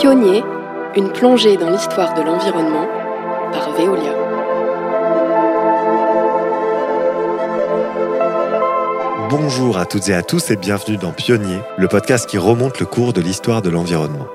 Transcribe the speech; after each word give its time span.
Pionnier, 0.00 0.44
une 0.94 1.10
plongée 1.10 1.56
dans 1.56 1.70
l'histoire 1.70 2.14
de 2.14 2.22
l'environnement 2.22 2.86
par 3.50 3.72
Veolia. 3.72 4.12
Bonjour 9.28 9.76
à 9.76 9.86
toutes 9.86 10.08
et 10.08 10.14
à 10.14 10.22
tous 10.22 10.52
et 10.52 10.56
bienvenue 10.56 10.98
dans 10.98 11.10
Pionnier, 11.10 11.58
le 11.76 11.88
podcast 11.88 12.30
qui 12.30 12.38
remonte 12.38 12.78
le 12.78 12.86
cours 12.86 13.12
de 13.12 13.20
l'histoire 13.20 13.60
de 13.60 13.70
l'environnement. 13.70 14.28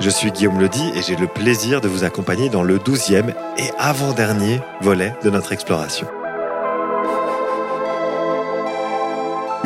Je 0.00 0.10
suis 0.10 0.32
Guillaume 0.32 0.60
Ledy 0.60 0.90
et 0.96 1.02
j'ai 1.02 1.14
le 1.14 1.28
plaisir 1.28 1.80
de 1.80 1.86
vous 1.86 2.02
accompagner 2.02 2.48
dans 2.48 2.64
le 2.64 2.80
douzième 2.80 3.32
et 3.58 3.70
avant-dernier 3.78 4.60
volet 4.80 5.14
de 5.22 5.30
notre 5.30 5.52
exploration. 5.52 6.08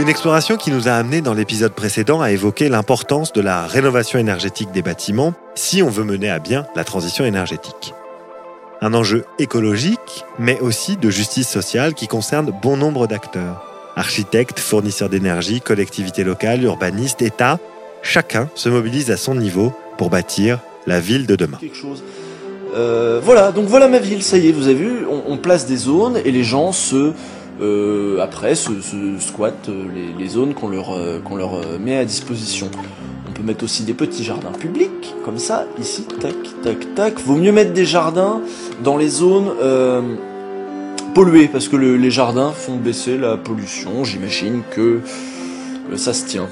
Une 0.01 0.09
exploration 0.09 0.57
qui 0.57 0.71
nous 0.71 0.89
a 0.89 0.93
amené 0.93 1.21
dans 1.21 1.35
l'épisode 1.35 1.75
précédent 1.75 2.23
à 2.23 2.31
évoquer 2.31 2.71
l'importance 2.71 3.35
de 3.35 3.43
la 3.43 3.67
rénovation 3.67 4.19
énergétique 4.19 4.73
des 4.73 4.81
bâtiments 4.81 5.35
si 5.55 5.83
on 5.83 5.91
veut 5.91 6.05
mener 6.05 6.31
à 6.31 6.39
bien 6.39 6.65
la 6.75 6.85
transition 6.85 7.27
énergétique. 7.27 7.93
Un 8.81 8.95
enjeu 8.95 9.27
écologique, 9.39 10.25
mais 10.39 10.59
aussi 10.61 10.97
de 10.97 11.11
justice 11.11 11.51
sociale 11.51 11.93
qui 11.93 12.09
concerne 12.09 12.51
bon 12.63 12.79
nombre 12.79 13.07
d'acteurs. 13.09 13.63
Architectes, 13.95 14.59
fournisseurs 14.59 15.11
d'énergie, 15.11 15.61
collectivités 15.61 16.25
locales, 16.25 16.63
urbanistes, 16.63 17.21
États, 17.21 17.59
chacun 18.01 18.49
se 18.55 18.71
mobilise 18.71 19.11
à 19.11 19.19
son 19.19 19.35
niveau 19.35 19.71
pour 19.99 20.09
bâtir 20.09 20.61
la 20.87 20.99
ville 20.99 21.27
de 21.27 21.37
demain. 21.37 21.59
Euh, 22.75 23.21
voilà, 23.23 23.53
donc 23.53 23.67
voilà 23.67 23.87
ma 23.87 23.99
ville, 23.99 24.23
ça 24.23 24.39
y 24.39 24.49
est, 24.49 24.53
vous 24.53 24.65
avez 24.65 24.77
vu, 24.77 25.07
on, 25.11 25.25
on 25.31 25.37
place 25.37 25.67
des 25.67 25.77
zones 25.77 26.19
et 26.25 26.31
les 26.31 26.45
gens 26.45 26.73
se 26.73 27.13
euh, 27.61 28.19
après 28.21 28.55
se, 28.55 28.73
squattent 29.19 29.69
euh, 29.69 29.85
les, 30.19 30.29
zones 30.29 30.55
qu'on 30.55 30.69
leur, 30.69 30.93
euh, 30.93 31.21
qu'on 31.21 31.37
leur 31.37 31.79
met 31.79 31.97
à 31.97 32.05
disposition. 32.05 32.71
On 33.29 33.33
peut 33.33 33.43
mettre 33.43 33.65
aussi 33.65 33.83
des 33.83 33.93
petits 33.93 34.25
jardins 34.25 34.53
publics, 34.53 35.15
comme 35.25 35.39
ça, 35.39 35.67
ici, 35.79 36.05
tac, 36.05 36.35
tac, 36.63 36.95
tac. 36.95 37.21
Vaut 37.21 37.37
mieux 37.37 37.53
mettre 37.53 37.73
des 37.73 37.85
jardins 37.85 38.41
dans 38.83 38.97
les 38.97 39.09
zones 39.09 39.53
polluées, 41.15 41.49
parce 41.49 41.69
que 41.69 41.77
les 41.77 42.11
jardins 42.11 42.53
font 42.53 42.77
baisser 42.77 43.19
la 43.19 43.37
pollution. 43.37 44.05
J'imagine 44.05 44.63
que 44.75 45.01
ça 45.97 46.13
se 46.13 46.27
tient. 46.27 46.49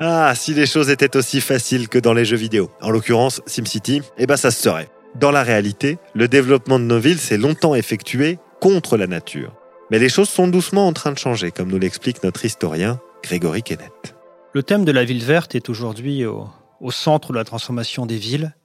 Ah, 0.00 0.32
si 0.34 0.54
les 0.54 0.66
choses 0.66 0.90
étaient 0.90 1.16
aussi 1.16 1.40
faciles 1.40 1.88
que 1.88 1.98
dans 1.98 2.14
les 2.14 2.24
jeux 2.24 2.36
vidéo, 2.36 2.70
en 2.80 2.90
l'occurrence 2.90 3.40
SimCity, 3.46 4.02
eh 4.18 4.26
ben 4.26 4.36
ça 4.36 4.50
se 4.50 4.62
serait. 4.62 4.88
Dans 5.14 5.30
la 5.30 5.42
réalité, 5.42 5.98
le 6.14 6.26
développement 6.26 6.78
de 6.78 6.84
nos 6.84 6.98
villes 6.98 7.18
s'est 7.18 7.36
longtemps 7.38 7.74
effectué 7.74 8.38
contre 8.60 8.96
la 8.96 9.06
nature. 9.06 9.52
Mais 9.92 9.98
les 9.98 10.08
choses 10.08 10.30
sont 10.30 10.48
doucement 10.48 10.86
en 10.86 10.94
train 10.94 11.12
de 11.12 11.18
changer, 11.18 11.50
comme 11.50 11.70
nous 11.70 11.78
l'explique 11.78 12.24
notre 12.24 12.46
historien 12.46 12.98
Grégory 13.22 13.62
Kennett. 13.62 14.14
Le 14.54 14.62
thème 14.62 14.86
de 14.86 14.90
la 14.90 15.04
ville 15.04 15.22
verte 15.22 15.54
est 15.54 15.68
aujourd'hui 15.68 16.24
au, 16.24 16.48
centre 16.90 17.32
de 17.32 17.36
la 17.36 17.44
transformation 17.44 18.06
des 18.06 18.16
villes, 18.16 18.56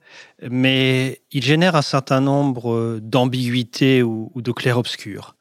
mais 0.50 1.20
il 1.30 1.44
génère 1.44 1.76
un 1.76 1.82
certain 1.82 2.22
nombre 2.22 2.98
d'ambiguïtés 3.02 4.02
ou, 4.02 4.32
ou 4.34 4.40
de 4.40 4.52
clairs-obscurs. 4.52 5.36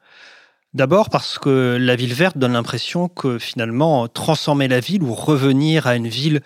D'abord 0.74 1.10
parce 1.10 1.40
que 1.40 1.78
la 1.80 1.96
ville 1.96 2.14
verte 2.14 2.38
donne 2.38 2.52
l'impression 2.52 3.08
que 3.08 3.40
finalement 3.40 4.10
transformer 4.10 4.68
la 4.68 4.82
ville 4.82 5.04
ou 5.04 5.14
revenir 5.14 5.88
à 5.88 5.96
une 5.96 6.10
ville 6.10 6.42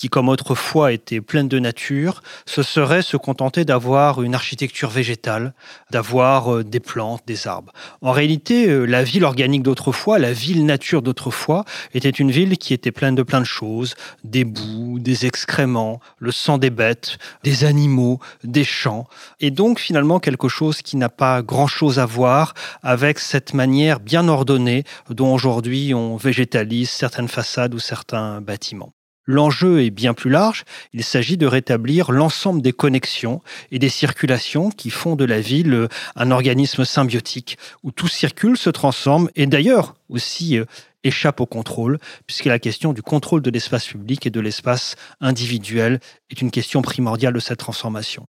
qui 0.00 0.08
comme 0.08 0.30
autrefois 0.30 0.92
était 0.92 1.20
pleine 1.20 1.46
de 1.46 1.58
nature, 1.58 2.22
ce 2.46 2.62
serait 2.62 3.02
se 3.02 3.18
contenter 3.18 3.66
d'avoir 3.66 4.22
une 4.22 4.34
architecture 4.34 4.88
végétale, 4.88 5.52
d'avoir 5.90 6.54
euh, 6.54 6.64
des 6.64 6.80
plantes, 6.80 7.20
des 7.26 7.46
arbres. 7.46 7.70
En 8.00 8.10
réalité, 8.10 8.70
euh, 8.70 8.86
la 8.86 9.02
ville 9.02 9.24
organique 9.24 9.62
d'autrefois, 9.62 10.18
la 10.18 10.32
ville 10.32 10.64
nature 10.64 11.02
d'autrefois, 11.02 11.66
était 11.92 12.08
une 12.08 12.30
ville 12.30 12.56
qui 12.56 12.72
était 12.72 12.92
pleine 12.92 13.14
de 13.14 13.22
plein 13.22 13.40
de 13.40 13.44
choses, 13.44 13.94
des 14.24 14.44
boues, 14.44 14.98
des 15.00 15.26
excréments, 15.26 16.00
le 16.18 16.32
sang 16.32 16.56
des 16.56 16.70
bêtes, 16.70 17.18
des 17.44 17.64
animaux, 17.64 18.20
des 18.42 18.64
champs, 18.64 19.06
et 19.38 19.50
donc 19.50 19.78
finalement 19.80 20.18
quelque 20.18 20.48
chose 20.48 20.80
qui 20.80 20.96
n'a 20.96 21.10
pas 21.10 21.42
grand-chose 21.42 21.98
à 21.98 22.06
voir 22.06 22.54
avec 22.82 23.18
cette 23.18 23.52
manière 23.52 24.00
bien 24.00 24.28
ordonnée 24.28 24.84
dont 25.10 25.34
aujourd'hui 25.34 25.92
on 25.92 26.16
végétalise 26.16 26.88
certaines 26.88 27.28
façades 27.28 27.74
ou 27.74 27.78
certains 27.78 28.40
bâtiments. 28.40 28.94
L'enjeu 29.30 29.80
est 29.84 29.90
bien 29.90 30.12
plus 30.12 30.28
large. 30.28 30.64
Il 30.92 31.04
s'agit 31.04 31.36
de 31.36 31.46
rétablir 31.46 32.10
l'ensemble 32.10 32.62
des 32.62 32.72
connexions 32.72 33.42
et 33.70 33.78
des 33.78 33.88
circulations 33.88 34.70
qui 34.70 34.90
font 34.90 35.14
de 35.14 35.24
la 35.24 35.40
ville 35.40 35.72
euh, 35.72 35.88
un 36.16 36.32
organisme 36.32 36.84
symbiotique 36.84 37.56
où 37.84 37.92
tout 37.92 38.08
circule, 38.08 38.56
se 38.56 38.70
transforme 38.70 39.30
et 39.36 39.46
d'ailleurs 39.46 39.94
aussi 40.08 40.58
euh, 40.58 40.64
échappe 41.04 41.40
au 41.40 41.46
contrôle, 41.46 42.00
puisque 42.26 42.46
la 42.46 42.58
question 42.58 42.92
du 42.92 43.02
contrôle 43.02 43.40
de 43.40 43.50
l'espace 43.50 43.86
public 43.86 44.26
et 44.26 44.30
de 44.30 44.40
l'espace 44.40 44.96
individuel 45.20 46.00
est 46.30 46.40
une 46.40 46.50
question 46.50 46.82
primordiale 46.82 47.32
de 47.32 47.38
cette 47.38 47.60
transformation. 47.60 48.26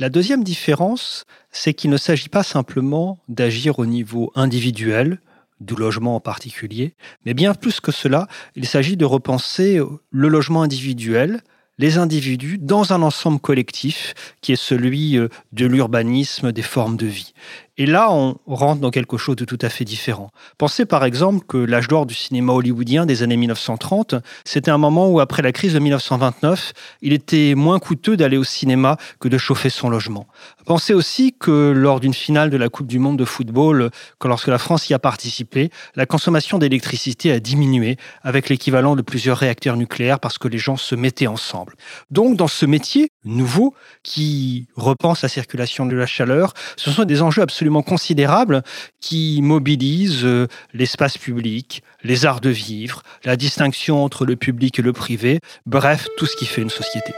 La 0.00 0.08
deuxième 0.08 0.42
différence, 0.42 1.24
c'est 1.52 1.72
qu'il 1.72 1.90
ne 1.90 1.96
s'agit 1.96 2.28
pas 2.28 2.42
simplement 2.42 3.20
d'agir 3.28 3.78
au 3.78 3.86
niveau 3.86 4.32
individuel, 4.34 5.20
du 5.60 5.74
logement 5.74 6.16
en 6.16 6.20
particulier. 6.20 6.94
Mais 7.24 7.34
bien 7.34 7.54
plus 7.54 7.80
que 7.80 7.92
cela, 7.92 8.28
il 8.54 8.66
s'agit 8.66 8.96
de 8.96 9.04
repenser 9.04 9.80
le 10.10 10.28
logement 10.28 10.62
individuel, 10.62 11.42
les 11.78 11.98
individus 11.98 12.58
dans 12.58 12.92
un 12.92 13.02
ensemble 13.02 13.40
collectif 13.40 14.14
qui 14.40 14.52
est 14.52 14.56
celui 14.56 15.18
euh, 15.18 15.28
de 15.52 15.66
l'urbanisme, 15.66 16.52
des 16.52 16.62
formes 16.62 16.96
de 16.96 17.06
vie. 17.06 17.34
Et 17.78 17.84
là, 17.84 18.10
on 18.10 18.36
rentre 18.46 18.80
dans 18.80 18.90
quelque 18.90 19.18
chose 19.18 19.36
de 19.36 19.44
tout 19.44 19.58
à 19.60 19.68
fait 19.68 19.84
différent. 19.84 20.30
Pensez 20.56 20.86
par 20.86 21.04
exemple 21.04 21.44
que 21.46 21.58
l'âge 21.58 21.88
d'or 21.88 22.06
du 22.06 22.14
cinéma 22.14 22.54
hollywoodien 22.54 23.04
des 23.04 23.22
années 23.22 23.36
1930, 23.36 24.14
c'était 24.44 24.70
un 24.70 24.78
moment 24.78 25.10
où, 25.10 25.20
après 25.20 25.42
la 25.42 25.52
crise 25.52 25.74
de 25.74 25.78
1929, 25.78 26.72
il 27.02 27.12
était 27.12 27.54
moins 27.54 27.78
coûteux 27.78 28.16
d'aller 28.16 28.38
au 28.38 28.44
cinéma 28.44 28.96
que 29.20 29.28
de 29.28 29.36
chauffer 29.36 29.68
son 29.68 29.90
logement. 29.90 30.26
Pensez 30.64 30.94
aussi 30.94 31.34
que 31.38 31.70
lors 31.76 32.00
d'une 32.00 32.14
finale 32.14 32.48
de 32.48 32.56
la 32.56 32.70
Coupe 32.70 32.86
du 32.86 32.98
Monde 32.98 33.18
de 33.18 33.26
football, 33.26 33.90
que 34.18 34.28
lorsque 34.28 34.48
la 34.48 34.58
France 34.58 34.88
y 34.88 34.94
a 34.94 34.98
participé, 34.98 35.70
la 35.96 36.06
consommation 36.06 36.58
d'électricité 36.58 37.30
a 37.30 37.40
diminué 37.40 37.98
avec 38.22 38.48
l'équivalent 38.48 38.96
de 38.96 39.02
plusieurs 39.02 39.36
réacteurs 39.36 39.76
nucléaires 39.76 40.18
parce 40.18 40.38
que 40.38 40.48
les 40.48 40.58
gens 40.58 40.78
se 40.78 40.94
mettaient 40.94 41.26
ensemble. 41.26 41.74
Donc, 42.10 42.38
dans 42.38 42.48
ce 42.48 42.64
métier 42.64 43.10
nouveau 43.24 43.74
qui 44.02 44.66
repense 44.76 45.20
la 45.22 45.28
circulation 45.28 45.84
de 45.84 45.94
la 45.94 46.06
chaleur, 46.06 46.54
ce 46.76 46.90
sont 46.90 47.04
des 47.04 47.20
enjeux 47.20 47.42
absolument 47.42 47.65
considérable 47.82 48.62
qui 49.00 49.40
mobilise 49.42 50.24
euh, 50.24 50.46
l'espace 50.72 51.18
public, 51.18 51.82
les 52.02 52.26
arts 52.26 52.40
de 52.40 52.50
vivre, 52.50 53.02
la 53.24 53.36
distinction 53.36 54.04
entre 54.04 54.24
le 54.24 54.36
public 54.36 54.78
et 54.78 54.82
le 54.82 54.92
privé, 54.92 55.40
bref, 55.66 56.06
tout 56.16 56.26
ce 56.26 56.36
qui 56.36 56.46
fait 56.46 56.62
une 56.62 56.70
société. 56.70 57.12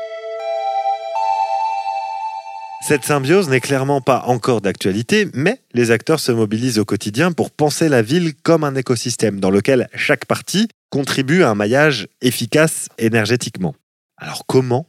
Cette 2.81 3.05
symbiose 3.05 3.49
n'est 3.49 3.61
clairement 3.61 4.01
pas 4.01 4.23
encore 4.27 4.61
d'actualité, 4.61 5.29
mais 5.35 5.61
les 5.75 5.91
acteurs 5.91 6.21
se 6.21 6.33
mobilisent 6.33 6.79
au 6.79 6.85
quotidien 6.85 7.33
pour 7.33 7.51
penser 7.51 7.89
la 7.89 8.03
ville 8.03 8.35
comme 8.35 8.65
un 8.65 8.77
écosystème 8.77 9.41
dans 9.41 9.51
lequel 9.51 9.89
chaque 9.95 10.27
partie 10.27 10.69
contribue 10.89 11.43
à 11.43 11.51
un 11.51 11.55
maillage 11.55 12.09
efficace 12.23 12.89
énergétiquement. 12.99 13.75
Alors 14.17 14.47
comment? 14.47 14.87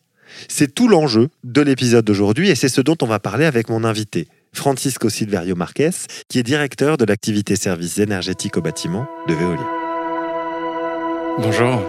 C'est 0.48 0.74
tout 0.74 0.88
l'enjeu 0.88 1.30
de 1.44 1.62
l'épisode 1.62 2.06
d'aujourd'hui 2.06 2.50
et 2.50 2.56
c'est 2.56 2.70
ce 2.70 2.82
dont 2.82 2.98
on 3.02 3.08
va 3.08 3.20
parler 3.20 3.46
avec 3.46 3.70
mon 3.70 3.84
invité, 3.84 4.28
Francisco 4.54 5.10
Silverio 5.10 5.56
Marquez, 5.56 5.92
qui 6.28 6.40
est 6.40 6.44
directeur 6.44 6.98
de 6.98 7.06
l'activité 7.06 7.56
services 7.56 7.98
énergétiques 7.98 8.58
au 8.58 8.62
bâtiment 8.62 9.08
de 9.28 9.34
Veolia. 9.34 9.68
Bonjour. 11.40 11.82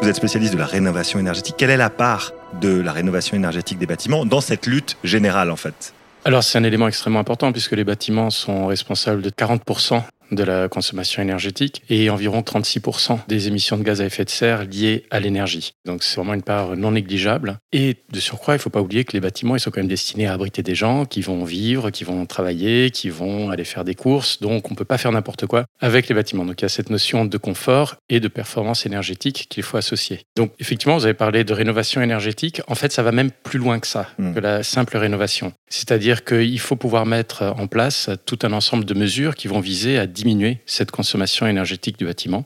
Vous 0.00 0.08
êtes 0.08 0.16
spécialiste 0.16 0.52
de 0.52 0.58
la 0.58 0.66
rénovation 0.66 1.18
énergétique. 1.18 1.54
Quelle 1.58 1.70
est 1.70 1.76
la 1.76 1.90
part 1.90 2.32
de 2.60 2.80
la 2.80 2.92
rénovation 2.92 3.36
énergétique 3.36 3.78
des 3.78 3.86
bâtiments 3.86 4.26
dans 4.26 4.40
cette 4.40 4.66
lutte 4.66 4.96
générale 5.04 5.50
en 5.50 5.56
fait? 5.56 5.94
Alors 6.24 6.42
c'est 6.42 6.58
un 6.58 6.64
élément 6.64 6.88
extrêmement 6.88 7.20
important 7.20 7.52
puisque 7.52 7.72
les 7.72 7.84
bâtiments 7.84 8.30
sont 8.30 8.66
responsables 8.66 9.22
de 9.22 9.30
40% 9.30 10.02
de 10.30 10.42
la 10.42 10.68
consommation 10.68 11.22
énergétique 11.22 11.82
et 11.88 12.10
environ 12.10 12.40
36% 12.40 13.20
des 13.28 13.48
émissions 13.48 13.76
de 13.76 13.82
gaz 13.82 14.00
à 14.00 14.04
effet 14.04 14.24
de 14.24 14.30
serre 14.30 14.64
liées 14.64 15.04
à 15.10 15.20
l'énergie. 15.20 15.72
Donc 15.84 16.02
c'est 16.02 16.16
vraiment 16.16 16.34
une 16.34 16.42
part 16.42 16.76
non 16.76 16.92
négligeable. 16.92 17.58
Et 17.72 17.96
de 18.10 18.20
surcroît, 18.20 18.54
il 18.54 18.58
ne 18.58 18.62
faut 18.62 18.70
pas 18.70 18.80
oublier 18.80 19.04
que 19.04 19.12
les 19.12 19.20
bâtiments, 19.20 19.56
ils 19.56 19.60
sont 19.60 19.70
quand 19.70 19.80
même 19.80 19.88
destinés 19.88 20.26
à 20.26 20.32
abriter 20.32 20.62
des 20.62 20.74
gens 20.74 21.04
qui 21.04 21.20
vont 21.20 21.44
vivre, 21.44 21.90
qui 21.90 22.04
vont 22.04 22.26
travailler, 22.26 22.90
qui 22.90 23.10
vont 23.10 23.50
aller 23.50 23.64
faire 23.64 23.84
des 23.84 23.94
courses. 23.94 24.40
Donc 24.40 24.68
on 24.68 24.74
ne 24.74 24.76
peut 24.76 24.84
pas 24.84 24.98
faire 24.98 25.12
n'importe 25.12 25.46
quoi 25.46 25.64
avec 25.80 26.08
les 26.08 26.14
bâtiments. 26.14 26.44
Donc 26.44 26.60
il 26.60 26.64
y 26.64 26.66
a 26.66 26.70
cette 26.70 26.90
notion 26.90 27.24
de 27.24 27.38
confort 27.38 27.96
et 28.08 28.20
de 28.20 28.28
performance 28.28 28.86
énergétique 28.86 29.46
qu'il 29.48 29.62
faut 29.62 29.76
associer. 29.76 30.20
Donc 30.36 30.52
effectivement, 30.58 30.96
vous 30.96 31.04
avez 31.04 31.14
parlé 31.14 31.44
de 31.44 31.52
rénovation 31.52 32.00
énergétique. 32.00 32.60
En 32.68 32.74
fait, 32.74 32.92
ça 32.92 33.02
va 33.02 33.12
même 33.12 33.30
plus 33.30 33.58
loin 33.58 33.78
que 33.78 33.86
ça, 33.86 34.08
hmm. 34.18 34.34
que 34.34 34.40
la 34.40 34.62
simple 34.62 34.96
rénovation. 34.96 35.52
C'est-à-dire 35.68 36.24
qu'il 36.24 36.60
faut 36.60 36.76
pouvoir 36.76 37.06
mettre 37.06 37.42
en 37.42 37.66
place 37.66 38.10
tout 38.24 38.38
un 38.42 38.52
ensemble 38.52 38.84
de 38.84 38.94
mesures 38.94 39.34
qui 39.34 39.48
vont 39.48 39.60
viser 39.60 39.98
à 39.98 40.06
diminuer 40.16 40.58
cette 40.66 40.90
consommation 40.90 41.46
énergétique 41.46 41.98
du 41.98 42.06
bâtiment. 42.06 42.44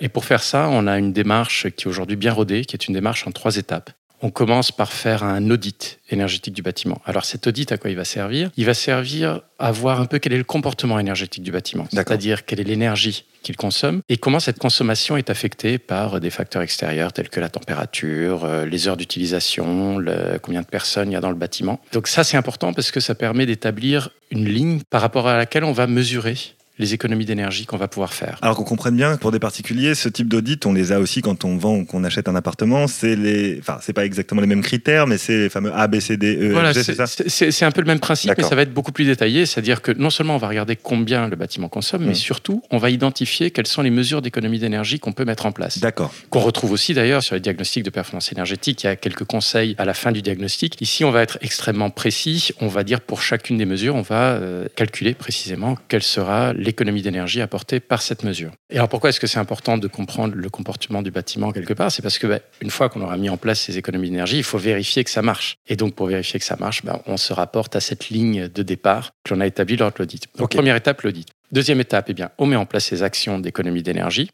Et 0.00 0.08
pour 0.08 0.24
faire 0.24 0.42
ça, 0.42 0.68
on 0.70 0.86
a 0.86 0.96
une 0.98 1.12
démarche 1.12 1.68
qui 1.76 1.84
est 1.84 1.90
aujourd'hui 1.92 2.16
bien 2.16 2.32
rodée, 2.32 2.64
qui 2.64 2.74
est 2.76 2.86
une 2.88 2.94
démarche 2.94 3.26
en 3.26 3.32
trois 3.32 3.56
étapes. 3.56 3.90
on 4.22 4.30
commence 4.30 4.70
par 4.70 4.92
faire 4.92 5.24
un 5.24 5.50
audit 5.50 5.98
énergétique 6.10 6.52
du 6.52 6.62
bâtiment. 6.62 7.00
Alors 7.06 7.24
cet 7.24 7.46
audit, 7.46 7.72
à 7.72 7.78
quoi 7.78 7.90
il 7.90 7.96
va 7.96 8.04
servir? 8.04 8.50
Il 8.56 8.66
va 8.66 8.74
servir 8.74 9.40
à 9.58 9.72
voir 9.72 10.00
un 10.00 10.06
peu 10.06 10.18
quel 10.18 10.32
est 10.32 10.38
le 10.38 10.44
comportement 10.44 10.98
énergétique 10.98 11.42
du 11.42 11.52
bâtiment, 11.52 11.86
c'est-à-dire 11.90 12.44
quelle 12.44 12.60
est 12.60 12.64
l'énergie 12.64 13.24
qu'il 13.42 13.56
consomme 13.56 14.02
et 14.08 14.18
comment 14.18 14.40
cette 14.40 14.58
consommation 14.58 15.16
est 15.16 15.30
affectée 15.30 15.78
par 15.78 16.20
des 16.20 16.30
facteurs 16.30 16.62
extérieurs 16.62 17.12
tels 17.12 17.30
que 17.30 17.40
la 17.40 17.48
température, 17.48 18.44
euh, 18.44 18.66
les 18.66 18.88
heures 18.88 18.98
d'utilisation, 18.98 19.96
combien 20.42 20.60
de 20.60 20.66
personnes 20.66 21.10
il 21.10 21.14
y 21.14 21.16
a 21.16 21.20
dans 21.20 21.30
le 21.30 21.36
bâtiment. 21.36 21.80
Donc 21.92 22.06
ça 22.06 22.22
c'est 22.22 22.36
important 22.36 22.74
parce 22.74 22.90
que 22.90 23.00
ça 23.00 23.14
permet 23.14 23.46
d'établir 23.46 24.10
une 24.30 24.46
ligne 24.46 24.80
par 24.90 25.00
rapport 25.00 25.26
à 25.28 25.36
laquelle 25.36 25.64
on 25.64 25.72
va 25.72 25.86
mesurer 25.86 26.36
les 26.80 26.94
économies 26.94 27.26
d'énergie 27.26 27.66
qu'on 27.66 27.76
va 27.76 27.88
pouvoir 27.88 28.12
faire. 28.12 28.38
Alors 28.42 28.56
qu'on 28.56 28.64
comprenne 28.64 28.96
bien, 28.96 29.16
pour 29.16 29.30
des 29.30 29.38
particuliers, 29.38 29.94
ce 29.94 30.08
type 30.08 30.28
d'audit, 30.28 30.64
on 30.66 30.72
les 30.72 30.92
a 30.92 30.98
aussi 30.98 31.20
quand 31.20 31.44
on 31.44 31.56
vend 31.56 31.76
ou 31.76 31.84
qu'on 31.84 32.02
achète 32.04 32.28
un 32.28 32.34
appartement. 32.34 32.88
C'est 32.88 33.14
les, 33.14 33.58
enfin, 33.60 33.78
c'est 33.82 33.92
pas 33.92 34.04
exactement 34.04 34.40
les 34.40 34.46
mêmes 34.46 34.62
critères, 34.62 35.06
mais 35.06 35.18
c'est 35.18 35.36
les 35.36 35.48
fameux 35.48 35.72
A, 35.74 35.86
B, 35.86 36.00
C, 36.00 36.16
D, 36.16 36.36
E, 36.40 36.52
voilà, 36.52 36.72
c'est 36.74 36.94
ça? 36.94 37.06
C'est 37.06 37.64
un 37.64 37.70
peu 37.70 37.82
le 37.82 37.86
même 37.86 38.00
principe, 38.00 38.32
mais 38.36 38.42
ça 38.42 38.54
va 38.54 38.62
être 38.62 38.72
beaucoup 38.72 38.92
plus 38.92 39.04
détaillé. 39.04 39.46
C'est-à-dire 39.46 39.82
que 39.82 39.92
non 39.92 40.10
seulement 40.10 40.34
on 40.34 40.38
va 40.38 40.48
regarder 40.48 40.76
combien 40.76 41.28
le 41.28 41.36
bâtiment 41.36 41.68
consomme, 41.68 42.04
mais 42.04 42.12
mmh. 42.12 42.14
surtout, 42.14 42.62
on 42.70 42.78
va 42.78 42.90
identifier 42.90 43.50
quelles 43.50 43.66
sont 43.66 43.82
les 43.82 43.90
mesures 43.90 44.22
d'économie 44.22 44.58
d'énergie 44.58 44.98
qu'on 44.98 45.12
peut 45.12 45.24
mettre 45.24 45.46
en 45.46 45.52
place. 45.52 45.78
D'accord. 45.78 46.12
Qu'on 46.30 46.40
retrouve 46.40 46.72
aussi 46.72 46.94
d'ailleurs 46.94 47.22
sur 47.22 47.34
les 47.34 47.40
diagnostics 47.40 47.84
de 47.84 47.90
performance 47.90 48.32
énergétique. 48.32 48.82
Il 48.82 48.86
y 48.86 48.90
a 48.90 48.96
quelques 48.96 49.24
conseils 49.24 49.74
à 49.78 49.84
la 49.84 49.94
fin 49.94 50.12
du 50.12 50.22
diagnostic. 50.22 50.80
Ici, 50.80 51.04
on 51.04 51.10
va 51.10 51.22
être 51.22 51.38
extrêmement 51.42 51.90
précis. 51.90 52.52
On 52.60 52.68
va 52.68 52.84
dire 52.84 53.00
pour 53.00 53.20
chacune 53.20 53.58
des 53.58 53.66
mesures, 53.66 53.94
on 53.96 54.02
va 54.02 54.32
euh, 54.32 54.66
calculer 54.76 55.14
précisément 55.14 55.76
quelle 55.88 56.02
sera 56.02 56.52
l'économie 56.70 57.02
d'énergie 57.02 57.40
à 57.40 57.46
par 57.46 58.02
cette 58.02 58.22
mesure. 58.24 58.52
Et 58.70 58.76
alors 58.76 58.88
pourquoi 58.88 59.10
est-ce 59.10 59.20
que 59.20 59.26
c'est 59.26 59.38
important 59.38 59.76
de 59.76 59.88
comprendre 59.88 60.34
le 60.34 60.48
comportement 60.48 61.02
du 61.02 61.10
bâtiment 61.10 61.50
quelque 61.50 61.74
part? 61.74 61.90
C'est 61.90 62.02
parce 62.02 62.18
que 62.18 62.26
ben, 62.26 62.40
une 62.60 62.70
fois 62.70 62.88
qu'on 62.88 63.02
aura 63.02 63.16
mis 63.16 63.28
en 63.28 63.36
place 63.36 63.60
ces 63.60 63.76
économies 63.76 64.10
d'énergie, 64.10 64.38
il 64.38 64.44
faut 64.44 64.58
vérifier 64.58 65.02
que 65.04 65.10
ça 65.10 65.22
marche. 65.22 65.56
Et 65.66 65.76
donc 65.76 65.94
pour 65.94 66.06
vérifier 66.06 66.38
que 66.38 66.46
ça 66.46 66.56
marche, 66.56 66.84
ben, 66.84 67.00
on 67.06 67.16
se 67.16 67.32
rapporte 67.32 67.74
à 67.76 67.80
cette 67.80 68.08
ligne 68.08 68.48
de 68.48 68.62
départ 68.62 69.10
que 69.24 69.34
l'on 69.34 69.40
a 69.40 69.46
établie 69.46 69.76
lors 69.76 69.90
de 69.90 69.96
l'audit. 69.98 70.22
Donc 70.38 70.52
première 70.52 70.76
étape, 70.76 71.02
l'audit. 71.02 71.26
Deuxième 71.52 71.80
étape, 71.80 72.06
eh 72.08 72.14
bien, 72.14 72.30
on 72.38 72.46
met 72.46 72.54
en 72.54 72.66
place 72.66 72.84
ces 72.84 73.02
actions 73.02 73.40
d'économie 73.40 73.82
d'énergie. 73.82 74.30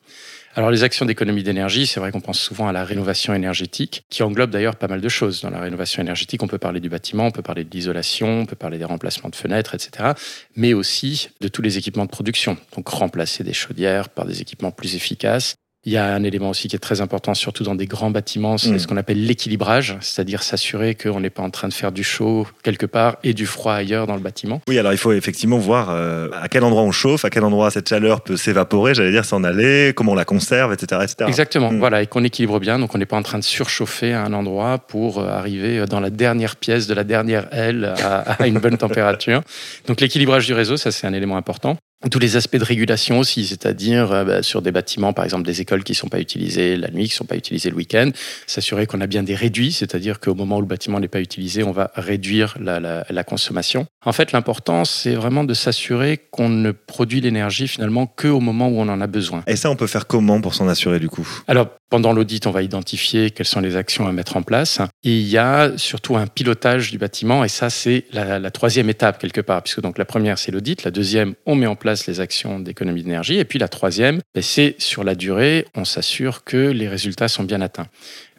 Alors 0.59 0.71
les 0.71 0.85
actions 0.85 1.05
d'économie 1.05 1.43
d'énergie, 1.43 1.87
c'est 1.87 2.01
vrai 2.01 2.11
qu'on 2.11 2.23
pense 2.23 2.41
souvent 2.41 2.67
à 2.67 2.73
la 2.73 2.83
rénovation 2.83 3.35
énergétique, 3.35 4.05
qui 4.09 4.23
englobe 4.23 4.49
d'ailleurs 4.49 4.77
pas 4.77 4.89
mal 4.89 5.03
de 5.03 5.09
choses. 5.11 5.43
Dans 5.43 5.51
la 5.51 5.61
rénovation 5.61 6.01
énergétique, 6.01 6.43
on 6.43 6.47
peut 6.47 6.57
parler 6.57 6.81
du 6.81 6.89
bâtiment, 6.89 7.27
on 7.27 7.31
peut 7.31 7.43
parler 7.43 7.63
de 7.63 7.71
l'isolation, 7.71 8.41
on 8.41 8.47
peut 8.47 8.57
parler 8.57 8.79
des 8.79 8.87
remplacements 8.87 9.29
de 9.29 9.37
fenêtres, 9.37 9.75
etc. 9.75 10.13
Mais 10.57 10.73
aussi 10.73 11.29
de 11.43 11.49
tous 11.49 11.61
les 11.61 11.77
équipements 11.77 12.07
de 12.07 12.11
production. 12.11 12.57
Donc 12.75 12.89
remplacer 12.89 13.45
des 13.45 13.53
chaudières 13.53 14.09
par 14.09 14.25
des 14.25 14.41
équipements 14.41 14.71
plus 14.71 14.97
efficaces, 14.97 15.57
il 15.87 15.93
y 15.93 15.97
a 15.97 16.13
un 16.13 16.25
élément 16.25 16.51
aussi 16.51 16.67
qui 16.67 16.75
est 16.75 16.81
très 16.81 17.01
important, 17.01 17.33
surtout 17.33 17.63
dans 17.63 17.77
des 17.77 17.87
grands 17.87 18.11
bâtiments, 18.11 18.59
c'est 18.59 18.73
mm. 18.73 18.79
ce 18.81 18.87
qu'on 18.89 18.97
appelle 18.97 19.25
l'équilibrage, 19.25 19.97
c'est-à-dire 20.01 20.43
s'assurer 20.43 20.97
qu'on 20.97 21.21
n'est 21.21 21.31
pas 21.31 21.45
en 21.45 21.51
train 21.51 21.69
de 21.69 21.73
faire 21.73 21.93
du 21.93 22.03
chaud 22.03 22.45
quelque 22.65 22.87
part 22.87 23.19
et 23.23 23.35
du 23.35 23.47
froid 23.47 23.73
ailleurs 23.73 24.09
dans 24.09 24.17
le 24.17 24.21
bâtiment. 24.21 24.61
Oui, 24.69 24.81
alors 24.81 24.93
il 24.93 24.99
faut 24.99 25.13
effectivement 25.13 25.59
voir 25.59 25.91
euh, 25.91 26.29
à 26.35 26.49
quel 26.49 26.65
endroit 26.65 26.83
on 26.83 26.91
chauffe, 26.91 27.25
à 27.25 27.31
quel 27.31 27.45
endroit 27.45 27.71
cette 27.71 27.89
chaleur 27.89 28.21
peut 28.21 28.37
s'évaporer, 28.37 28.95
j'allais 28.95 29.13
dire 29.13 29.25
s'en 29.25 29.45
aller, 29.45 29.93
comment 29.95 30.13
on 30.13 30.17
la 30.17 30.25
conserve, 30.25 30.73
etc. 30.73 31.03
etc. 31.05 31.29
Exactement, 31.29 31.71
mm. 31.71 31.79
voilà, 31.79 32.03
et 32.03 32.09
qu'on 32.09 32.25
équilibre 32.25 32.59
bien, 32.59 32.81
donc 32.81 32.93
on 32.97 32.99
n'est 32.99 33.07
pas 33.07 33.17
en 33.17 33.23
train 33.23 33.39
de 33.39 33.45
surchauffer 33.45 34.13
à 34.13 34.25
un 34.25 34.33
endroit 34.33 34.79
pour 34.79 35.21
euh, 35.21 35.29
arriver 35.29 35.85
dans 35.89 36.01
la 36.01 36.11
dernière 36.11 36.57
pièce 36.57 36.89
de 36.89 36.95
la 36.95 37.05
dernière 37.05 37.47
aile 37.53 37.95
à 38.03 38.45
une 38.45 38.59
bonne 38.59 38.77
température. 38.77 39.43
Donc 39.87 40.01
l'équilibrage 40.01 40.47
du 40.47 40.53
réseau, 40.53 40.77
ça 40.77 40.91
c'est 40.91 41.07
un 41.07 41.13
élément 41.13 41.37
important 41.37 41.77
tous 42.11 42.19
les 42.19 42.37
aspects 42.37 42.57
de 42.57 42.65
régulation 42.65 43.19
aussi, 43.19 43.47
c'est-à-dire 43.47 44.13
euh, 44.13 44.25
bah, 44.25 44.43
sur 44.43 44.63
des 44.63 44.71
bâtiments, 44.71 45.13
par 45.13 45.25
exemple 45.25 45.45
des 45.45 45.61
écoles 45.61 45.83
qui 45.83 45.93
ne 45.93 45.97
sont 45.97 46.09
pas 46.09 46.21
utilisées 46.21 46.77
la 46.77 46.91
nuit, 46.91 47.05
qui 47.05 47.13
ne 47.13 47.17
sont 47.17 47.25
pas 47.25 47.37
utilisées 47.37 47.71
le 47.71 47.77
week-end, 47.77 48.11
s'assurer 48.47 48.87
qu'on 48.87 49.01
a 49.01 49.07
bien 49.07 49.23
des 49.23 49.35
réduits, 49.35 49.73
c'est-à-dire 49.73 50.21
qu'au 50.21 50.35
moment 50.35 50.59
où 50.59 50.61
le 50.61 50.67
bâtiment 50.67 51.01
n'est 51.01 51.09
pas 51.09 51.21
utilisé, 51.21 51.63
on 51.63 51.73
va 51.73 51.91
réduire 51.95 52.57
la, 52.61 53.05
la 53.09 53.25
consommation. 53.25 53.87
En 54.05 54.13
fait, 54.13 54.33
l'important, 54.33 54.85
c'est 54.85 55.15
vraiment 55.15 55.45
de 55.45 55.55
s'assurer 55.55 56.19
qu'on 56.31 56.49
ne 56.49 56.71
produit 56.71 57.21
l'énergie 57.21 57.67
finalement 57.67 58.07
qu'au 58.07 58.41
moment 58.41 58.69
où 58.69 58.79
on 58.79 58.89
en 58.89 59.01
a 59.01 59.07
besoin. 59.07 59.43
Et 59.47 59.57
ça, 59.57 59.71
on 59.71 59.77
peut 59.77 59.87
faire 59.87 60.07
comment 60.07 60.41
pour 60.41 60.55
s'en 60.55 60.69
assurer 60.69 61.01
du 61.01 61.09
coup? 61.09 61.27
Alors, 61.49 61.69
pendant 61.91 62.13
l'audit, 62.13 62.47
on 62.47 62.51
va 62.51 62.63
identifier 62.63 63.31
quelles 63.31 63.47
sont 63.47 63.61
les 63.61 63.77
actions 63.77 64.07
à 64.07 64.13
mettre 64.13 64.37
en 64.37 64.43
place. 64.43 64.81
Et 65.05 65.19
il 65.19 65.29
y 65.29 65.39
a 65.39 65.73
surtout 65.77 66.17
un 66.17 66.27
pilotage 66.27 66.91
du 66.91 66.99
bâtiment, 66.99 67.45
et 67.45 67.49
ça, 67.49 67.71
c'est 67.71 68.05
la, 68.13 68.39
la 68.39 68.51
troisième 68.51 68.91
étape 68.91 69.19
quelque 69.19 69.41
part, 69.41 69.63
puisque 69.63 69.81
donc 69.81 69.99
la 69.99 70.05
première, 70.05 70.39
c'est 70.39 70.53
l'audit, 70.53 70.85
la 70.85 70.91
deuxième, 70.91 71.35
on 71.47 71.55
met 71.55 71.67
en 71.67 71.77
place 71.77 72.07
les 72.07 72.21
actions 72.21 72.59
d'économie 72.61 73.03
d'énergie. 73.03 73.39
Et 73.39 73.45
puis 73.45 73.59
la 73.59 73.69
troisième, 73.69 74.21
ben, 74.35 74.43
c'est 74.43 74.75
sur 74.79 75.05
la 75.05 75.15
durée, 75.15 75.67
on 75.75 75.85
s'assure 75.85 76.45
que 76.45 76.57
les 76.57 76.89
résultats 76.89 77.29
sont 77.29 77.45
bien 77.45 77.61
atteints. 77.61 77.89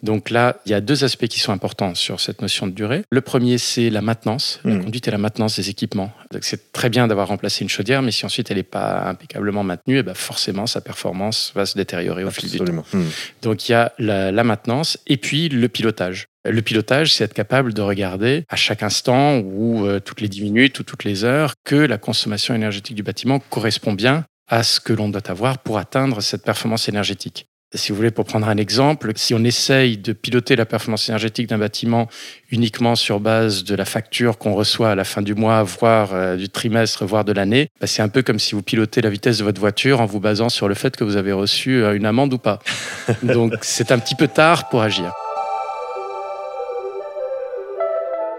Donc 0.03 0.29
là, 0.29 0.57
il 0.65 0.71
y 0.71 0.75
a 0.75 0.81
deux 0.81 1.03
aspects 1.03 1.27
qui 1.27 1.39
sont 1.39 1.51
importants 1.51 1.95
sur 1.95 2.19
cette 2.19 2.41
notion 2.41 2.67
de 2.67 2.71
durée. 2.71 3.03
Le 3.09 3.21
premier, 3.21 3.57
c'est 3.57 3.89
la 3.89 4.01
maintenance, 4.01 4.59
la 4.63 4.75
mmh. 4.75 4.83
conduite 4.83 5.07
et 5.07 5.11
la 5.11 5.17
maintenance 5.17 5.55
des 5.57 5.69
équipements. 5.69 6.11
C'est 6.41 6.71
très 6.71 6.89
bien 6.89 7.07
d'avoir 7.07 7.27
remplacé 7.27 7.63
une 7.63 7.69
chaudière, 7.69 8.01
mais 8.01 8.11
si 8.11 8.25
ensuite 8.25 8.51
elle 8.51 8.57
n'est 8.57 8.63
pas 8.63 9.07
impeccablement 9.07 9.63
maintenue, 9.63 9.95
et 9.95 9.99
eh 9.99 10.03
ben 10.03 10.13
forcément 10.13 10.67
sa 10.67 10.81
performance 10.81 11.51
va 11.55 11.65
se 11.65 11.75
détériorer 11.75 12.23
au 12.23 12.31
fil 12.31 12.49
du 12.49 12.57
temps. 12.57 12.65
Mmh. 12.93 13.03
Donc 13.41 13.67
il 13.67 13.71
y 13.71 13.75
a 13.75 13.93
la, 13.97 14.31
la 14.31 14.43
maintenance 14.43 14.97
et 15.07 15.17
puis 15.17 15.49
le 15.49 15.67
pilotage. 15.69 16.27
Le 16.45 16.61
pilotage, 16.61 17.13
c'est 17.13 17.25
être 17.25 17.33
capable 17.33 17.73
de 17.73 17.81
regarder 17.81 18.45
à 18.47 18.55
chaque 18.55 18.83
instant 18.83 19.39
ou 19.39 19.85
euh, 19.85 19.99
toutes 19.99 20.21
les 20.21 20.29
10 20.29 20.43
minutes 20.43 20.79
ou 20.79 20.83
toutes 20.83 21.03
les 21.03 21.25
heures 21.25 21.53
que 21.65 21.75
la 21.75 21.97
consommation 21.97 22.55
énergétique 22.55 22.95
du 22.95 23.03
bâtiment 23.03 23.39
correspond 23.39 23.93
bien 23.93 24.23
à 24.47 24.63
ce 24.63 24.79
que 24.79 24.93
l'on 24.93 25.09
doit 25.09 25.29
avoir 25.29 25.57
pour 25.57 25.77
atteindre 25.77 26.21
cette 26.21 26.43
performance 26.43 26.87
énergétique. 26.87 27.47
Si 27.73 27.91
vous 27.91 27.97
voulez, 27.97 28.11
pour 28.11 28.23
prendre 28.23 28.47
un 28.47 28.55
exemple, 28.55 29.11
si 29.17 29.33
on 29.33 29.43
essaye 29.43 29.97
de 29.97 30.13
piloter 30.13 30.55
la 30.55 30.65
performance 30.65 31.09
énergétique 31.09 31.47
d'un 31.47 31.57
bâtiment 31.57 32.07
uniquement 32.49 32.95
sur 32.95 33.19
base 33.19 33.65
de 33.65 33.75
la 33.75 33.83
facture 33.83 34.37
qu'on 34.37 34.53
reçoit 34.53 34.91
à 34.91 34.95
la 34.95 35.03
fin 35.03 35.21
du 35.21 35.35
mois, 35.35 35.63
voire 35.63 36.13
euh, 36.13 36.37
du 36.37 36.47
trimestre, 36.47 37.03
voire 37.05 37.25
de 37.25 37.33
l'année, 37.33 37.67
bah, 37.81 37.87
c'est 37.87 38.01
un 38.01 38.07
peu 38.07 38.21
comme 38.21 38.39
si 38.39 38.55
vous 38.55 38.61
pilotez 38.61 39.01
la 39.01 39.09
vitesse 39.09 39.39
de 39.39 39.43
votre 39.43 39.59
voiture 39.59 39.99
en 39.99 40.05
vous 40.05 40.21
basant 40.21 40.47
sur 40.47 40.69
le 40.69 40.75
fait 40.75 40.95
que 40.95 41.03
vous 41.03 41.17
avez 41.17 41.33
reçu 41.33 41.83
euh, 41.83 41.93
une 41.93 42.05
amende 42.05 42.33
ou 42.33 42.37
pas. 42.37 42.59
Donc 43.23 43.53
c'est 43.61 43.91
un 43.91 43.99
petit 43.99 44.15
peu 44.15 44.29
tard 44.29 44.69
pour 44.69 44.81
agir. 44.81 45.11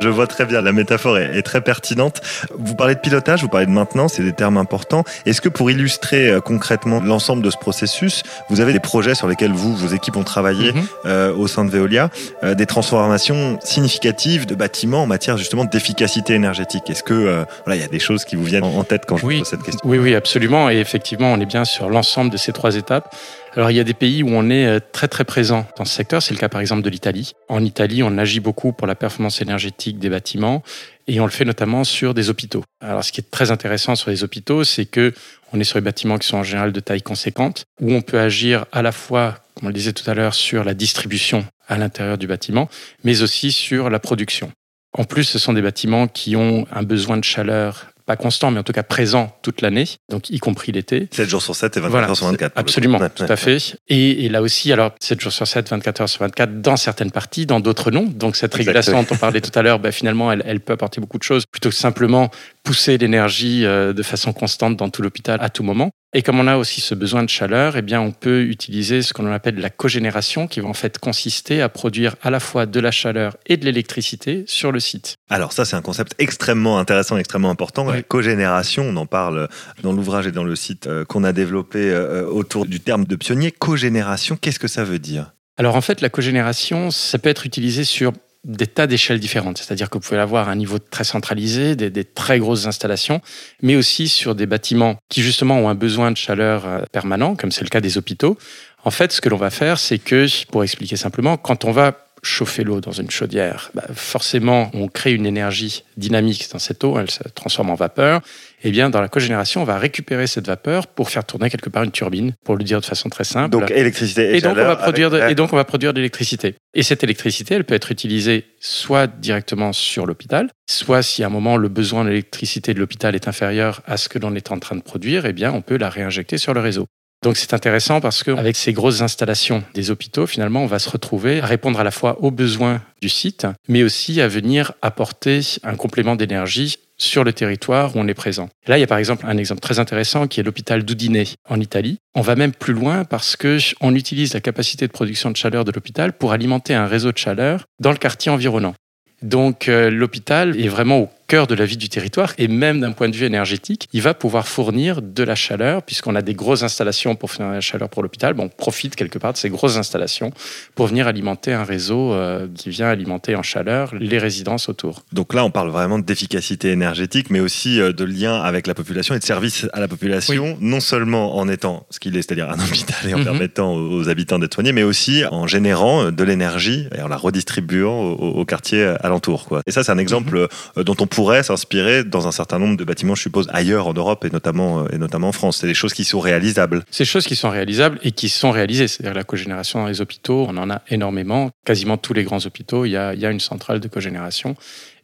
Je 0.00 0.08
vois 0.08 0.26
très 0.28 0.44
bien, 0.44 0.60
la 0.62 0.72
métaphore 0.72 1.18
est, 1.18 1.42
très 1.42 1.60
pertinente. 1.60 2.20
Vous 2.56 2.74
parlez 2.74 2.94
de 2.94 3.00
pilotage, 3.00 3.42
vous 3.42 3.48
parlez 3.48 3.66
de 3.66 3.72
maintenance, 3.72 4.14
c'est 4.14 4.22
des 4.22 4.32
termes 4.32 4.56
importants. 4.56 5.02
Est-ce 5.26 5.40
que 5.40 5.48
pour 5.48 5.70
illustrer 5.70 6.28
euh, 6.28 6.40
concrètement 6.40 7.00
l'ensemble 7.00 7.42
de 7.42 7.50
ce 7.50 7.56
processus, 7.56 8.22
vous 8.48 8.60
avez 8.60 8.72
des 8.72 8.80
projets 8.80 9.14
sur 9.14 9.26
lesquels 9.26 9.52
vous, 9.52 9.74
vos 9.74 9.88
équipes 9.88 10.16
ont 10.16 10.24
travaillé 10.24 10.72
mhm. 10.72 10.82
euh, 11.06 11.34
au 11.34 11.48
sein 11.48 11.64
de 11.64 11.70
Veolia, 11.70 12.10
euh, 12.44 12.54
des 12.54 12.66
transformations 12.66 13.58
significatives 13.62 14.46
de 14.46 14.54
bâtiments 14.54 15.02
en 15.02 15.06
matière 15.06 15.36
justement 15.36 15.64
d'efficacité 15.64 16.34
énergétique? 16.34 16.88
Est-ce 16.88 17.02
que 17.02 17.44
voilà, 17.64 17.76
il 17.76 17.80
y 17.80 17.84
a 17.84 17.88
des 17.88 17.98
choses 17.98 18.24
qui 18.24 18.36
vous 18.36 18.44
viennent 18.44 18.64
en 18.64 18.84
tête 18.84 19.04
quand 19.06 19.16
je 19.16 19.22
vous 19.22 19.38
pose 19.38 19.48
cette 19.48 19.62
question? 19.62 19.80
Oui, 19.84 19.98
oui, 19.98 20.14
absolument. 20.14 20.70
Et 20.70 20.78
effectivement, 20.78 21.32
on 21.32 21.40
est 21.40 21.46
bien 21.46 21.64
sur 21.64 21.88
l'ensemble 21.90 22.30
de 22.30 22.36
ces 22.36 22.52
trois 22.52 22.76
étapes. 22.76 23.14
Alors 23.58 23.72
il 23.72 23.76
y 23.76 23.80
a 23.80 23.84
des 23.84 23.92
pays 23.92 24.22
où 24.22 24.28
on 24.28 24.50
est 24.50 24.66
euh, 24.66 24.78
très 24.92 25.08
très 25.08 25.24
présent 25.24 25.66
dans 25.76 25.84
ce 25.84 25.92
secteur, 25.92 26.22
c'est 26.22 26.32
le 26.32 26.38
cas 26.38 26.48
par 26.48 26.60
exemple 26.60 26.82
de 26.82 26.88
l'Italie. 26.90 27.32
En 27.48 27.64
Italie, 27.64 28.04
on 28.04 28.16
agit 28.16 28.38
beaucoup 28.38 28.72
pour 28.72 28.86
la 28.86 28.94
performance 28.94 29.42
énergétique 29.42 29.98
des 29.98 30.08
bâtiments 30.08 30.62
et 31.08 31.18
on 31.18 31.24
le 31.24 31.32
fait 31.32 31.44
notamment 31.44 31.82
sur 31.82 32.14
des 32.14 32.30
hôpitaux. 32.30 32.62
Alors 32.80 33.02
ce 33.02 33.10
qui 33.10 33.20
est 33.20 33.28
très 33.32 33.50
intéressant 33.50 33.96
sur 33.96 34.10
les 34.10 34.22
hôpitaux, 34.22 34.62
c'est 34.62 34.84
que 34.84 35.12
on 35.52 35.58
est 35.58 35.64
sur 35.64 35.74
des 35.74 35.84
bâtiments 35.84 36.18
qui 36.18 36.28
sont 36.28 36.36
en 36.36 36.44
général 36.44 36.70
de 36.70 36.78
taille 36.78 37.02
conséquente, 37.02 37.64
où 37.80 37.92
on 37.92 38.00
peut 38.00 38.20
agir 38.20 38.64
à 38.70 38.80
la 38.80 38.92
fois, 38.92 39.34
comme 39.56 39.64
on 39.64 39.68
le 39.70 39.74
disait 39.74 39.92
tout 39.92 40.08
à 40.08 40.14
l'heure, 40.14 40.34
sur 40.34 40.62
la 40.62 40.74
distribution 40.74 41.44
à 41.66 41.78
l'intérieur 41.78 42.16
du 42.16 42.28
bâtiment, 42.28 42.68
mais 43.02 43.22
aussi 43.22 43.50
sur 43.50 43.90
la 43.90 43.98
production. 43.98 44.52
En 44.96 45.02
plus, 45.02 45.24
ce 45.24 45.40
sont 45.40 45.52
des 45.52 45.62
bâtiments 45.62 46.06
qui 46.06 46.36
ont 46.36 46.64
un 46.70 46.84
besoin 46.84 47.16
de 47.16 47.24
chaleur 47.24 47.88
pas 48.08 48.16
constant, 48.16 48.50
mais 48.50 48.58
en 48.58 48.62
tout 48.62 48.72
cas 48.72 48.82
présent 48.82 49.36
toute 49.42 49.60
l'année, 49.60 49.84
donc 50.08 50.30
y 50.30 50.38
compris 50.38 50.72
l'été. 50.72 51.08
7 51.12 51.28
jours 51.28 51.42
sur 51.42 51.54
7 51.54 51.76
et 51.76 51.80
24 51.80 52.08
heures 52.08 52.16
sur 52.16 52.26
24. 52.26 52.52
Absolument, 52.56 52.98
tout 53.14 53.24
à 53.28 53.36
fait. 53.36 53.76
Et, 53.88 54.30
là 54.30 54.40
aussi, 54.40 54.72
alors 54.72 54.92
7 54.98 55.20
jours 55.20 55.30
sur 55.30 55.46
7, 55.46 55.68
24 55.68 56.00
heures 56.00 56.08
sur 56.08 56.20
24, 56.22 56.62
dans 56.62 56.78
certaines 56.78 57.10
parties, 57.10 57.44
dans 57.44 57.60
d'autres 57.60 57.90
non. 57.90 58.04
Donc 58.04 58.36
cette 58.36 58.54
régulation 58.54 59.02
dont 59.02 59.06
on 59.10 59.16
parlait 59.16 59.40
tout 59.42 59.56
à 59.56 59.60
l'heure, 59.60 59.78
bah, 59.78 59.92
finalement, 59.92 60.32
elle, 60.32 60.42
elle, 60.46 60.60
peut 60.60 60.72
apporter 60.72 61.02
beaucoup 61.02 61.18
de 61.18 61.22
choses, 61.22 61.44
plutôt 61.44 61.68
que 61.68 61.74
simplement 61.74 62.30
pousser 62.64 62.96
l'énergie 62.96 63.66
euh, 63.66 63.92
de 63.92 64.02
façon 64.02 64.32
constante 64.32 64.76
dans 64.76 64.88
tout 64.88 65.02
l'hôpital 65.02 65.38
à 65.42 65.50
tout 65.50 65.62
moment. 65.62 65.90
Et 66.14 66.22
comme 66.22 66.40
on 66.40 66.46
a 66.46 66.56
aussi 66.56 66.80
ce 66.80 66.94
besoin 66.94 67.22
de 67.22 67.28
chaleur, 67.28 67.76
eh 67.76 67.82
bien, 67.82 68.00
on 68.00 68.12
peut 68.12 68.40
utiliser 68.42 69.02
ce 69.02 69.12
qu'on 69.12 69.30
appelle 69.30 69.56
la 69.56 69.68
cogénération, 69.68 70.46
qui 70.46 70.60
va 70.60 70.68
en 70.68 70.72
fait 70.72 70.98
consister 70.98 71.60
à 71.60 71.68
produire 71.68 72.16
à 72.22 72.30
la 72.30 72.40
fois 72.40 72.64
de 72.64 72.80
la 72.80 72.90
chaleur 72.90 73.36
et 73.44 73.58
de 73.58 73.66
l'électricité 73.66 74.44
sur 74.46 74.72
le 74.72 74.80
site. 74.80 75.16
Alors 75.28 75.52
ça, 75.52 75.66
c'est 75.66 75.76
un 75.76 75.82
concept 75.82 76.14
extrêmement 76.18 76.78
intéressant, 76.78 77.18
extrêmement 77.18 77.50
important. 77.50 77.84
La 77.84 78.00
cogénération, 78.00 78.84
on 78.84 78.96
en 78.96 79.04
parle 79.04 79.48
dans 79.82 79.92
l'ouvrage 79.92 80.26
et 80.26 80.32
dans 80.32 80.44
le 80.44 80.56
site 80.56 80.86
euh, 80.86 81.04
qu'on 81.04 81.24
a 81.24 81.34
développé 81.34 81.90
euh, 81.90 82.24
autour 82.26 82.64
du 82.64 82.80
terme 82.80 83.04
de 83.04 83.14
pionnier. 83.14 83.52
Cogénération, 83.52 84.38
qu'est-ce 84.40 84.58
que 84.58 84.68
ça 84.68 84.84
veut 84.84 84.98
dire? 84.98 85.34
Alors 85.58 85.76
en 85.76 85.82
fait, 85.82 86.00
la 86.00 86.08
cogénération, 86.08 86.90
ça 86.90 87.18
peut 87.18 87.28
être 87.28 87.44
utilisé 87.44 87.84
sur 87.84 88.12
des 88.44 88.66
tas 88.66 88.86
d'échelles 88.86 89.20
différentes. 89.20 89.58
C'est-à-dire 89.58 89.90
que 89.90 89.98
vous 89.98 90.04
pouvez 90.04 90.20
avoir 90.20 90.48
un 90.48 90.56
niveau 90.56 90.78
très 90.78 91.04
centralisé, 91.04 91.76
des, 91.76 92.04
très 92.04 92.38
grosses 92.38 92.66
installations, 92.66 93.20
mais 93.62 93.76
aussi 93.76 94.08
sur 94.08 94.34
des 94.34 94.46
bâtiments 94.46 94.96
qui 95.08 95.22
justement 95.22 95.58
ont 95.58 95.68
un 95.68 95.74
besoin 95.74 96.10
de 96.10 96.16
chaleur 96.16 96.66
euh, 96.66 96.82
permanent, 96.92 97.36
comme 97.36 97.52
c'est 97.52 97.64
le 97.64 97.68
cas 97.68 97.80
des 97.80 97.98
hôpitaux. 97.98 98.38
En 98.84 98.90
fait, 98.90 99.12
ce 99.12 99.20
que 99.20 99.28
l'on 99.28 99.36
va 99.36 99.50
faire, 99.50 99.78
c'est 99.78 99.98
que, 99.98 100.26
pour 100.46 100.62
expliquer 100.62 100.96
simplement, 100.96 101.36
quand 101.36 101.64
on 101.64 101.72
va 101.72 102.07
chauffer 102.22 102.64
l'eau 102.64 102.80
dans 102.80 102.92
une 102.92 103.10
chaudière, 103.10 103.70
bah, 103.74 103.84
forcément, 103.94 104.70
on 104.74 104.88
crée 104.88 105.12
une 105.12 105.26
énergie 105.26 105.84
dynamique 105.96 106.48
dans 106.52 106.58
cette 106.58 106.82
eau, 106.84 106.98
elle 106.98 107.10
se 107.10 107.22
transforme 107.34 107.70
en 107.70 107.74
vapeur. 107.74 108.20
Eh 108.64 108.70
bien, 108.72 108.90
dans 108.90 109.00
la 109.00 109.08
cogénération, 109.08 109.62
on 109.62 109.64
va 109.64 109.78
récupérer 109.78 110.26
cette 110.26 110.46
vapeur 110.48 110.88
pour 110.88 111.10
faire 111.10 111.24
tourner 111.24 111.48
quelque 111.48 111.68
part 111.68 111.84
une 111.84 111.92
turbine, 111.92 112.32
pour 112.44 112.56
le 112.56 112.64
dire 112.64 112.80
de 112.80 112.84
façon 112.86 113.08
très 113.08 113.22
simple. 113.24 113.50
Donc 113.50 113.70
électricité 113.70 114.32
et, 114.32 114.36
et 114.38 114.40
donc, 114.40 114.52
on 114.58 114.64
va 114.64 114.74
produire 114.76 115.10
de- 115.10 115.20
et 115.30 115.34
donc 115.36 115.52
on 115.52 115.56
va 115.56 115.64
produire 115.64 115.92
de 115.92 115.98
l'électricité. 115.98 116.54
Et 116.74 116.82
cette 116.82 117.04
électricité, 117.04 117.54
elle 117.54 117.64
peut 117.64 117.74
être 117.74 117.92
utilisée 117.92 118.46
soit 118.60 119.06
directement 119.06 119.72
sur 119.72 120.06
l'hôpital, 120.06 120.48
soit 120.68 121.02
si 121.02 121.22
à 121.22 121.26
un 121.26 121.30
moment 121.30 121.56
le 121.56 121.68
besoin 121.68 122.04
d'électricité 122.04 122.74
de 122.74 122.80
l'hôpital 122.80 123.14
est 123.14 123.28
inférieur 123.28 123.80
à 123.86 123.96
ce 123.96 124.08
que 124.08 124.18
l'on 124.18 124.34
est 124.34 124.50
en 124.50 124.58
train 124.58 124.74
de 124.76 124.82
produire, 124.82 125.24
eh 125.26 125.32
bien 125.32 125.52
on 125.52 125.62
peut 125.62 125.76
la 125.78 125.88
réinjecter 125.88 126.36
sur 126.38 126.52
le 126.52 126.60
réseau. 126.60 126.86
Donc 127.22 127.36
c'est 127.36 127.52
intéressant 127.52 128.00
parce 128.00 128.22
qu'avec 128.22 128.56
ces 128.56 128.72
grosses 128.72 129.02
installations 129.02 129.64
des 129.74 129.90
hôpitaux, 129.90 130.26
finalement, 130.26 130.62
on 130.62 130.66
va 130.66 130.78
se 130.78 130.88
retrouver 130.88 131.40
à 131.40 131.46
répondre 131.46 131.80
à 131.80 131.84
la 131.84 131.90
fois 131.90 132.22
aux 132.22 132.30
besoins 132.30 132.80
du 133.02 133.08
site, 133.08 133.46
mais 133.68 133.82
aussi 133.82 134.20
à 134.20 134.28
venir 134.28 134.72
apporter 134.82 135.40
un 135.64 135.74
complément 135.74 136.14
d'énergie 136.14 136.76
sur 136.96 137.24
le 137.24 137.32
territoire 137.32 137.94
où 137.94 138.00
on 138.00 138.08
est 138.08 138.14
présent. 138.14 138.48
Là, 138.66 138.76
il 138.76 138.80
y 138.80 138.84
a 138.84 138.88
par 138.88 138.98
exemple 138.98 139.24
un 139.26 139.36
exemple 139.36 139.60
très 139.60 139.78
intéressant 139.78 140.26
qui 140.26 140.40
est 140.40 140.42
l'hôpital 140.42 140.84
d'Udine 140.84 141.24
en 141.48 141.60
Italie. 141.60 141.98
On 142.14 142.20
va 142.20 142.36
même 142.36 142.52
plus 142.52 142.72
loin 142.72 143.04
parce 143.04 143.36
que 143.36 143.58
on 143.80 143.94
utilise 143.94 144.34
la 144.34 144.40
capacité 144.40 144.86
de 144.86 144.92
production 144.92 145.30
de 145.30 145.36
chaleur 145.36 145.64
de 145.64 145.72
l'hôpital 145.72 146.12
pour 146.12 146.32
alimenter 146.32 146.74
un 146.74 146.86
réseau 146.86 147.12
de 147.12 147.18
chaleur 147.18 147.64
dans 147.80 147.92
le 147.92 147.98
quartier 147.98 148.30
environnant. 148.30 148.74
Donc 149.22 149.68
euh, 149.68 149.90
l'hôpital 149.90 150.60
est 150.60 150.68
vraiment 150.68 151.00
au 151.00 151.10
cœur 151.28 151.46
de 151.46 151.54
la 151.54 151.64
vie 151.66 151.76
du 151.76 151.88
territoire 151.88 152.32
et 152.38 152.48
même 152.48 152.80
d'un 152.80 152.92
point 152.92 153.08
de 153.08 153.14
vue 153.14 153.26
énergétique, 153.26 153.88
il 153.92 154.02
va 154.02 154.14
pouvoir 154.14 154.48
fournir 154.48 155.02
de 155.02 155.22
la 155.22 155.34
chaleur 155.34 155.82
puisqu'on 155.82 156.14
a 156.14 156.22
des 156.22 156.34
grosses 156.34 156.62
installations 156.62 157.14
pour 157.16 157.30
fournir 157.30 157.52
la 157.52 157.60
chaleur 157.60 157.88
pour 157.90 158.02
l'hôpital. 158.02 158.32
Bon, 158.34 158.44
on 158.44 158.48
profite 158.48 158.96
quelque 158.96 159.18
part 159.18 159.34
de 159.34 159.38
ces 159.38 159.50
grosses 159.50 159.76
installations 159.76 160.32
pour 160.74 160.86
venir 160.86 161.06
alimenter 161.06 161.52
un 161.52 161.64
réseau 161.64 162.12
euh, 162.14 162.48
qui 162.54 162.70
vient 162.70 162.88
alimenter 162.88 163.36
en 163.36 163.42
chaleur 163.42 163.94
les 163.94 164.18
résidences 164.18 164.68
autour. 164.70 165.02
Donc 165.12 165.34
là, 165.34 165.44
on 165.44 165.50
parle 165.50 165.68
vraiment 165.70 165.98
d'efficacité 165.98 166.70
énergétique, 166.70 167.28
mais 167.30 167.40
aussi 167.40 167.78
euh, 167.80 167.92
de 167.92 168.04
lien 168.04 168.40
avec 168.40 168.66
la 168.66 168.74
population 168.74 169.14
et 169.14 169.18
de 169.18 169.24
service 169.24 169.66
à 169.74 169.80
la 169.80 169.88
population, 169.88 170.56
non 170.60 170.80
seulement 170.80 171.36
en 171.36 171.46
étant 171.48 171.86
ce 171.90 172.00
qu'il 172.00 172.16
est, 172.16 172.22
c'est-à-dire 172.22 172.48
un 172.50 172.58
hôpital 172.64 172.96
et 173.08 173.12
en 173.14 173.18
Mhm. 173.18 173.24
permettant 173.24 173.74
aux 173.74 173.98
aux 173.98 174.08
habitants 174.08 174.38
d'être 174.38 174.54
soignés, 174.54 174.72
mais 174.72 174.82
aussi 174.84 175.24
en 175.30 175.46
générant 175.46 176.04
euh, 176.04 176.10
de 176.10 176.24
l'énergie 176.24 176.86
et 176.96 177.02
en 177.02 177.08
la 177.08 177.16
redistribuant 177.16 177.92
au, 178.00 178.12
au- 178.14 178.40
au 178.40 178.44
quartier 178.46 178.82
alentour. 179.00 179.44
Quoi. 179.46 179.60
Et 179.66 179.72
ça, 179.72 179.82
c'est 179.84 179.92
un 179.92 179.98
exemple 179.98 180.48
euh, 180.78 180.82
dont 180.84 180.96
on 181.00 181.06
pourrait 181.18 181.42
s'inspirer 181.42 182.04
dans 182.04 182.28
un 182.28 182.30
certain 182.30 182.60
nombre 182.60 182.76
de 182.76 182.84
bâtiments, 182.84 183.16
je 183.16 183.22
suppose, 183.22 183.48
ailleurs 183.52 183.88
en 183.88 183.92
Europe 183.92 184.24
et 184.24 184.30
notamment, 184.30 184.84
euh, 184.84 184.92
et 184.92 184.98
notamment 184.98 185.30
en 185.30 185.32
France. 185.32 185.56
C'est 185.56 185.66
des 185.66 185.74
choses 185.74 185.92
qui 185.92 186.04
sont 186.04 186.20
réalisables. 186.20 186.84
Ces 186.92 187.04
choses 187.04 187.26
qui 187.26 187.34
sont 187.34 187.50
réalisables 187.50 187.98
et 188.04 188.12
qui 188.12 188.28
sont 188.28 188.52
réalisées, 188.52 188.86
c'est-à-dire 188.86 189.14
la 189.14 189.24
cogénération 189.24 189.80
dans 189.80 189.88
les 189.88 190.00
hôpitaux, 190.00 190.46
on 190.48 190.56
en 190.56 190.70
a 190.70 190.80
énormément. 190.90 191.50
Quasiment 191.64 191.96
tous 191.96 192.12
les 192.12 192.22
grands 192.22 192.46
hôpitaux, 192.46 192.84
il 192.84 192.90
y 192.90 192.96
a, 192.96 193.14
il 193.14 193.20
y 193.20 193.26
a 193.26 193.32
une 193.32 193.40
centrale 193.40 193.80
de 193.80 193.88
cogénération. 193.88 194.54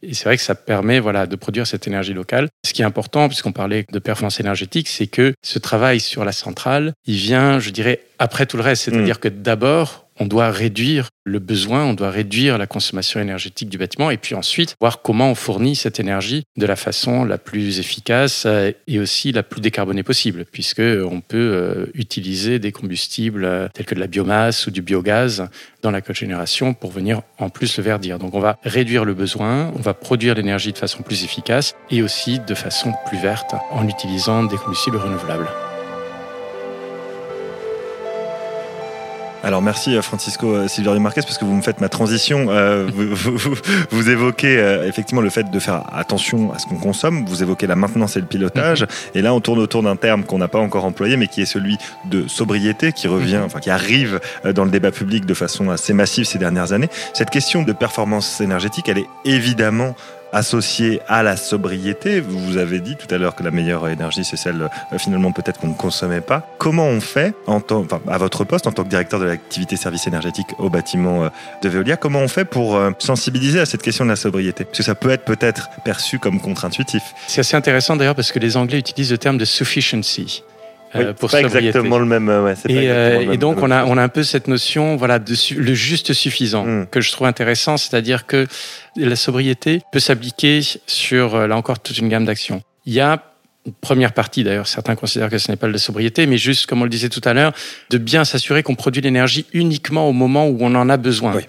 Et 0.04 0.14
c'est 0.14 0.26
vrai 0.26 0.36
que 0.36 0.42
ça 0.44 0.54
permet 0.54 1.00
voilà, 1.00 1.26
de 1.26 1.34
produire 1.34 1.66
cette 1.66 1.88
énergie 1.88 2.14
locale. 2.14 2.48
Ce 2.64 2.72
qui 2.72 2.82
est 2.82 2.84
important, 2.84 3.26
puisqu'on 3.26 3.50
parlait 3.50 3.84
de 3.90 3.98
performance 3.98 4.38
énergétique, 4.38 4.86
c'est 4.86 5.08
que 5.08 5.34
ce 5.42 5.58
travail 5.58 5.98
sur 5.98 6.24
la 6.24 6.32
centrale, 6.32 6.92
il 7.06 7.16
vient, 7.16 7.58
je 7.58 7.70
dirais, 7.70 8.02
après 8.20 8.46
tout 8.46 8.56
le 8.56 8.62
reste. 8.62 8.84
C'est-à-dire 8.84 9.18
que 9.18 9.28
d'abord, 9.28 10.03
on 10.18 10.26
doit 10.26 10.50
réduire 10.50 11.08
le 11.24 11.38
besoin, 11.38 11.84
on 11.84 11.94
doit 11.94 12.10
réduire 12.10 12.58
la 12.58 12.66
consommation 12.66 13.18
énergétique 13.20 13.68
du 13.68 13.78
bâtiment 13.78 14.10
et 14.10 14.18
puis 14.18 14.34
ensuite 14.34 14.76
voir 14.80 15.02
comment 15.02 15.30
on 15.30 15.34
fournit 15.34 15.74
cette 15.74 15.98
énergie 15.98 16.44
de 16.56 16.66
la 16.66 16.76
façon 16.76 17.24
la 17.24 17.38
plus 17.38 17.78
efficace 17.80 18.44
euh, 18.46 18.72
et 18.86 18.98
aussi 18.98 19.32
la 19.32 19.42
plus 19.42 19.60
décarbonée 19.60 20.02
possible, 20.02 20.44
puisque 20.50 20.80
on 20.80 21.20
peut 21.20 21.36
euh, 21.36 21.86
utiliser 21.94 22.58
des 22.58 22.72
combustibles 22.72 23.44
euh, 23.44 23.68
tels 23.72 23.86
que 23.86 23.94
de 23.94 24.00
la 24.00 24.06
biomasse 24.06 24.66
ou 24.66 24.70
du 24.70 24.82
biogaz 24.82 25.48
dans 25.82 25.90
la 25.90 26.00
cogénération 26.00 26.74
pour 26.74 26.90
venir 26.90 27.22
en 27.38 27.48
plus 27.48 27.76
le 27.78 27.82
verdir. 27.82 28.18
Donc 28.18 28.34
on 28.34 28.40
va 28.40 28.58
réduire 28.62 29.04
le 29.04 29.14
besoin, 29.14 29.72
on 29.74 29.80
va 29.80 29.94
produire 29.94 30.34
l'énergie 30.34 30.72
de 30.72 30.78
façon 30.78 31.02
plus 31.02 31.24
efficace 31.24 31.74
et 31.90 32.02
aussi 32.02 32.38
de 32.38 32.54
façon 32.54 32.92
plus 33.06 33.18
verte 33.18 33.54
en 33.70 33.88
utilisant 33.88 34.44
des 34.44 34.56
combustibles 34.56 34.98
renouvelables. 34.98 35.48
Alors 39.44 39.60
merci 39.60 39.94
euh, 39.94 40.00
Francisco 40.00 40.54
euh, 40.54 40.68
Silverio 40.68 41.00
Marquez 41.00 41.20
parce 41.20 41.36
que 41.36 41.44
vous 41.44 41.54
me 41.54 41.60
faites 41.60 41.80
ma 41.80 41.90
transition. 41.90 42.46
Euh, 42.48 42.88
vous, 42.94 43.14
vous- 43.14 43.36
vous- 43.36 43.56
vous 43.90 44.08
évoquez 44.10 44.56
euh, 44.58 44.88
effectivement 44.88 45.20
le 45.20 45.28
fait 45.28 45.50
de 45.50 45.58
faire 45.58 45.82
attention 45.92 46.50
à 46.52 46.58
ce 46.58 46.66
qu'on 46.66 46.76
consomme. 46.76 47.26
Vous 47.26 47.42
évoquez 47.42 47.66
la 47.66 47.76
maintenance 47.76 48.16
et 48.16 48.20
le 48.20 48.26
pilotage. 48.26 48.86
Et 49.14 49.20
là, 49.20 49.34
on 49.34 49.40
tourne 49.40 49.58
autour 49.58 49.82
d'un 49.82 49.96
terme 49.96 50.24
qu'on 50.24 50.38
n'a 50.38 50.48
pas 50.48 50.58
encore 50.60 50.86
employé, 50.86 51.18
mais 51.18 51.26
qui 51.26 51.42
est 51.42 51.46
celui 51.46 51.76
de 52.06 52.26
sobriété, 52.26 52.92
qui 52.92 53.06
revient, 53.06 53.40
enfin 53.44 53.60
qui 53.60 53.68
arrive 53.70 54.18
dans 54.54 54.64
le 54.64 54.70
débat 54.70 54.90
public 54.90 55.26
de 55.26 55.34
façon 55.34 55.68
assez 55.70 55.92
massive 55.92 56.24
ces 56.24 56.38
dernières 56.38 56.72
années. 56.72 56.88
Cette 57.12 57.30
question 57.30 57.62
de 57.62 57.72
performance 57.72 58.40
énergétique, 58.40 58.88
elle 58.88 58.98
est 58.98 59.08
évidemment 59.26 59.94
associée 60.34 61.00
à 61.08 61.22
la 61.22 61.36
sobriété. 61.36 62.20
Vous 62.20 62.56
avez 62.56 62.80
dit 62.80 62.96
tout 62.96 63.12
à 63.14 63.18
l'heure 63.18 63.34
que 63.36 63.42
la 63.42 63.52
meilleure 63.52 63.88
énergie, 63.88 64.24
c'est 64.24 64.36
celle 64.36 64.62
euh, 64.62 64.98
finalement 64.98 65.32
peut-être 65.32 65.60
qu'on 65.60 65.68
ne 65.68 65.74
consommait 65.74 66.20
pas. 66.20 66.46
Comment 66.58 66.86
on 66.86 67.00
fait, 67.00 67.34
en 67.46 67.62
à 68.08 68.18
votre 68.18 68.44
poste, 68.44 68.66
en 68.66 68.72
tant 68.72 68.82
que 68.82 68.88
directeur 68.88 69.20
de 69.20 69.26
l'activité 69.26 69.76
service 69.76 70.06
énergétique 70.06 70.48
au 70.58 70.68
bâtiment 70.68 71.24
euh, 71.24 71.28
de 71.62 71.68
Veolia, 71.68 71.96
comment 71.96 72.18
on 72.18 72.28
fait 72.28 72.44
pour 72.44 72.76
euh, 72.76 72.90
sensibiliser 72.98 73.60
à 73.60 73.66
cette 73.66 73.82
question 73.82 74.04
de 74.04 74.10
la 74.10 74.16
sobriété? 74.16 74.64
Parce 74.64 74.78
que 74.78 74.84
ça 74.84 74.96
peut 74.96 75.10
être 75.10 75.24
peut-être 75.24 75.70
perçu 75.84 76.18
comme 76.18 76.40
contre-intuitif. 76.40 77.02
C'est 77.28 77.40
assez 77.40 77.56
intéressant 77.56 77.96
d'ailleurs 77.96 78.16
parce 78.16 78.32
que 78.32 78.40
les 78.40 78.56
Anglais 78.56 78.78
utilisent 78.78 79.12
le 79.12 79.18
terme 79.18 79.38
de 79.38 79.44
sufficiency. 79.44 80.42
Euh, 81.00 81.12
pour 81.12 81.30
pas 81.30 81.40
sobriété. 81.42 81.66
exactement 81.68 81.98
le 81.98 82.06
même. 82.06 82.28
euh, 82.28 82.44
ouais, 82.44 82.54
pas 82.54 82.60
Et, 82.68 82.72
exactement 82.76 82.94
euh, 82.94 83.16
le 83.18 83.22
et 83.22 83.26
même- 83.28 83.36
donc, 83.36 83.56
le 83.58 83.62
on 83.64 83.70
a, 83.70 83.84
on 83.84 83.96
a 83.96 84.02
un 84.02 84.08
peu 84.08 84.22
cette 84.22 84.48
notion, 84.48 84.96
voilà, 84.96 85.18
de 85.18 85.34
su- 85.34 85.54
le 85.54 85.74
juste 85.74 86.12
suffisant 86.12 86.64
Mm. 86.64 86.86
que 86.90 87.00
je 87.00 87.10
trouve 87.12 87.26
intéressant, 87.26 87.76
c'est-à-dire 87.76 88.26
que 88.26 88.46
la 88.96 89.16
sobriété 89.16 89.80
peut 89.92 89.98
s'appliquer 90.00 90.60
sur, 90.86 91.46
là 91.46 91.56
encore, 91.56 91.80
toute 91.80 91.98
une 91.98 92.08
gamme 92.08 92.24
d'actions. 92.24 92.62
Il 92.86 92.92
y 92.92 93.00
a 93.00 93.22
une 93.66 93.72
première 93.72 94.12
partie, 94.12 94.44
d'ailleurs, 94.44 94.66
certains 94.68 94.94
considèrent 94.94 95.30
que 95.30 95.38
ce 95.38 95.50
n'est 95.50 95.56
pas 95.56 95.66
de 95.68 95.72
la 95.72 95.78
sobriété, 95.78 96.26
mais 96.26 96.36
juste, 96.36 96.66
comme 96.66 96.80
on 96.82 96.84
le 96.84 96.90
disait 96.90 97.08
tout 97.08 97.22
à 97.24 97.32
l'heure, 97.32 97.52
de 97.90 97.96
bien 97.98 98.24
s'assurer 98.24 98.62
qu'on 98.62 98.74
produit 98.74 99.00
l'énergie 99.00 99.46
uniquement 99.54 100.06
au 100.08 100.12
moment 100.12 100.46
où 100.48 100.58
on 100.60 100.74
en 100.74 100.88
a 100.90 100.96
besoin. 100.98 101.34
Oui. 101.36 101.42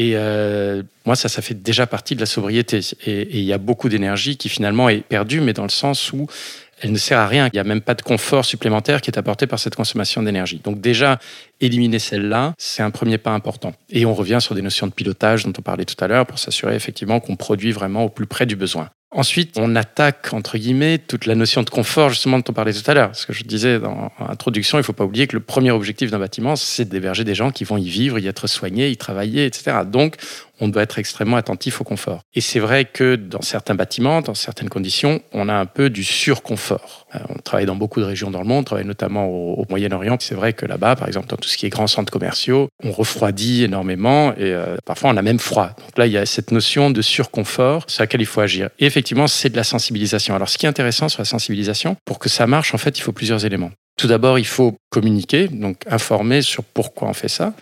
Et 0.00 0.12
euh, 0.14 0.82
moi, 1.06 1.14
ça, 1.16 1.28
ça 1.28 1.42
fait 1.42 1.60
déjà 1.60 1.86
partie 1.86 2.14
de 2.14 2.20
la 2.20 2.26
sobriété. 2.26 2.80
Et 3.04 3.10
et 3.20 3.38
il 3.38 3.44
y 3.44 3.52
a 3.52 3.58
beaucoup 3.58 3.88
d'énergie 3.88 4.36
qui 4.36 4.48
finalement 4.48 4.88
est 4.88 4.98
perdue, 5.02 5.40
mais 5.40 5.52
dans 5.52 5.64
le 5.64 5.68
sens 5.70 6.12
où 6.12 6.26
elle 6.80 6.92
ne 6.92 6.98
sert 6.98 7.18
à 7.18 7.26
rien. 7.26 7.48
Il 7.52 7.56
n'y 7.56 7.60
a 7.60 7.64
même 7.64 7.80
pas 7.80 7.94
de 7.94 8.02
confort 8.02 8.44
supplémentaire 8.44 9.00
qui 9.00 9.10
est 9.10 9.18
apporté 9.18 9.46
par 9.46 9.58
cette 9.58 9.74
consommation 9.74 10.22
d'énergie. 10.22 10.60
Donc 10.62 10.80
déjà, 10.80 11.18
éliminer 11.60 11.98
celle-là, 11.98 12.54
c'est 12.58 12.82
un 12.82 12.90
premier 12.90 13.18
pas 13.18 13.32
important. 13.32 13.72
Et 13.90 14.06
on 14.06 14.14
revient 14.14 14.38
sur 14.40 14.54
des 14.54 14.62
notions 14.62 14.86
de 14.86 14.92
pilotage 14.92 15.44
dont 15.44 15.52
on 15.58 15.62
parlait 15.62 15.84
tout 15.84 16.02
à 16.02 16.08
l'heure 16.08 16.26
pour 16.26 16.38
s'assurer 16.38 16.74
effectivement 16.74 17.20
qu'on 17.20 17.36
produit 17.36 17.72
vraiment 17.72 18.04
au 18.04 18.08
plus 18.08 18.26
près 18.26 18.46
du 18.46 18.56
besoin. 18.56 18.90
Ensuite, 19.10 19.56
on 19.56 19.74
attaque, 19.74 20.34
entre 20.34 20.58
guillemets, 20.58 20.98
toute 20.98 21.24
la 21.24 21.34
notion 21.34 21.62
de 21.62 21.70
confort, 21.70 22.10
justement, 22.10 22.36
dont 22.36 22.44
on 22.50 22.52
parlait 22.52 22.74
tout 22.74 22.88
à 22.90 22.92
l'heure. 22.92 23.16
Ce 23.16 23.26
que 23.26 23.32
je 23.32 23.42
disais 23.42 23.78
dans 23.78 24.12
l'introduction, 24.20 24.76
il 24.76 24.82
ne 24.82 24.84
faut 24.84 24.92
pas 24.92 25.04
oublier 25.04 25.26
que 25.26 25.34
le 25.34 25.42
premier 25.42 25.70
objectif 25.70 26.10
d'un 26.10 26.18
bâtiment, 26.18 26.56
c'est 26.56 26.86
d'héberger 26.86 27.24
des 27.24 27.34
gens 27.34 27.50
qui 27.50 27.64
vont 27.64 27.78
y 27.78 27.88
vivre, 27.88 28.18
y 28.18 28.26
être 28.26 28.46
soignés, 28.46 28.90
y 28.90 28.98
travailler, 28.98 29.46
etc. 29.46 29.78
Donc, 29.86 30.16
on 30.60 30.68
doit 30.68 30.82
être 30.82 30.98
extrêmement 30.98 31.36
attentif 31.36 31.80
au 31.80 31.84
confort. 31.84 32.20
Et 32.34 32.40
c'est 32.40 32.58
vrai 32.58 32.84
que 32.84 33.16
dans 33.16 33.42
certains 33.42 33.74
bâtiments, 33.74 34.20
dans 34.20 34.34
certaines 34.34 34.68
conditions, 34.68 35.20
on 35.32 35.48
a 35.48 35.54
un 35.54 35.66
peu 35.66 35.90
du 35.90 36.04
surconfort. 36.04 37.06
Euh, 37.14 37.18
On 37.28 37.38
travaille 37.38 37.66
dans 37.66 37.76
beaucoup 37.76 38.00
de 38.00 38.04
régions 38.04 38.30
dans 38.30 38.40
le 38.40 38.46
monde, 38.46 38.60
on 38.60 38.64
travaille 38.64 38.86
notamment 38.86 39.26
au, 39.26 39.64
Moyen-Orient. 39.68 40.16
C'est 40.20 40.34
vrai 40.34 40.52
que 40.52 40.66
là-bas, 40.66 40.96
par 40.96 41.08
exemple, 41.08 41.28
dans 41.28 41.36
tout 41.36 41.48
ce 41.48 41.56
qui 41.56 41.66
est 41.66 41.68
grands 41.68 41.86
centres 41.86 42.12
commerciaux, 42.12 42.68
on 42.82 42.90
refroidit 42.90 43.64
énormément 43.64 44.32
et 44.32 44.52
euh, 44.52 44.76
parfois 44.84 45.10
on 45.10 45.16
a 45.16 45.22
même 45.22 45.38
froid. 45.38 45.68
Donc 45.78 45.98
là, 45.98 46.06
il 46.06 46.12
y 46.12 46.18
a 46.18 46.26
cette 46.26 46.52
notion 46.52 46.90
de 46.90 47.02
surconfort 47.02 47.84
sur 47.86 48.02
laquelle 48.02 48.20
il 48.20 48.26
faut 48.26 48.40
agir. 48.40 48.70
Et 48.78 48.86
effectivement, 48.86 49.26
c'est 49.26 49.50
de 49.50 49.56
la 49.56 49.64
sensibilisation. 49.64 50.34
Alors, 50.34 50.48
ce 50.48 50.58
qui 50.58 50.66
est 50.66 50.68
intéressant 50.68 51.08
sur 51.08 51.20
la 51.20 51.26
sensibilisation, 51.26 51.96
pour 52.04 52.18
que 52.18 52.28
ça 52.28 52.46
marche, 52.46 52.74
en 52.74 52.78
fait, 52.78 52.98
il 52.98 53.02
faut 53.02 53.12
plusieurs 53.12 53.44
éléments. 53.44 53.70
Tout 53.98 54.06
d'abord, 54.06 54.38
il 54.38 54.46
faut 54.46 54.78
communiquer, 54.90 55.48
donc 55.48 55.82
informer 55.90 56.40
sur 56.40 56.62
pourquoi 56.62 57.08
on 57.08 57.12
fait 57.12 57.28
ça. 57.28 57.52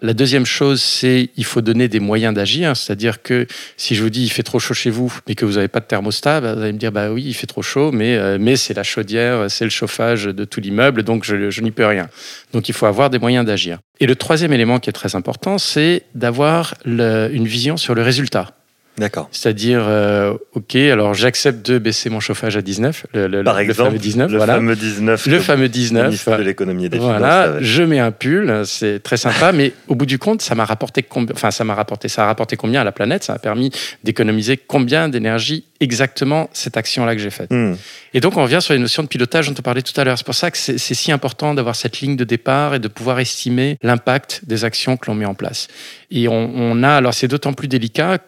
La 0.00 0.14
deuxième 0.14 0.46
chose, 0.46 0.80
c'est 0.80 1.30
il 1.36 1.44
faut 1.44 1.60
donner 1.60 1.88
des 1.88 1.98
moyens 1.98 2.32
d'agir. 2.32 2.76
C'est-à-dire 2.76 3.20
que 3.20 3.48
si 3.76 3.96
je 3.96 4.02
vous 4.04 4.08
dis 4.08 4.22
il 4.22 4.30
fait 4.30 4.44
trop 4.44 4.60
chaud 4.60 4.74
chez 4.74 4.90
vous, 4.90 5.12
mais 5.26 5.34
que 5.34 5.44
vous 5.44 5.54
n'avez 5.54 5.66
pas 5.66 5.80
de 5.80 5.84
thermostat, 5.84 6.40
bah, 6.40 6.54
vous 6.54 6.62
allez 6.62 6.72
me 6.72 6.78
dire 6.78 6.92
bah 6.92 7.10
oui, 7.10 7.24
il 7.26 7.34
fait 7.34 7.48
trop 7.48 7.62
chaud, 7.62 7.90
mais, 7.90 8.16
euh, 8.16 8.38
mais 8.40 8.54
c'est 8.54 8.74
la 8.74 8.84
chaudière, 8.84 9.50
c'est 9.50 9.64
le 9.64 9.70
chauffage 9.70 10.26
de 10.26 10.44
tout 10.44 10.60
l'immeuble, 10.60 11.02
donc 11.02 11.24
je, 11.24 11.50
je 11.50 11.60
n'y 11.62 11.72
peux 11.72 11.86
rien. 11.86 12.08
Donc 12.52 12.68
il 12.68 12.74
faut 12.74 12.86
avoir 12.86 13.10
des 13.10 13.18
moyens 13.18 13.44
d'agir. 13.44 13.80
Et 13.98 14.06
le 14.06 14.14
troisième 14.14 14.52
élément 14.52 14.78
qui 14.78 14.88
est 14.88 14.92
très 14.92 15.16
important, 15.16 15.58
c'est 15.58 16.04
d'avoir 16.14 16.74
une 16.84 17.46
vision 17.46 17.76
sur 17.76 17.96
le 17.96 18.02
résultat. 18.02 18.54
D'accord. 18.98 19.28
C'est-à-dire, 19.32 19.80
euh, 19.86 20.34
ok, 20.54 20.76
alors 20.76 21.14
j'accepte 21.14 21.64
de 21.70 21.78
baisser 21.78 22.10
mon 22.10 22.20
chauffage 22.20 22.58
à 22.58 22.62
19, 22.62 23.06
le, 23.14 23.26
le- 23.26 23.42
Par 23.42 23.54
le 23.54 23.60
exemple, 23.62 23.88
fameux 23.88 23.98
19, 23.98 24.30
le 24.30 24.36
voilà. 24.36 24.54
fameux 24.54 24.76
19. 24.76 25.26
le 25.26 25.38
fameux 25.40 25.62
le 25.62 25.68
19. 25.70 26.04
ministre 26.06 26.36
de 26.36 26.42
l'économie 26.42 26.84
et 26.84 26.88
des 26.90 26.98
Voilà, 26.98 27.54
je 27.60 27.82
mets 27.82 27.98
un 28.00 28.10
pull, 28.12 28.62
c'est 28.66 29.02
très 29.02 29.16
sympa, 29.16 29.52
mais 29.52 29.72
au 29.88 29.94
bout 29.94 30.04
du 30.04 30.18
compte, 30.18 30.42
ça 30.42 30.54
m'a 30.54 30.66
rapporté 30.66 31.02
combien 31.02 31.32
Enfin, 31.34 31.50
ça 31.50 31.64
m'a 31.64 31.74
rapporté, 31.74 32.08
ça 32.08 32.24
a 32.24 32.26
rapporté 32.26 32.56
combien 32.56 32.82
à 32.82 32.84
la 32.84 32.92
planète? 32.92 33.24
Ça 33.24 33.32
a 33.32 33.38
permis 33.38 33.70
d'économiser 34.04 34.58
combien 34.58 35.08
d'énergie 35.08 35.64
exactement 35.80 36.50
cette 36.52 36.76
action-là 36.76 37.14
que 37.16 37.20
j'ai 37.22 37.30
faite? 37.30 37.50
Hmm. 37.50 37.74
Et 38.12 38.20
donc, 38.20 38.36
on 38.36 38.42
revient 38.42 38.60
sur 38.60 38.74
les 38.74 38.78
notions 38.78 39.02
de 39.02 39.08
pilotage 39.08 39.48
dont 39.48 39.54
on 39.58 39.62
parlait 39.62 39.80
tout 39.82 39.98
à 39.98 40.04
l'heure. 40.04 40.18
C'est 40.18 40.26
pour 40.26 40.34
ça 40.34 40.50
que 40.50 40.58
c'est 40.58 40.76
c'est 40.78 40.94
si 40.94 41.10
important 41.12 41.54
d'avoir 41.54 41.76
cette 41.76 42.00
ligne 42.00 42.16
de 42.16 42.24
départ 42.24 42.74
et 42.74 42.78
de 42.78 42.88
pouvoir 42.88 43.20
estimer 43.20 43.78
l'impact 43.82 44.42
des 44.46 44.64
actions 44.66 44.98
que 44.98 45.06
l'on 45.10 45.14
met 45.14 45.24
en 45.24 45.34
place. 45.34 45.68
Et 46.10 46.28
on, 46.28 46.50
on 46.54 46.82
a, 46.82 46.90
alors 46.90 47.14
c'est 47.14 47.28
d'autant 47.28 47.54
plus 47.54 47.68
délicat 47.68 48.18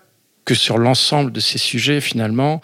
que 0.44 0.54
sur 0.54 0.78
l'ensemble 0.78 1.32
de 1.32 1.40
ces 1.40 1.58
sujets, 1.58 2.00
finalement, 2.00 2.60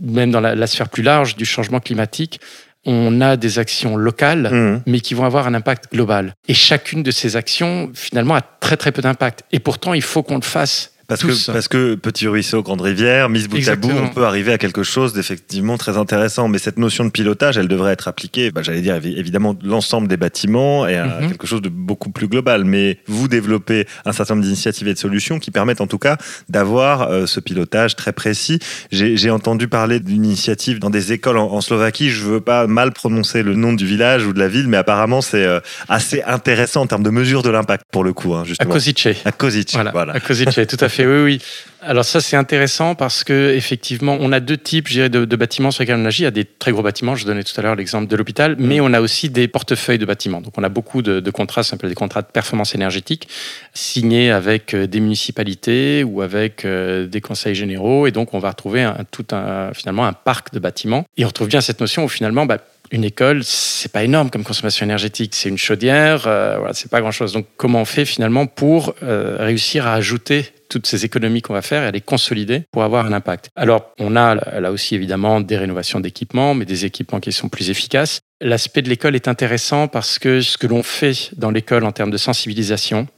même 0.00 0.30
dans 0.30 0.40
la, 0.40 0.54
la 0.54 0.66
sphère 0.66 0.88
plus 0.88 1.02
large 1.02 1.36
du 1.36 1.44
changement 1.44 1.80
climatique, 1.80 2.40
on 2.86 3.20
a 3.20 3.36
des 3.36 3.58
actions 3.58 3.96
locales 3.96 4.48
Hmm. 4.52 4.80
mais 4.86 5.00
qui 5.00 5.14
vont 5.14 5.24
avoir 5.24 5.46
un 5.46 5.54
impact 5.54 5.90
global. 5.92 6.34
Et 6.48 6.54
chacune 6.54 7.02
de 7.02 7.10
ces 7.10 7.36
actions, 7.36 7.90
finalement, 7.94 8.34
a 8.34 8.42
très 8.42 8.76
très 8.76 8.92
peu 8.92 9.00
d'impact. 9.02 9.44
Et 9.52 9.58
pourtant, 9.58 9.94
il 9.94 10.02
faut 10.02 10.22
qu'on 10.22 10.36
le 10.36 10.42
fasse. 10.42 10.92
Parce 11.06 11.20
tous. 11.20 11.46
que, 11.46 11.52
parce 11.52 11.68
que 11.68 11.94
petit 11.96 12.26
ruisseau, 12.28 12.62
grande 12.62 12.80
rivière, 12.80 13.28
mise 13.28 13.48
bout 13.48 13.68
à 13.68 13.76
bout, 13.76 13.90
on 13.90 14.08
peut 14.08 14.24
arriver 14.24 14.52
à 14.52 14.58
quelque 14.58 14.82
chose 14.82 15.12
d'effectivement 15.12 15.76
très 15.76 15.96
intéressant. 15.98 16.48
Mais 16.48 16.58
cette 16.58 16.78
notion 16.78 17.04
de 17.04 17.10
pilotage, 17.10 17.58
elle 17.58 17.68
devrait 17.68 17.92
être 17.92 18.08
appliquée, 18.08 18.50
bah, 18.50 18.62
j'allais 18.62 18.80
dire 18.80 18.96
évi- 18.96 19.16
évidemment, 19.18 19.54
l'ensemble 19.62 20.08
des 20.08 20.16
bâtiments 20.16 20.86
et 20.86 20.96
à 20.96 21.20
Mhm. 21.20 21.28
quelque 21.30 21.46
chose 21.46 21.62
de 21.62 21.68
beaucoup 21.68 22.10
plus 22.10 22.28
global. 22.28 22.64
Mais 22.64 22.98
vous 23.06 23.28
développez 23.28 23.86
un 24.04 24.12
certain 24.12 24.34
nombre 24.34 24.44
d'initiatives 24.44 24.88
et 24.88 24.94
de 24.94 24.98
solutions 24.98 25.38
qui 25.38 25.50
permettent 25.50 25.80
en 25.80 25.86
tout 25.86 25.98
cas 25.98 26.16
d'avoir 26.48 27.02
euh, 27.10 27.26
ce 27.26 27.40
pilotage 27.40 27.96
très 27.96 28.12
précis. 28.12 28.58
J'ai 28.90 29.30
entendu 29.30 29.68
parler 29.68 30.00
d'une 30.00 30.24
initiative 30.24 30.78
dans 30.78 30.90
des 30.90 31.12
écoles 31.12 31.36
en, 31.38 31.52
en 31.52 31.60
Slovaquie. 31.60 32.10
Je 32.10 32.22
veux 32.24 32.40
pas 32.40 32.66
mal 32.66 32.92
prononcer 32.92 33.42
le 33.42 33.54
nom 33.54 33.72
du 33.72 33.86
village 33.86 34.26
ou 34.26 34.32
de 34.32 34.38
la 34.38 34.48
ville, 34.48 34.68
mais 34.68 34.76
apparemment 34.76 35.20
c'est 35.20 35.44
euh, 35.44 35.60
assez 35.88 36.22
intéressant 36.22 36.82
en 36.82 36.86
termes 36.86 37.02
de 37.02 37.10
mesure 37.10 37.42
de 37.42 37.50
l'impact 37.50 37.84
pour 37.92 38.04
le 38.04 38.12
coup, 38.12 38.34
hein, 38.34 38.42
À 38.42 38.44
justement. 38.44 38.72
Kozice. 38.72 38.94
À 39.24 39.32
Kozic, 39.32 39.72
Voilà, 39.74 39.90
voilà. 39.90 40.12
à 40.14 40.20
Kozice, 40.20 40.46
tout 40.54 40.76
à 40.80 40.88
fait, 40.88 40.93
oui, 40.98 41.22
oui. 41.24 41.42
Alors 41.86 42.04
ça, 42.04 42.22
c'est 42.22 42.36
intéressant 42.36 42.94
parce 42.94 43.24
que 43.24 43.52
effectivement, 43.54 44.16
on 44.18 44.32
a 44.32 44.40
deux 44.40 44.56
types, 44.56 44.88
je 44.88 44.94
dirais, 44.94 45.08
de, 45.10 45.26
de 45.26 45.36
bâtiments 45.36 45.70
sur 45.70 45.82
lesquels 45.82 45.98
on 45.98 46.04
agit. 46.06 46.22
Il 46.22 46.24
y 46.24 46.28
a 46.28 46.30
des 46.30 46.46
très 46.46 46.72
gros 46.72 46.82
bâtiments, 46.82 47.14
je 47.14 47.26
donnais 47.26 47.44
tout 47.44 47.52
à 47.58 47.62
l'heure 47.62 47.74
l'exemple 47.74 48.06
de 48.06 48.16
l'hôpital, 48.16 48.56
mais 48.58 48.80
on 48.80 48.92
a 48.94 49.02
aussi 49.02 49.28
des 49.28 49.48
portefeuilles 49.48 49.98
de 49.98 50.06
bâtiments. 50.06 50.40
Donc 50.40 50.56
on 50.56 50.62
a 50.62 50.70
beaucoup 50.70 51.02
de, 51.02 51.20
de 51.20 51.30
contrats, 51.30 51.62
s'appelle 51.62 51.90
des 51.90 51.94
contrats 51.94 52.22
de 52.22 52.26
performance 52.26 52.74
énergétique, 52.74 53.28
signés 53.74 54.30
avec 54.30 54.72
euh, 54.72 54.86
des 54.86 55.00
municipalités 55.00 56.04
ou 56.04 56.22
avec 56.22 56.64
euh, 56.64 57.06
des 57.06 57.20
conseils 57.20 57.54
généraux, 57.54 58.06
et 58.06 58.12
donc 58.12 58.32
on 58.32 58.38
va 58.38 58.50
retrouver 58.50 58.82
un, 58.82 58.96
tout 59.10 59.26
un, 59.32 59.74
finalement 59.74 60.06
un 60.06 60.14
parc 60.14 60.54
de 60.54 60.58
bâtiments. 60.58 61.04
Et 61.18 61.24
on 61.24 61.28
retrouve 61.28 61.48
bien 61.48 61.60
cette 61.60 61.80
notion 61.80 62.04
où 62.04 62.08
finalement, 62.08 62.46
bah, 62.46 62.58
une 62.90 63.04
école, 63.04 63.42
c'est 63.44 63.90
pas 63.90 64.04
énorme 64.04 64.30
comme 64.30 64.44
consommation 64.44 64.84
énergétique. 64.84 65.34
C'est 65.34 65.48
une 65.48 65.58
chaudière, 65.58 66.26
euh, 66.26 66.56
voilà, 66.58 66.74
c'est 66.74 66.90
pas 66.90 67.00
grand 67.00 67.10
chose. 67.10 67.32
Donc, 67.32 67.46
comment 67.56 67.80
on 67.80 67.84
fait 67.84 68.04
finalement 68.04 68.46
pour 68.46 68.94
euh, 69.02 69.36
réussir 69.38 69.86
à 69.86 69.94
ajouter 69.94 70.46
toutes 70.68 70.86
ces 70.86 71.04
économies 71.04 71.42
qu'on 71.42 71.54
va 71.54 71.62
faire 71.62 71.86
et 71.86 71.92
les 71.92 72.00
consolider 72.00 72.62
pour 72.72 72.82
avoir 72.82 73.06
un 73.06 73.12
impact? 73.12 73.48
Alors, 73.56 73.92
on 73.98 74.16
a 74.16 74.34
là 74.60 74.70
aussi 74.70 74.94
évidemment 74.94 75.40
des 75.40 75.56
rénovations 75.56 76.00
d'équipements, 76.00 76.54
mais 76.54 76.64
des 76.64 76.84
équipements 76.84 77.20
qui 77.20 77.32
sont 77.32 77.48
plus 77.48 77.70
efficaces. 77.70 78.20
L'aspect 78.40 78.82
de 78.82 78.88
l'école 78.88 79.14
est 79.14 79.28
intéressant 79.28 79.88
parce 79.88 80.18
que 80.18 80.40
ce 80.40 80.58
que 80.58 80.66
l'on 80.66 80.82
fait 80.82 81.30
dans 81.36 81.50
l'école 81.50 81.84
en 81.84 81.92
termes 81.92 82.10
de 82.10 82.16
sensibilisation, 82.16 83.08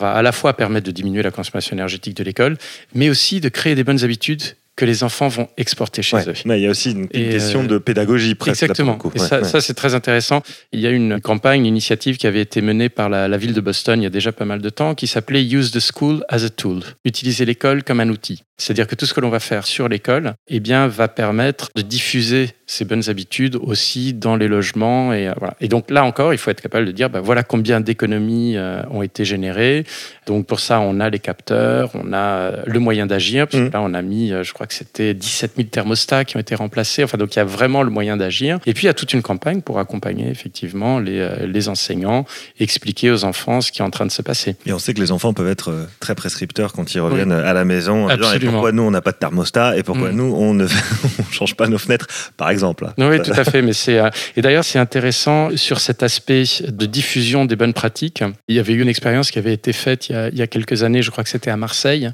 va 0.00 0.12
à 0.12 0.22
la 0.22 0.32
fois 0.32 0.54
permettre 0.54 0.86
de 0.86 0.90
diminuer 0.90 1.22
la 1.22 1.30
consommation 1.30 1.74
énergétique 1.74 2.16
de 2.16 2.24
l'école, 2.24 2.56
mais 2.94 3.08
aussi 3.08 3.40
de 3.40 3.48
créer 3.48 3.74
des 3.74 3.84
bonnes 3.84 4.04
habitudes 4.04 4.42
que 4.74 4.84
les 4.86 5.04
enfants 5.04 5.28
vont 5.28 5.48
exporter 5.58 6.02
chez 6.02 6.16
Ouais, 6.16 6.28
eux. 6.28 6.34
mais 6.46 6.58
il 6.58 6.62
y 6.62 6.66
a 6.66 6.70
aussi 6.70 6.92
une, 6.92 7.06
Et, 7.12 7.28
question 7.30 7.64
euh, 7.64 7.66
de 7.66 7.78
pédagogie 7.78 8.34
presque. 8.34 8.62
là, 8.62 8.66
pour 8.68 8.70
Exactement. 8.70 8.92
le 8.92 8.98
coup. 8.98 9.12
Et 9.14 9.20
Ouais, 9.20 9.26
ça, 9.28 9.38
ouais. 9.40 9.44
ça, 9.44 9.60
c'est 9.60 9.74
très 9.74 9.94
intéressant. 9.94 10.42
Il 10.72 10.80
y 10.80 10.86
a 10.86 10.90
une 10.90 11.20
campagne, 11.20 11.60
une 11.60 11.66
initiative 11.66 12.16
qui 12.16 12.26
avait 12.26 12.40
été 12.40 12.62
menée 12.62 12.88
par 12.88 13.08
la, 13.10 13.28
la 13.28 13.36
ville 13.36 13.52
de 13.52 13.60
Boston 13.60 14.00
il 14.00 14.04
y 14.04 14.06
a 14.06 14.10
déjà 14.10 14.32
pas 14.32 14.44
mal 14.46 14.60
de 14.62 14.70
temps, 14.70 14.94
qui 14.94 15.06
s'appelait 15.06 15.44
Use 15.44 15.72
the 15.72 15.80
School 15.80 16.24
as 16.28 16.44
a 16.44 16.48
Tool. 16.48 16.80
Utiliser 17.04 17.44
l'école 17.44 17.84
comme 17.84 18.00
un 18.00 18.08
outil. 18.08 18.42
C'est-à-dire 18.62 18.86
que 18.86 18.94
tout 18.94 19.06
ce 19.06 19.14
que 19.14 19.20
l'on 19.20 19.28
va 19.28 19.40
faire 19.40 19.66
sur 19.66 19.88
l'école, 19.88 20.34
eh 20.48 20.60
bien, 20.60 20.86
va 20.86 21.08
permettre 21.08 21.68
de 21.74 21.82
diffuser 21.82 22.50
ces 22.66 22.84
bonnes 22.84 23.10
habitudes 23.10 23.56
aussi 23.56 24.14
dans 24.14 24.36
les 24.36 24.46
logements. 24.46 25.12
Et, 25.12 25.28
euh, 25.28 25.32
voilà. 25.36 25.54
et 25.60 25.66
donc 25.68 25.90
là 25.90 26.04
encore, 26.04 26.32
il 26.32 26.38
faut 26.38 26.50
être 26.50 26.60
capable 26.60 26.86
de 26.86 26.92
dire, 26.92 27.10
bah, 27.10 27.20
voilà 27.20 27.42
combien 27.42 27.80
d'économies 27.80 28.56
euh, 28.56 28.82
ont 28.90 29.02
été 29.02 29.24
générées. 29.24 29.84
Donc 30.26 30.46
pour 30.46 30.60
ça, 30.60 30.80
on 30.80 31.00
a 31.00 31.10
les 31.10 31.18
capteurs, 31.18 31.90
on 31.94 32.12
a 32.12 32.16
euh, 32.16 32.62
le 32.64 32.78
moyen 32.78 33.06
d'agir. 33.06 33.48
Parce 33.48 33.62
que 33.64 33.68
Mm. 33.68 33.72
là, 33.72 33.80
on 33.82 33.94
a 33.94 34.02
mis, 34.02 34.32
je 34.42 34.52
crois 34.52 34.66
que 34.66 34.74
c'était 34.74 35.12
17 35.12 35.52
000 35.56 35.68
thermostats 35.68 36.24
qui 36.24 36.36
ont 36.36 36.40
été 36.40 36.54
remplacés. 36.54 37.02
Enfin, 37.02 37.18
donc 37.18 37.34
il 37.34 37.38
y 37.38 37.42
a 37.42 37.44
vraiment 37.44 37.82
le 37.82 37.90
moyen 37.90 38.16
d'agir. 38.16 38.58
Et 38.66 38.74
puis 38.74 38.84
il 38.84 38.86
y 38.86 38.90
a 38.90 38.94
toute 38.94 39.12
une 39.12 39.22
campagne 39.22 39.60
pour 39.60 39.78
accompagner 39.80 40.28
effectivement 40.30 40.98
les, 41.00 41.46
les 41.46 41.68
enseignants, 41.68 42.24
expliquer 42.60 43.10
aux 43.10 43.24
enfants 43.24 43.60
ce 43.60 43.72
qui 43.72 43.82
est 43.82 43.84
en 43.84 43.90
train 43.90 44.06
de 44.06 44.10
se 44.12 44.22
passer. 44.22 44.56
Et 44.66 44.72
on 44.72 44.78
sait 44.78 44.94
que 44.94 45.00
les 45.00 45.10
enfants 45.12 45.32
peuvent 45.32 45.48
être 45.48 45.88
très 46.00 46.14
prescripteurs 46.14 46.72
quand 46.72 46.94
ils 46.94 47.00
reviennent 47.00 47.32
à 47.32 47.52
la 47.52 47.64
maison. 47.64 48.08
Absolument. 48.52 48.58
Pourquoi 48.58 48.72
nous, 48.72 48.82
on 48.82 48.90
n'a 48.90 49.00
pas 49.00 49.12
de 49.12 49.16
thermostat 49.16 49.76
Et 49.76 49.82
pourquoi 49.82 50.10
Mm. 50.10 50.16
nous, 50.16 50.34
on 50.36 50.54
ne 50.54 50.66
on 51.18 51.32
change 51.32 51.54
pas 51.56 51.66
nos 51.68 51.78
fenêtres, 51.78 52.06
par 52.36 52.50
exemple 52.50 52.88
Oui, 52.98 53.20
tout 53.22 53.32
à 53.32 53.44
fait. 53.44 53.62
Mais 53.62 53.72
c'est 53.72 53.98
euh, 53.98 54.10
et 54.36 54.42
d'ailleurs 54.42 54.64
c'est 54.64 54.78
intéressant 54.78 55.50
sur 55.56 55.80
cet 55.80 56.02
aspect 56.02 56.44
de 56.68 56.86
diffusion 56.86 57.44
des 57.44 57.56
bonnes 57.56 57.72
pratiques. 57.74 58.22
Il 58.48 58.56
y 58.56 58.58
avait 58.58 58.72
eu 58.72 58.80
une 58.82 58.88
expérience 58.88 59.30
qui 59.30 59.38
avait 59.38 59.54
été 59.54 59.72
faite 59.72 60.08
il 60.08 60.12
y 60.12 60.16
a, 60.16 60.28
il 60.28 60.36
y 60.38 60.42
a 60.42 60.46
quelques 60.46 60.82
années, 60.82 61.02
je 61.02 61.10
crois 61.10 61.24
que 61.24 61.30
c'était 61.30 61.50
à 61.50 61.56
Marseille, 61.56 62.10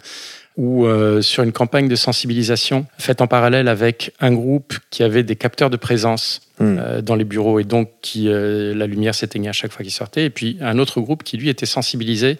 où 0.56 0.86
euh, 0.86 1.22
sur 1.22 1.44
une 1.44 1.52
campagne 1.52 1.86
de 1.88 1.94
sensibilisation 1.94 2.86
faite 2.98 3.20
en 3.20 3.26
parallèle 3.28 3.68
avec 3.68 4.12
un 4.20 4.32
groupe 4.32 4.74
qui 4.90 5.02
avait 5.04 5.22
des 5.22 5.36
capteurs 5.36 5.70
de 5.70 5.76
présence 5.76 6.40
Hmm. 6.60 6.76
euh, 6.80 7.02
dans 7.02 7.14
les 7.14 7.22
bureaux 7.22 7.60
et 7.60 7.62
donc 7.64 7.88
qui 8.02 8.26
euh, 8.28 8.74
la 8.74 8.88
lumière 8.88 9.14
s'éteignait 9.14 9.50
à 9.50 9.52
chaque 9.52 9.70
fois 9.70 9.84
qu'il 9.84 9.92
sortait, 9.92 10.24
et 10.24 10.30
puis 10.30 10.58
un 10.60 10.80
autre 10.80 11.00
groupe 11.00 11.22
qui 11.22 11.36
lui 11.36 11.48
était 11.50 11.66
sensibilisé 11.66 12.36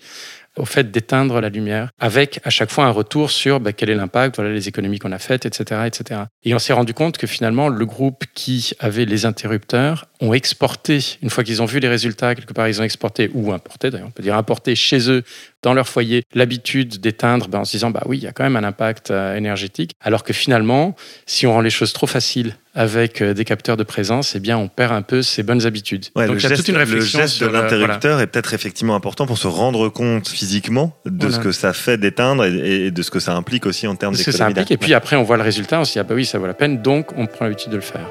au 0.58 0.64
fait 0.64 0.90
d'éteindre 0.90 1.40
la 1.40 1.48
lumière, 1.48 1.90
avec 1.98 2.40
à 2.44 2.50
chaque 2.50 2.70
fois 2.70 2.84
un 2.84 2.90
retour 2.90 3.30
sur 3.30 3.60
bah, 3.60 3.72
quel 3.72 3.90
est 3.90 3.94
l'impact, 3.94 4.36
voilà 4.36 4.52
les 4.52 4.68
économies 4.68 4.98
qu'on 4.98 5.12
a 5.12 5.18
faites, 5.18 5.46
etc., 5.46 5.82
etc. 5.86 6.22
Et 6.44 6.54
on 6.54 6.58
s'est 6.58 6.72
rendu 6.72 6.94
compte 6.94 7.18
que 7.18 7.26
finalement 7.26 7.68
le 7.68 7.86
groupe 7.86 8.24
qui 8.34 8.72
avait 8.78 9.04
les 9.04 9.26
interrupteurs 9.26 10.06
ont 10.20 10.32
exporté 10.34 11.00
une 11.22 11.30
fois 11.30 11.44
qu'ils 11.44 11.62
ont 11.62 11.66
vu 11.66 11.80
les 11.80 11.88
résultats 11.88 12.34
quelque 12.34 12.52
part, 12.52 12.68
ils 12.68 12.80
ont 12.80 12.84
exporté 12.84 13.30
ou 13.34 13.52
importé 13.52 13.90
d'ailleurs, 13.90 14.08
on 14.08 14.10
peut 14.10 14.22
dire 14.22 14.36
importé 14.36 14.74
chez 14.74 15.10
eux 15.10 15.22
dans 15.62 15.74
leur 15.74 15.88
foyer 15.88 16.24
l'habitude 16.34 17.00
d'éteindre 17.00 17.48
ben, 17.48 17.60
en 17.60 17.64
se 17.64 17.72
disant 17.72 17.90
bah 17.90 18.02
oui 18.06 18.18
il 18.18 18.24
y 18.24 18.26
a 18.26 18.32
quand 18.32 18.44
même 18.44 18.56
un 18.56 18.64
impact 18.64 19.10
euh, 19.10 19.36
énergétique, 19.36 19.92
alors 20.00 20.24
que 20.24 20.32
finalement 20.32 20.94
si 21.26 21.46
on 21.46 21.52
rend 21.52 21.60
les 21.60 21.70
choses 21.70 21.92
trop 21.92 22.06
faciles 22.06 22.54
avec 22.74 23.22
euh, 23.22 23.35
des 23.35 23.44
capteurs 23.44 23.76
de 23.76 23.83
présence, 23.83 24.35
eh 24.37 24.40
bien 24.40 24.57
on 24.59 24.68
perd 24.68 24.92
un 24.92 25.02
peu 25.02 25.22
ces 25.22 25.42
bonnes 25.42 25.66
habitudes. 25.66 26.07
Ouais, 26.14 26.26
Donc 26.26 26.35
le 26.37 26.40
il 26.40 26.42
y 26.42 26.46
a 26.46 26.48
geste, 26.50 26.61
toute 26.61 26.68
une 26.68 26.76
réflexion 26.76 27.18
le 27.18 27.24
geste 27.24 27.35
sur, 27.37 27.46
de 27.46 27.50
voilà. 27.52 27.64
l'interrupteur 27.70 28.20
est 28.20 28.26
peut-être 28.26 28.54
effectivement 28.54 28.94
important 28.94 29.26
pour 29.26 29.38
se 29.38 29.46
rendre 29.48 29.88
compte 29.88 30.28
physiquement 30.28 30.96
de 31.07 31.26
Voilà. 31.26 31.37
ce 31.37 31.40
que 31.40 31.52
ça 31.52 31.72
fait 31.72 31.98
d'éteindre 31.98 32.44
et, 32.44 32.87
et 32.87 32.90
de 32.90 33.02
ce 33.02 33.11
que 33.11 33.20
ça 33.20 33.35
implique 33.35 33.66
aussi 33.66 33.87
en 33.87 33.96
termes 33.96 34.14
ce 34.14 34.22
que 34.24 34.31
ça 34.33 34.38
d'économie 34.48 34.61
implique. 34.61 34.70
Et 34.70 34.76
puis 34.76 34.94
après, 34.94 35.16
on 35.16 35.22
voit 35.24 35.37
le 35.37 35.42
résultat, 35.42 35.81
on 35.81 35.85
se 35.85 35.92
dit, 35.94 35.98
ah 35.98 36.04
bah 36.04 36.14
oui, 36.14 36.24
ça 36.26 36.38
vaut 36.38 36.46
la 36.46 36.54
peine, 36.54 36.83
donc 36.83 37.09
on 37.16 37.26
prend 37.26 37.44
l'habitude 37.46 37.70
de 37.70 37.76
le 37.76 37.83
faire. 37.83 38.07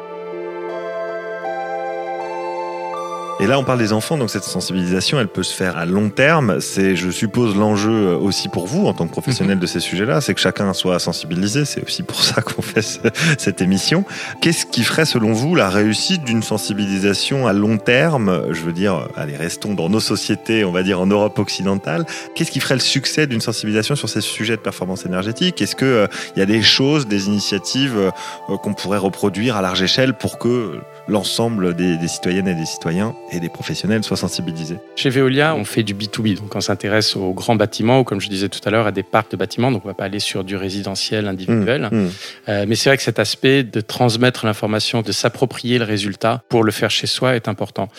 Et 3.40 3.46
là, 3.46 3.60
on 3.60 3.64
parle 3.64 3.78
des 3.78 3.94
enfants, 3.94 4.18
donc 4.18 4.32
cette 4.32 4.44
sensibilisation, 4.44 5.20
elle 5.20 5.28
peut 5.28 5.44
se 5.44 5.54
faire 5.54 5.78
à 5.78 5.86
long 5.86 6.10
terme. 6.10 6.60
C'est, 6.60 6.96
je 6.96 7.12
suppose, 7.12 7.56
l'enjeu 7.56 8.16
aussi 8.16 8.50
pour 8.50 8.66
vous, 8.66 8.88
en 8.88 8.94
tant 8.94 9.04
que 9.04 9.10
Mhm. 9.10 9.12
professionnel 9.12 9.60
de 9.60 9.68
ces 9.68 9.80
sujets-là, 9.80 10.22
c'est 10.22 10.34
que 10.34 10.40
chacun 10.42 10.74
soit 10.74 10.98
sensibilisé. 10.98 11.64
C'est 11.64 11.84
aussi 11.86 12.02
pour 12.02 12.24
ça 12.24 12.42
qu'on 12.42 12.64
fait 12.64 12.82
ce- 12.82 12.98
cette 13.38 13.62
émission. 13.62 14.06
Qu'est-ce 14.42 14.66
qui 14.66 14.84
ferait, 14.84 15.06
selon 15.06 15.34
vous, 15.34 15.54
la 15.54 15.70
réussite 15.70 16.24
d'une 16.24 16.42
sensibilisation 16.42 17.46
à 17.46 17.54
long 17.54 17.78
terme? 17.78 18.42
Je 18.52 18.62
veux 18.62 18.74
dire, 18.74 19.08
allez, 19.16 19.36
restons 19.36 19.76
dans 19.76 19.88
nos 19.90 20.00
sociétés, 20.00 20.66
on 20.66 20.72
va 20.72 20.82
dire 20.82 21.00
en 21.00 21.06
Europe 21.06 21.38
occidentale. 21.38 22.06
Qu'est-ce 22.34 22.50
qui 22.50 22.60
ferait 22.60 22.74
le 22.76 22.80
succès 22.82 23.28
d'une 23.28 23.42
sensibilisation 23.42 23.96
sur 23.96 24.10
ces 24.10 24.22
sujets 24.22 24.56
de 24.56 24.62
performance 24.62 25.06
énergétique? 25.06 25.62
Est-ce 25.62 25.76
que 25.76 25.86
euh, 25.86 26.08
y 26.36 26.42
a 26.42 26.48
des 26.48 26.64
choses, 26.64 27.06
des 27.08 27.28
initiatives 27.28 27.96
euh, 27.98 28.58
qu'on 28.58 28.74
pourrait 28.74 28.98
reproduire 28.98 29.56
à 29.58 29.62
large 29.62 29.84
échelle 29.84 30.16
pour 30.16 30.40
que 30.40 30.80
l'ensemble 31.08 31.74
des, 31.76 31.98
des 31.98 32.08
citoyennes 32.08 32.48
et 32.48 32.56
des 32.56 32.66
citoyens 32.66 33.16
et 33.32 33.40
des 33.40 33.50
professionnels 33.50 34.04
soient 34.04 34.18
sensibilisés 34.18 34.78
Chez 34.96 35.10
Veolia, 35.10 35.56
on 35.56 35.66
fait 35.66 35.84
du 35.84 35.94
B2B, 35.94 36.38
donc 36.38 36.56
on 36.56 36.62
s'intéresse 36.62 37.16
aux 37.16 37.34
grands 37.34 37.56
bâtiments 37.56 38.00
ou, 38.00 38.04
comme 38.04 38.22
je 38.22 38.30
disais 38.30 38.50
tout 38.50 38.60
à 38.66 38.70
l'heure, 38.70 38.88
à 38.88 38.92
des 38.92 39.04
parcs 39.04 39.32
de 39.32 39.38
bâtiments, 39.38 39.72
donc 39.72 39.84
on 39.86 39.88
ne 39.88 39.94
va 39.94 39.98
pas 39.98 40.06
aller 40.06 40.20
sur 40.20 40.44
du 40.44 40.56
résidentiel 40.56 41.28
individuel. 41.28 41.90
Mmh. 41.92 42.08
Euh, 42.50 42.66
mais 42.68 42.76
c'est 42.76 42.90
vrai 42.90 42.98
que 42.98 43.04
cet 43.04 43.20
aspect 43.20 43.64
de 43.64 43.82
transmettre 43.82 44.46
l'information, 44.46 45.02
de 45.02 45.12
s'approprier 45.12 45.80
le 45.80 45.86
résultat 45.86 46.44
pour 46.50 46.64
le 46.64 46.72
faire 46.72 46.92
chez 46.92 47.08
soi 47.08 47.36
est 47.36 47.48
important. 47.48 47.90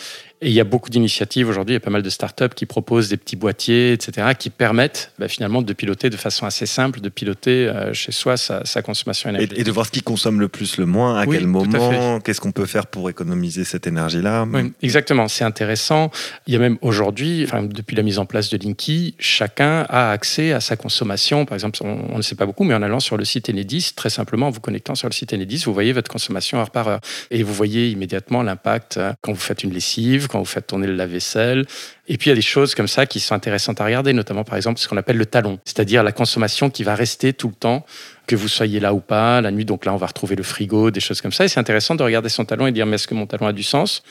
Et 0.41 0.47
il 0.47 0.53
y 0.53 0.61
a 0.61 0.63
beaucoup 0.63 0.89
d'initiatives 0.89 1.49
aujourd'hui, 1.49 1.73
il 1.73 1.75
y 1.75 1.77
a 1.77 1.81
pas 1.81 1.89
mal 1.89 2.01
de 2.01 2.09
startups 2.09 2.53
qui 2.55 2.65
proposent 2.65 3.09
des 3.09 3.17
petits 3.17 3.35
boîtiers, 3.35 3.91
etc., 3.91 4.29
qui 4.37 4.49
permettent 4.49 5.11
bah, 5.19 5.27
finalement 5.27 5.61
de 5.61 5.73
piloter 5.73 6.09
de 6.09 6.15
façon 6.15 6.45
assez 6.45 6.65
simple, 6.65 7.01
de 7.01 7.09
piloter 7.09 7.67
euh, 7.67 7.93
chez 7.93 8.13
soi 8.13 8.37
sa, 8.37 8.63
sa 8.63 8.81
consommation 8.81 9.29
énergétique. 9.29 9.59
et 9.59 9.63
de 9.65 9.71
voir 9.71 9.85
ce 9.85 9.91
qui 9.91 10.01
consomme 10.01 10.39
le 10.39 10.47
plus, 10.47 10.77
le 10.77 10.85
moins, 10.85 11.19
à 11.19 11.25
Oui, 11.25 11.35
quel 11.35 11.43
à 11.43 11.47
moment, 11.47 12.21
qu'est-ce 12.21 12.39
qu'on 12.39 12.53
peut 12.53 12.65
faire 12.65 12.87
pour 12.87 13.09
économiser 13.09 13.65
cette 13.65 13.85
énergie-là? 13.85 14.47
Oui, 14.53 14.71
exactement, 14.81 15.27
c'est 15.27 15.43
intéressant. 15.43 16.09
Il 16.47 16.53
y 16.53 16.55
a 16.55 16.59
même 16.59 16.77
aujourd'hui, 16.81 17.43
enfin, 17.43 17.63
depuis 17.63 17.97
la 17.97 18.03
mise 18.03 18.17
en 18.17 18.25
place 18.25 18.49
de 18.49 18.57
Linky, 18.57 19.15
chacun 19.19 19.85
a 19.89 20.11
accès 20.11 20.53
à 20.53 20.61
sa 20.61 20.77
consommation. 20.77 21.45
Par 21.45 21.55
exemple, 21.55 21.79
on, 21.83 22.13
on 22.13 22.17
ne 22.17 22.21
sait 22.21 22.35
pas 22.35 22.45
beaucoup, 22.45 22.63
mais 22.63 22.75
en 22.75 22.81
allant 22.81 23.01
sur 23.01 23.17
le 23.17 23.25
site 23.25 23.49
Enedis, 23.49 23.91
très 23.93 24.09
simplement, 24.09 24.47
en 24.47 24.51
vous 24.51 24.61
connectant 24.61 24.95
sur 24.95 25.09
le 25.09 25.13
site 25.13 25.33
Enedis, 25.33 25.63
vous 25.65 25.73
voyez 25.73 25.91
votre 25.91 26.09
consommation 26.09 26.59
heure 26.59 26.71
par 26.71 26.87
heure. 26.87 27.01
Et 27.29 27.43
vous 27.43 27.53
voyez 27.53 27.89
immédiatement 27.89 28.41
l'impact 28.41 28.95
euh, 28.95 29.11
quand 29.21 29.33
vous 29.33 29.39
faites 29.39 29.65
une 29.65 29.73
lessive, 29.73 30.28
quand 30.29 30.39
vous 30.39 30.45
faites 30.45 30.67
tourner 30.67 30.87
le 30.87 30.95
lave-vaisselle. 30.95 31.65
Et 32.07 32.17
puis 32.17 32.27
il 32.27 32.31
y 32.31 32.33
a 32.33 32.35
des 32.35 32.41
choses 32.41 32.73
comme 32.75 32.87
ça 32.87 33.05
qui 33.05 33.19
sont 33.19 33.35
intéressantes 33.35 33.81
à 33.81 33.85
regarder, 33.85 34.13
notamment 34.13 34.43
par 34.43 34.55
exemple 34.55 34.79
ce 34.79 34.87
qu'on 34.87 34.97
appelle 34.97 35.17
le 35.17 35.25
talon, 35.25 35.59
c'est-à-dire 35.65 36.03
la 36.03 36.11
consommation 36.11 36.69
qui 36.69 36.83
va 36.83 36.95
rester 36.95 37.33
tout 37.33 37.49
le 37.49 37.53
temps, 37.53 37.85
que 38.25 38.35
vous 38.35 38.47
soyez 38.47 38.79
là 38.79 38.93
ou 38.93 38.99
pas, 38.99 39.41
la 39.41 39.51
nuit. 39.51 39.65
Donc 39.65 39.85
là, 39.85 39.93
on 39.93 39.97
va 39.97 40.07
retrouver 40.07 40.35
le 40.35 40.43
frigo, 40.43 40.91
des 40.91 40.99
choses 40.99 41.19
comme 41.19 41.31
ça. 41.31 41.45
Et 41.45 41.47
c'est 41.47 41.59
intéressant 41.59 41.95
de 41.95 42.03
regarder 42.03 42.29
son 42.29 42.45
talon 42.45 42.67
et 42.67 42.71
dire 42.71 42.85
mais 42.85 42.95
est-ce 42.95 43.07
que 43.07 43.15
mon 43.15 43.25
talon 43.25 43.47
a 43.47 43.53
du 43.53 43.63
sens? 43.63 44.03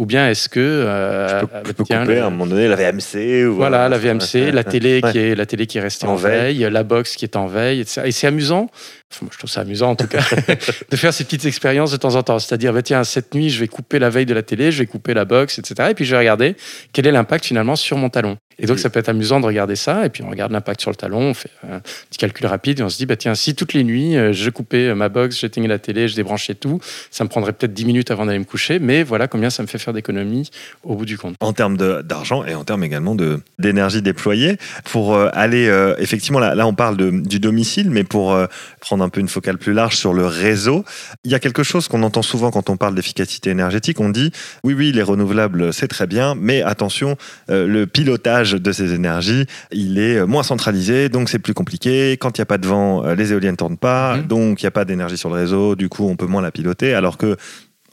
Ou 0.00 0.06
bien 0.06 0.30
est-ce 0.30 0.48
que 0.48 0.58
euh, 0.60 1.40
Je 1.40 1.44
peux, 1.44 1.52
je 1.66 1.72
peux 1.72 1.84
tiens, 1.84 2.00
couper 2.00 2.18
à 2.20 2.26
un 2.26 2.30
moment 2.30 2.46
donné 2.46 2.68
la 2.68 2.74
VMC. 2.76 3.44
Ou 3.46 3.54
voilà, 3.56 3.86
la 3.90 3.98
VMC, 3.98 4.50
la 4.50 4.64
télé 4.64 5.00
Ouais. 5.04 5.12
qui 5.12 5.18
est 5.18 5.34
la 5.34 5.44
télé 5.44 5.66
qui 5.66 5.76
est 5.76 5.82
restée 5.82 6.06
en, 6.06 6.12
En 6.12 6.16
veille. 6.16 6.56
veille, 6.62 6.72
la 6.72 6.82
box 6.84 7.16
qui 7.16 7.26
est 7.26 7.36
en 7.36 7.46
veille, 7.46 7.80
etc. 7.80 8.02
Et 8.06 8.10
c'est 8.12 8.26
amusant. 8.26 8.70
Enfin, 9.12 9.26
moi, 9.26 9.30
je 9.32 9.38
trouve 9.38 9.50
ça 9.50 9.60
amusant 9.60 9.90
en 9.90 9.96
tout 9.96 10.06
cas 10.06 10.22
de 10.90 10.96
faire 10.96 11.12
ces 11.12 11.24
petites 11.24 11.44
expériences 11.44 11.90
de 11.92 11.98
temps 11.98 12.14
en 12.14 12.22
temps. 12.22 12.38
C'est-à-dire, 12.38 12.72
bah, 12.72 12.80
tiens, 12.80 13.04
cette 13.04 13.34
nuit, 13.34 13.50
je 13.50 13.60
vais 13.60 13.68
couper 13.68 13.98
la 13.98 14.08
veille 14.08 14.24
de 14.24 14.32
la 14.32 14.42
télé, 14.42 14.72
je 14.72 14.78
vais 14.78 14.86
couper 14.86 15.12
la 15.12 15.26
box, 15.26 15.58
etc. 15.58 15.90
Et 15.90 15.94
puis 15.94 16.06
je 16.06 16.12
vais 16.12 16.18
regarder 16.18 16.56
quel 16.94 17.06
est 17.06 17.12
l'impact 17.12 17.44
finalement 17.44 17.76
sur 17.76 17.98
mon 17.98 18.08
talon. 18.08 18.38
Et 18.62 18.66
donc, 18.66 18.78
ça 18.78 18.90
peut 18.90 19.00
être 19.00 19.08
amusant 19.08 19.40
de 19.40 19.46
regarder 19.46 19.74
ça. 19.74 20.04
Et 20.04 20.10
puis, 20.10 20.22
on 20.22 20.28
regarde 20.28 20.52
l'impact 20.52 20.82
sur 20.82 20.90
le 20.90 20.96
talon, 20.96 21.20
on 21.30 21.34
fait 21.34 21.50
un 21.68 21.80
petit 21.80 22.18
calcul 22.18 22.46
rapide 22.46 22.80
et 22.80 22.82
on 22.82 22.88
se 22.90 22.98
dit, 22.98 23.06
bah, 23.06 23.16
tiens, 23.16 23.34
si 23.34 23.54
toutes 23.54 23.72
les 23.72 23.84
nuits, 23.84 24.16
euh, 24.16 24.32
je 24.34 24.50
coupais 24.50 24.88
euh, 24.88 24.94
ma 24.94 25.08
box, 25.08 25.40
j'éteignais 25.40 25.66
la 25.66 25.78
télé, 25.78 26.08
je 26.08 26.14
débranchais 26.14 26.54
tout, 26.54 26.78
ça 27.10 27.24
me 27.24 27.30
prendrait 27.30 27.52
peut-être 27.54 27.72
10 27.72 27.86
minutes 27.86 28.10
avant 28.10 28.26
d'aller 28.26 28.38
me 28.38 28.44
coucher. 28.44 28.78
Mais 28.78 29.02
voilà 29.02 29.28
combien 29.28 29.48
ça 29.50 29.62
me 29.62 29.66
fait 29.66 29.78
faire 29.78 29.89
d'économies 29.92 30.50
au 30.84 30.94
bout 30.94 31.04
du 31.06 31.18
compte. 31.18 31.34
en 31.40 31.52
termes 31.52 31.76
d'argent 32.02 32.44
et 32.44 32.54
en 32.54 32.64
termes 32.64 32.84
également 32.84 33.16
d'énergie 33.58 34.02
déployée 34.02 34.56
pour 34.84 35.14
euh, 35.14 35.28
aller 35.32 35.66
euh, 35.68 35.94
effectivement 35.98 36.38
là, 36.38 36.54
là 36.54 36.66
on 36.66 36.74
parle 36.74 36.96
de- 36.96 37.10
du 37.10 37.40
domicile 37.40 37.90
mais 37.90 38.04
pour 38.04 38.32
euh, 38.32 38.46
prendre 38.80 39.02
un 39.04 39.08
peu 39.08 39.20
une 39.20 39.28
focale 39.28 39.58
plus 39.58 39.72
large 39.72 39.96
sur 39.96 40.12
le 40.12 40.26
réseau 40.26 40.84
il 41.24 41.30
y 41.30 41.34
a 41.34 41.38
quelque 41.38 41.62
chose 41.62 41.88
qu'on 41.88 42.02
entend 42.02 42.22
souvent 42.22 42.50
quand 42.50 42.70
on 42.70 42.76
parle 42.76 42.94
d'efficacité 42.94 43.50
énergétique 43.50 44.00
on 44.00 44.08
dit 44.08 44.30
oui 44.64 44.74
oui 44.74 44.92
les 44.92 45.02
renouvelables 45.02 45.72
c'est 45.72 45.88
très 45.88 46.06
bien 46.06 46.34
mais 46.38 46.62
attention 46.62 47.16
le 47.48 47.84
pilotage 47.86 48.52
de 48.52 48.72
ces 48.72 48.92
énergies 48.94 49.46
il 49.72 49.98
est 49.98 50.24
moins 50.26 50.42
centralisé 50.42 51.08
donc 51.08 51.28
c'est 51.28 51.38
plus 51.38 51.54
compliqué 51.54 52.12
quand 52.12 52.36
il 52.38 52.40
n'y 52.40 52.42
a 52.42 52.46
pas 52.46 52.58
de 52.58 52.66
vent 52.66 53.02
les 53.14 53.32
éoliennes 53.32 53.56
tournent 53.56 53.76
pas 53.76 54.16
Mhm. 54.16 54.26
donc 54.26 54.62
il 54.62 54.64
n'y 54.64 54.68
a 54.68 54.72
pas 54.72 54.84
d'énergie 54.84 55.16
sur 55.18 55.28
le 55.30 55.36
réseau 55.36 55.74
du 55.76 55.88
coup 55.88 56.08
on 56.08 56.16
peut 56.16 56.26
moins 56.26 56.42
la 56.42 56.50
piloter 56.50 56.94
alors 56.94 57.16
que 57.18 57.36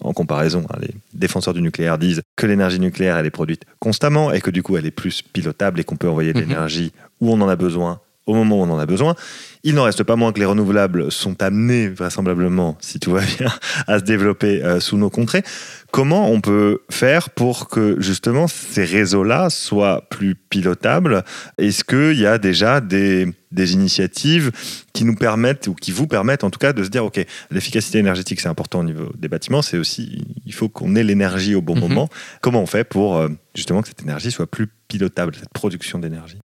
en 0.03 0.13
comparaison, 0.13 0.63
hein, 0.69 0.77
les 0.81 0.93
défenseurs 1.13 1.53
du 1.53 1.62
nucléaire 1.62 1.97
disent 1.97 2.21
que 2.36 2.45
l'énergie 2.45 2.79
nucléaire, 2.79 3.17
elle 3.17 3.25
est 3.25 3.31
produite 3.31 3.63
constamment 3.79 4.31
et 4.31 4.41
que 4.41 4.51
du 4.51 4.63
coup, 4.63 4.77
elle 4.77 4.86
est 4.86 4.91
plus 4.91 5.21
pilotable 5.21 5.79
et 5.79 5.83
qu'on 5.83 5.95
peut 5.97 6.10
envoyer 6.10 6.33
de 6.33 6.39
Mhm. 6.41 6.47
l'énergie 6.49 6.91
où 7.21 7.31
on 7.31 7.41
en 7.41 7.47
a 7.49 7.55
besoin, 7.55 7.99
au 8.28 8.36
moment 8.36 8.60
où 8.60 8.63
on 8.63 8.70
en 8.70 8.78
a 8.80 8.86
besoin. 8.86 9.16
Il 9.63 9.74
n'en 9.76 9.84
reste 9.84 10.04
pas 10.04 10.16
moins 10.16 10.32
que 10.32 10.40
les 10.40 10.46
renouvelables 10.46 11.12
sont 11.12 11.42
amenés, 11.42 11.90
vraisemblablement, 11.90 12.78
si 12.80 13.00
tout 13.00 13.12
va 13.12 13.22
bien, 13.38 13.52
à 13.88 14.00
se 14.00 14.04
développer 14.04 14.63
euh, 14.63 14.80
sous 14.80 14.98
nos 14.98 15.10
contrées. 15.10 15.44
Comment 15.92 16.30
on 16.30 16.40
peut 16.42 16.80
faire 16.92 17.30
pour 17.32 17.68
que 17.68 17.96
justement 18.00 18.48
ces 18.48 18.86
réseaux-là 18.86 19.50
soient 19.50 20.04
plus 20.10 20.36
pilotables? 20.36 21.24
Est-ce 21.58 21.84
qu'il 21.84 22.20
y 22.20 22.26
a 22.26 22.38
déjà 22.38 22.80
des, 22.82 23.28
des 23.52 23.74
initiatives 23.74 24.52
qui 24.94 25.04
nous 25.06 25.16
permettent, 25.16 25.68
ou 25.68 25.74
qui 25.74 25.92
vous 25.92 26.08
permettent 26.08 26.44
en 26.44 26.50
tout 26.50 26.60
cas, 26.60 26.72
de 26.74 26.84
se 26.84 26.90
dire, 26.90 27.04
OK, 27.06 27.20
l'efficacité 27.52 27.98
énergétique, 27.98 28.40
c'est 28.42 28.50
important 28.50 28.80
au 28.80 28.84
niveau 28.84 29.12
des 29.18 29.28
bâtiments, 29.28 29.62
c'est 29.62 29.78
aussi, 29.78 30.24
il 30.46 30.54
faut 30.54 30.70
qu'on 30.70 30.96
ait 30.96 31.04
l'énergie 31.04 31.56
au 31.56 31.62
bon 31.62 31.76
Mhm. 31.76 31.82
moment. 31.82 32.10
Comment 32.42 32.62
on 32.62 32.68
fait 32.68 32.84
pour 32.84 33.18
euh, 33.18 33.30
justement 33.56 33.82
que 33.82 33.88
cette 33.88 34.02
énergie 34.02 34.32
soit 34.32 34.48
plus 34.48 34.68
pilotable, 34.88 35.36
cette 35.36 35.54
production 35.54 36.00
d'énergie? 36.00 36.38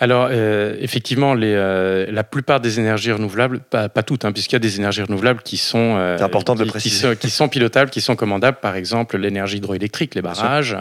Alors, 0.00 0.28
euh, 0.30 0.76
effectivement, 0.80 1.34
les, 1.34 1.52
euh, 1.54 2.06
la 2.10 2.22
plupart 2.22 2.60
des 2.60 2.78
énergies 2.78 3.10
renouvelables, 3.10 3.58
pas, 3.58 3.88
pas 3.88 4.02
toutes, 4.04 4.24
hein, 4.24 4.30
puisqu'il 4.32 4.54
y 4.54 4.56
a 4.56 4.60
des 4.60 4.76
énergies 4.78 5.02
renouvelables 5.02 5.42
qui 5.42 5.56
sont, 5.56 5.96
euh, 5.98 6.16
de 6.54 6.60
le 6.60 6.66
qui 6.66 6.70
préciser. 6.70 7.08
sont, 7.08 7.16
qui 7.16 7.30
sont 7.30 7.48
pilotables, 7.48 7.90
qui 7.90 8.00
sont 8.00 8.14
commandables. 8.14 8.58
Par 8.60 8.76
exemple, 8.76 9.16
l'énergie 9.18 9.56
hydroélectrique, 9.56 10.14
les 10.14 10.22
barrages, 10.22 10.76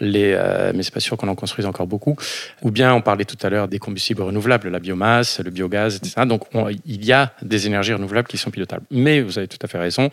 les, 0.00 0.32
euh, 0.36 0.72
mais 0.74 0.82
c'est 0.84 0.94
pas 0.94 1.00
sûr 1.00 1.16
qu'on 1.16 1.26
en 1.28 1.34
construise 1.34 1.66
encore 1.66 1.88
beaucoup. 1.88 2.16
Ou 2.62 2.70
bien, 2.70 2.94
on 2.94 3.00
parlait 3.00 3.24
tout 3.24 3.38
à 3.42 3.50
l'heure 3.50 3.66
des 3.66 3.80
combustibles 3.80 4.22
renouvelables, 4.22 4.68
la 4.68 4.78
biomasse, 4.78 5.40
le 5.40 5.50
biogaz, 5.50 5.96
etc. 5.96 6.22
Donc, 6.26 6.42
on- 6.54 6.68
il 6.68 7.04
y 7.04 7.12
a 7.12 7.32
des 7.42 7.66
énergies 7.66 7.94
renouvelables 7.94 8.28
qui 8.28 8.38
sont 8.38 8.50
pilotables. 8.50 8.84
Mais 8.92 9.20
vous 9.22 9.38
avez 9.38 9.48
tout 9.48 9.58
à 9.62 9.66
fait 9.66 9.78
raison. 9.78 10.10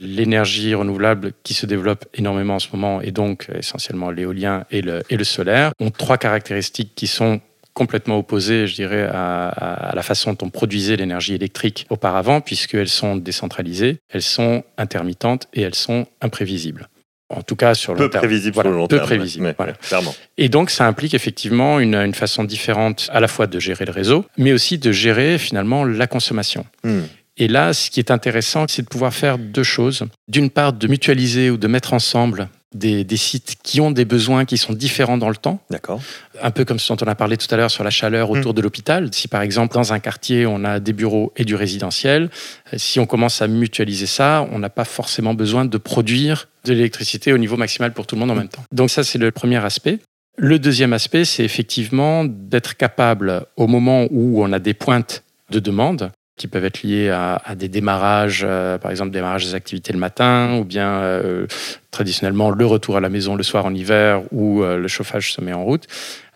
L'énergie 0.00 0.74
renouvelable 0.74 1.32
qui 1.44 1.54
se 1.54 1.66
développe 1.66 2.04
énormément 2.14 2.56
en 2.56 2.58
ce 2.58 2.68
moment, 2.72 3.00
et 3.00 3.12
donc 3.12 3.48
essentiellement 3.56 4.10
l'éolien 4.10 4.64
et 4.72 4.82
le, 4.82 5.02
et 5.08 5.16
le 5.16 5.24
solaire, 5.24 5.72
ont 5.78 5.90
trois 5.90 6.18
caractéristiques 6.18 6.92
qui 6.96 7.06
sont 7.06 7.40
complètement 7.74 8.18
opposées, 8.18 8.66
je 8.66 8.74
dirais, 8.74 9.08
à, 9.10 9.92
la 9.94 10.02
façon 10.02 10.32
dont 10.32 10.46
on 10.46 10.50
produisait 10.50 10.96
l'énergie 10.96 11.34
électrique 11.34 11.86
auparavant, 11.90 12.40
puisqu'elles 12.40 12.88
sont 12.88 13.16
décentralisées, 13.16 13.98
elles 14.10 14.22
sont 14.22 14.64
intermittentes 14.78 15.48
et 15.54 15.62
elles 15.62 15.74
sont 15.74 16.06
imprévisibles. 16.20 16.88
En 17.30 17.42
tout 17.42 17.56
cas, 17.56 17.74
sur 17.74 17.92
le 17.92 17.98
Peu 17.98 18.04
long 18.04 18.10
terme. 18.10 18.22
prévisible 18.22 18.54
Voilà, 18.54 18.68
sur 18.68 18.72
le 18.72 18.78
long 18.78 18.86
peu 18.88 18.96
terme. 18.96 19.06
prévisible, 19.08 19.54
voilà. 19.56 19.72
clairement. 19.72 20.14
Et 20.36 20.50
donc, 20.50 20.68
ça 20.68 20.86
implique 20.86 21.14
effectivement 21.14 21.80
une, 21.80 21.94
une 21.94 22.12
façon 22.12 22.44
différente 22.44 23.08
à 23.10 23.20
la 23.20 23.28
fois 23.28 23.46
de 23.46 23.58
gérer 23.58 23.86
le 23.86 23.92
réseau, 23.92 24.26
mais 24.36 24.52
aussi 24.52 24.76
de 24.76 24.92
gérer 24.92 25.38
finalement 25.38 25.84
la 25.84 26.06
consommation. 26.06 26.66
Hmm. 26.84 27.00
Et 27.38 27.48
là, 27.48 27.72
ce 27.72 27.90
qui 27.90 28.00
est 28.00 28.10
intéressant, 28.10 28.66
c'est 28.68 28.82
de 28.82 28.88
pouvoir 28.88 29.14
faire 29.14 29.38
deux 29.38 29.62
choses. 29.62 30.04
D'une 30.28 30.50
part, 30.50 30.74
de 30.74 30.86
mutualiser 30.86 31.48
ou 31.48 31.56
de 31.56 31.66
mettre 31.66 31.94
ensemble 31.94 32.48
des, 32.74 33.04
des 33.04 33.16
sites 33.16 33.56
qui 33.62 33.80
ont 33.80 33.90
des 33.90 34.04
besoins 34.04 34.44
qui 34.44 34.58
sont 34.58 34.72
différents 34.72 35.18
dans 35.18 35.28
le 35.28 35.36
temps, 35.36 35.60
D'accord. 35.70 36.00
un 36.42 36.50
peu 36.50 36.64
comme 36.64 36.78
ce 36.78 36.92
dont 36.92 37.04
on 37.04 37.08
a 37.08 37.14
parlé 37.14 37.36
tout 37.36 37.46
à 37.50 37.56
l'heure 37.56 37.70
sur 37.70 37.84
la 37.84 37.90
chaleur 37.90 38.30
autour 38.30 38.54
de 38.54 38.60
l'hôpital. 38.60 39.08
Si 39.12 39.28
par 39.28 39.42
exemple 39.42 39.74
dans 39.74 39.92
un 39.92 39.98
quartier 39.98 40.46
on 40.46 40.64
a 40.64 40.80
des 40.80 40.92
bureaux 40.92 41.32
et 41.36 41.44
du 41.44 41.54
résidentiel, 41.54 42.30
euh, 42.72 42.78
si 42.78 43.00
on 43.00 43.06
commence 43.06 43.42
à 43.42 43.48
mutualiser 43.48 44.06
ça, 44.06 44.46
on 44.52 44.58
n'a 44.58 44.70
pas 44.70 44.84
forcément 44.84 45.34
besoin 45.34 45.64
de 45.64 45.78
produire 45.78 46.48
de 46.64 46.72
l'électricité 46.72 47.32
au 47.32 47.38
niveau 47.38 47.56
maximal 47.56 47.92
pour 47.92 48.06
tout 48.06 48.14
le 48.14 48.20
monde 48.20 48.30
en 48.30 48.36
même 48.36 48.48
temps. 48.48 48.64
Donc 48.72 48.90
ça 48.90 49.04
c'est 49.04 49.18
le 49.18 49.30
premier 49.30 49.62
aspect. 49.64 49.98
Le 50.38 50.58
deuxième 50.58 50.94
aspect, 50.94 51.26
c'est 51.26 51.44
effectivement 51.44 52.24
d'être 52.24 52.76
capable, 52.76 53.44
au 53.56 53.66
moment 53.66 54.06
où 54.10 54.42
on 54.42 54.50
a 54.52 54.58
des 54.58 54.72
pointes 54.72 55.24
de 55.50 55.60
demande, 55.60 56.10
qui 56.36 56.48
peuvent 56.48 56.64
être 56.64 56.82
liées 56.82 57.10
à, 57.10 57.54
des 57.54 57.68
démarrages, 57.68 58.42
euh, 58.44 58.78
par 58.78 58.90
exemple 58.90 59.10
démarrage 59.10 59.44
des 59.44 59.54
activités 59.54 59.92
le 59.92 59.98
matin, 59.98 60.56
ou 60.58 60.64
bien 60.64 60.88
euh, 60.88 61.46
traditionnellement 61.90 62.50
le 62.50 62.66
retour 62.66 62.96
à 62.96 63.00
la 63.00 63.08
maison 63.08 63.34
le 63.34 63.42
soir 63.42 63.66
en 63.66 63.74
hiver, 63.74 64.22
où 64.32 64.62
euh, 64.62 64.78
le 64.78 64.88
chauffage 64.88 65.32
se 65.32 65.40
met 65.40 65.52
en 65.52 65.64
route, 65.64 65.86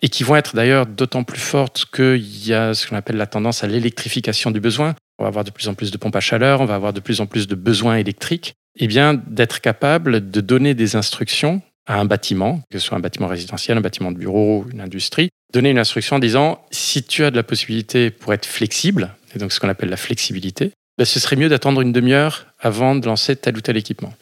et 0.01 0.09
qui 0.09 0.23
vont 0.23 0.35
être 0.35 0.55
d'ailleurs 0.55 0.85
d'autant 0.85 1.23
plus 1.23 1.39
fortes 1.39 1.85
qu'il 1.93 2.47
y 2.47 2.53
a 2.53 2.73
ce 2.73 2.87
qu'on 2.87 2.95
appelle 2.95 3.17
la 3.17 3.27
tendance 3.27 3.63
à 3.63 3.67
l'électrification 3.67 4.51
du 4.51 4.59
besoin. 4.59 4.95
On 5.19 5.23
va 5.23 5.29
avoir 5.29 5.43
de 5.43 5.51
plus 5.51 5.67
en 5.67 5.73
plus 5.73 5.91
de 5.91 5.97
pompes 5.97 6.15
à 6.15 6.19
chaleur, 6.19 6.61
on 6.61 6.65
va 6.65 6.75
avoir 6.75 6.93
de 6.93 6.99
plus 6.99 7.19
en 7.19 7.25
plus 7.25 7.47
de 7.47 7.55
besoins 7.55 7.97
électriques. 7.97 8.53
Eh 8.79 8.85
bien, 8.85 9.15
d'être 9.15 9.59
capable 9.59 10.29
de 10.29 10.41
donner 10.41 10.75
des 10.75 10.95
instructions 10.95 11.61
à 11.87 11.99
un 11.99 12.05
bâtiment, 12.05 12.61
que 12.69 12.77
ce 12.77 12.85
soit 12.85 12.97
un 12.97 13.01
bâtiment 13.01 13.27
résidentiel, 13.27 13.77
un 13.77 13.81
bâtiment 13.81 14.11
de 14.11 14.17
bureau, 14.17 14.65
une 14.71 14.81
industrie, 14.81 15.29
donner 15.53 15.71
une 15.71 15.79
instruction 15.79 16.17
en 16.17 16.19
disant 16.19 16.63
si 16.69 17.01
tu 17.01 17.23
as 17.23 17.31
de 17.31 17.35
la 17.35 17.43
possibilité 17.43 18.11
pour 18.11 18.33
être 18.33 18.45
flexible, 18.45 19.15
et 19.35 19.39
donc 19.39 19.51
ce 19.51 19.59
qu'on 19.59 19.69
appelle 19.69 19.89
la 19.89 19.97
flexibilité, 19.97 20.71
ben, 20.97 21.05
ce 21.05 21.19
serait 21.19 21.35
mieux 21.35 21.49
d'attendre 21.49 21.81
une 21.81 21.91
demi-heure 21.91 22.47
avant 22.59 22.95
de 22.95 23.05
lancer 23.05 23.35
tel 23.35 23.55
ou 23.57 23.61
tel 23.61 23.77
équipement. 23.77 24.13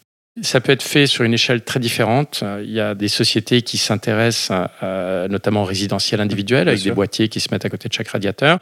Ça 0.41 0.59
peut 0.59 0.73
être 0.73 0.83
fait 0.83 1.07
sur 1.07 1.23
une 1.23 1.33
échelle 1.33 1.63
très 1.63 1.79
différente. 1.79 2.43
Il 2.61 2.69
y 2.69 2.81
a 2.81 2.93
des 2.93 3.07
sociétés 3.07 3.61
qui 3.61 3.77
s'intéressent 3.77 4.51
à- 4.81 5.27
notamment 5.29 5.61
au 5.61 5.65
résidentiel 5.65 6.19
individuel, 6.19 6.67
avec 6.67 6.83
des 6.83 6.91
boîtiers 6.91 7.29
qui 7.29 7.39
se 7.39 7.47
mettent 7.51 7.63
à 7.63 7.69
côté 7.69 7.87
de 7.87 7.93
chaque 7.93 8.09
radiateur. 8.09 8.59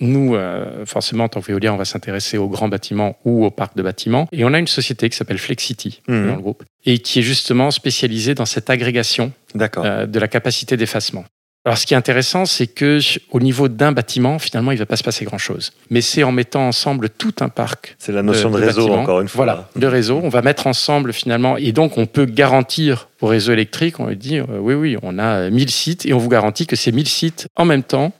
Nous, 0.00 0.34
euh, 0.34 0.84
forcément, 0.84 1.22
en 1.24 1.28
tant 1.28 1.40
que 1.40 1.68
on 1.68 1.76
va 1.76 1.84
s'intéresser 1.84 2.38
aux 2.38 2.48
grands 2.48 2.66
bâtiments 2.66 3.16
ou 3.24 3.44
aux 3.44 3.52
parcs 3.52 3.76
de 3.76 3.82
bâtiments. 3.84 4.26
Et 4.32 4.44
on 4.44 4.52
a 4.52 4.58
une 4.58 4.66
société 4.66 5.08
qui 5.10 5.16
s'appelle 5.16 5.38
Flexity 5.38 6.00
Mhm. 6.08 6.26
dans 6.26 6.34
le 6.34 6.42
groupe, 6.42 6.64
et 6.84 6.98
qui 6.98 7.20
est 7.20 7.22
justement 7.22 7.70
spécialisée 7.70 8.34
dans 8.34 8.46
cette 8.46 8.68
agrégation 8.68 9.30
euh, 9.76 10.06
de 10.06 10.18
la 10.18 10.26
capacité 10.26 10.76
d'effacement. 10.76 11.24
Alors, 11.64 11.78
ce 11.78 11.86
qui 11.86 11.94
est 11.94 11.96
intéressant, 11.96 12.44
c'est 12.44 12.66
que 12.66 12.98
au 13.30 13.38
niveau 13.38 13.68
d'un 13.68 13.92
bâtiment, 13.92 14.40
finalement, 14.40 14.72
il 14.72 14.74
ne 14.74 14.80
va 14.80 14.86
pas 14.86 14.96
se 14.96 15.04
passer 15.04 15.24
grand-chose. 15.24 15.70
Mais 15.90 16.00
c'est 16.00 16.24
en 16.24 16.32
mettant 16.32 16.66
ensemble 16.66 17.08
tout 17.08 17.34
un 17.40 17.48
parc 17.48 17.94
C'est 17.98 18.10
la 18.10 18.22
notion 18.22 18.50
de, 18.50 18.58
de 18.58 18.64
réseau, 18.64 18.80
bâtiments. 18.80 19.02
encore 19.02 19.20
une 19.20 19.28
fois. 19.28 19.44
Voilà, 19.44 19.68
de 19.76 19.86
réseau. 19.86 20.20
On 20.24 20.28
va 20.28 20.42
mettre 20.42 20.66
ensemble 20.66 21.12
finalement, 21.12 21.56
et 21.56 21.70
donc 21.70 21.98
on 21.98 22.06
peut 22.06 22.24
garantir 22.24 23.08
au 23.20 23.28
réseau 23.28 23.52
électrique, 23.52 24.00
on 24.00 24.06
va 24.06 24.16
dire, 24.16 24.46
euh, 24.50 24.58
oui, 24.58 24.74
oui, 24.74 24.96
on 25.02 25.20
a 25.20 25.50
1000 25.50 25.70
sites, 25.70 26.04
et 26.04 26.12
on 26.12 26.18
vous 26.18 26.28
garantit 26.28 26.66
que 26.66 26.74
ces 26.74 26.90
1000 26.90 27.06
sites, 27.06 27.46
en 27.54 27.64
même 27.64 27.84
temps, 27.84 28.12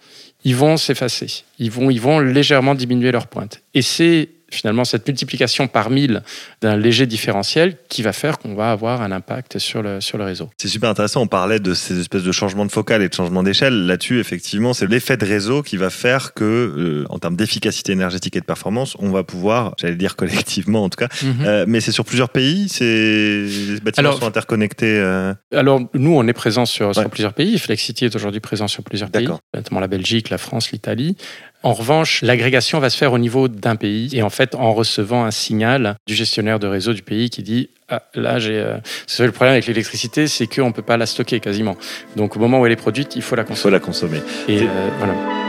ils 0.44 0.54
vont 0.54 0.76
s'effacer. 0.76 1.44
Ils 1.58 1.70
vont, 1.70 1.90
ils 1.90 2.00
vont 2.00 2.20
légèrement 2.20 2.76
diminuer 2.76 3.10
leur 3.10 3.26
pointe. 3.26 3.60
Et 3.74 3.82
c'est 3.82 4.28
finalement 4.54 4.84
cette 4.84 5.06
multiplication 5.06 5.66
par 5.68 5.90
mille 5.90 6.22
d'un 6.60 6.76
léger 6.76 7.06
différentiel 7.06 7.76
qui 7.88 8.02
va 8.02 8.12
faire 8.12 8.38
qu'on 8.38 8.54
va 8.54 8.70
avoir 8.72 9.02
un 9.02 9.12
impact 9.12 9.58
sur 9.58 9.82
le, 9.82 10.00
sur 10.00 10.18
le 10.18 10.24
réseau. 10.24 10.50
C'est 10.58 10.68
super 10.68 10.90
intéressant. 10.90 11.22
On 11.22 11.26
parlait 11.26 11.60
de 11.60 11.74
ces 11.74 11.98
espèces 12.00 12.22
de 12.22 12.32
changements 12.32 12.66
de 12.66 12.72
focale 12.72 13.02
et 13.02 13.08
de 13.08 13.14
changements 13.14 13.42
d'échelle. 13.42 13.86
Là-dessus, 13.86 14.20
effectivement, 14.20 14.72
c'est 14.74 14.86
l'effet 14.86 15.16
de 15.16 15.24
réseau 15.26 15.62
qui 15.62 15.76
va 15.76 15.90
faire 15.90 16.34
que, 16.34 16.44
euh, 16.44 17.04
en 17.10 17.18
termes 17.18 17.36
d'efficacité 17.36 17.92
énergétique 17.92 18.36
et 18.36 18.40
de 18.40 18.44
performance, 18.44 18.96
on 18.98 19.10
va 19.10 19.24
pouvoir, 19.24 19.74
j'allais 19.80 19.96
dire 19.96 20.16
collectivement 20.16 20.84
en 20.84 20.88
tout 20.88 20.98
cas, 20.98 21.08
Mhm. 21.22 21.34
euh, 21.46 21.64
mais 21.68 21.80
c'est 21.80 21.92
sur 21.92 22.04
plusieurs 22.04 22.28
pays, 22.30 22.68
les 22.80 23.80
bâtiments 23.80 24.08
Alors- 24.08 24.18
sont 24.20 24.26
interconnectés. 24.26 24.98
euh, 24.98 25.34
Alors, 25.54 25.80
nous, 25.94 26.14
on 26.14 26.26
est 26.26 26.32
présent 26.32 26.66
sur, 26.66 26.94
sur 26.94 27.08
plusieurs 27.10 27.32
pays. 27.34 27.58
Flexity 27.58 28.04
est 28.06 28.14
aujourd'hui 28.16 28.40
présent 28.40 28.68
sur 28.68 28.82
plusieurs 28.82 29.10
pays, 29.10 29.28
notamment 29.54 29.80
la 29.80 29.86
Belgique, 29.88 30.30
la 30.30 30.38
France, 30.38 30.70
l'Italie. 30.72 31.16
En 31.64 31.74
revanche, 31.74 32.22
l'agrégation 32.22 32.80
va 32.80 32.90
se 32.90 32.96
faire 32.96 33.12
au 33.12 33.18
niveau 33.18 33.46
d'un 33.48 33.76
pays 33.76 34.10
et 34.16 34.22
en 34.22 34.30
fait 34.30 34.54
en 34.54 34.72
recevant 34.74 35.24
un 35.24 35.30
signal 35.30 35.96
du 36.06 36.14
gestionnaire 36.14 36.58
de 36.58 36.66
réseau 36.66 36.92
du 36.92 37.02
pays 37.02 37.30
qui 37.30 37.42
dit 37.42 37.70
ah, 37.88 38.02
là 38.14 38.38
j'ai 38.38 38.58
euh, 38.58 38.78
le 39.20 39.30
problème 39.30 39.52
avec 39.52 39.66
l'électricité 39.66 40.26
c'est 40.26 40.52
qu'on 40.52 40.68
ne 40.68 40.72
peut 40.72 40.82
pas 40.82 40.96
la 40.96 41.06
stocker 41.06 41.40
quasiment. 41.40 41.76
Donc 42.16 42.36
au 42.36 42.40
moment 42.40 42.60
où 42.60 42.66
elle 42.66 42.72
est 42.72 42.76
produite 42.76 43.14
il 43.16 43.22
faut 43.22 43.36
la 43.36 43.42
Il 43.42 43.46
faut 43.46 43.52
consommer 43.52 43.72
la 43.72 43.80
consommer. 43.80 44.18
et 44.48 44.62
euh, 44.62 44.88
voilà 44.98 45.41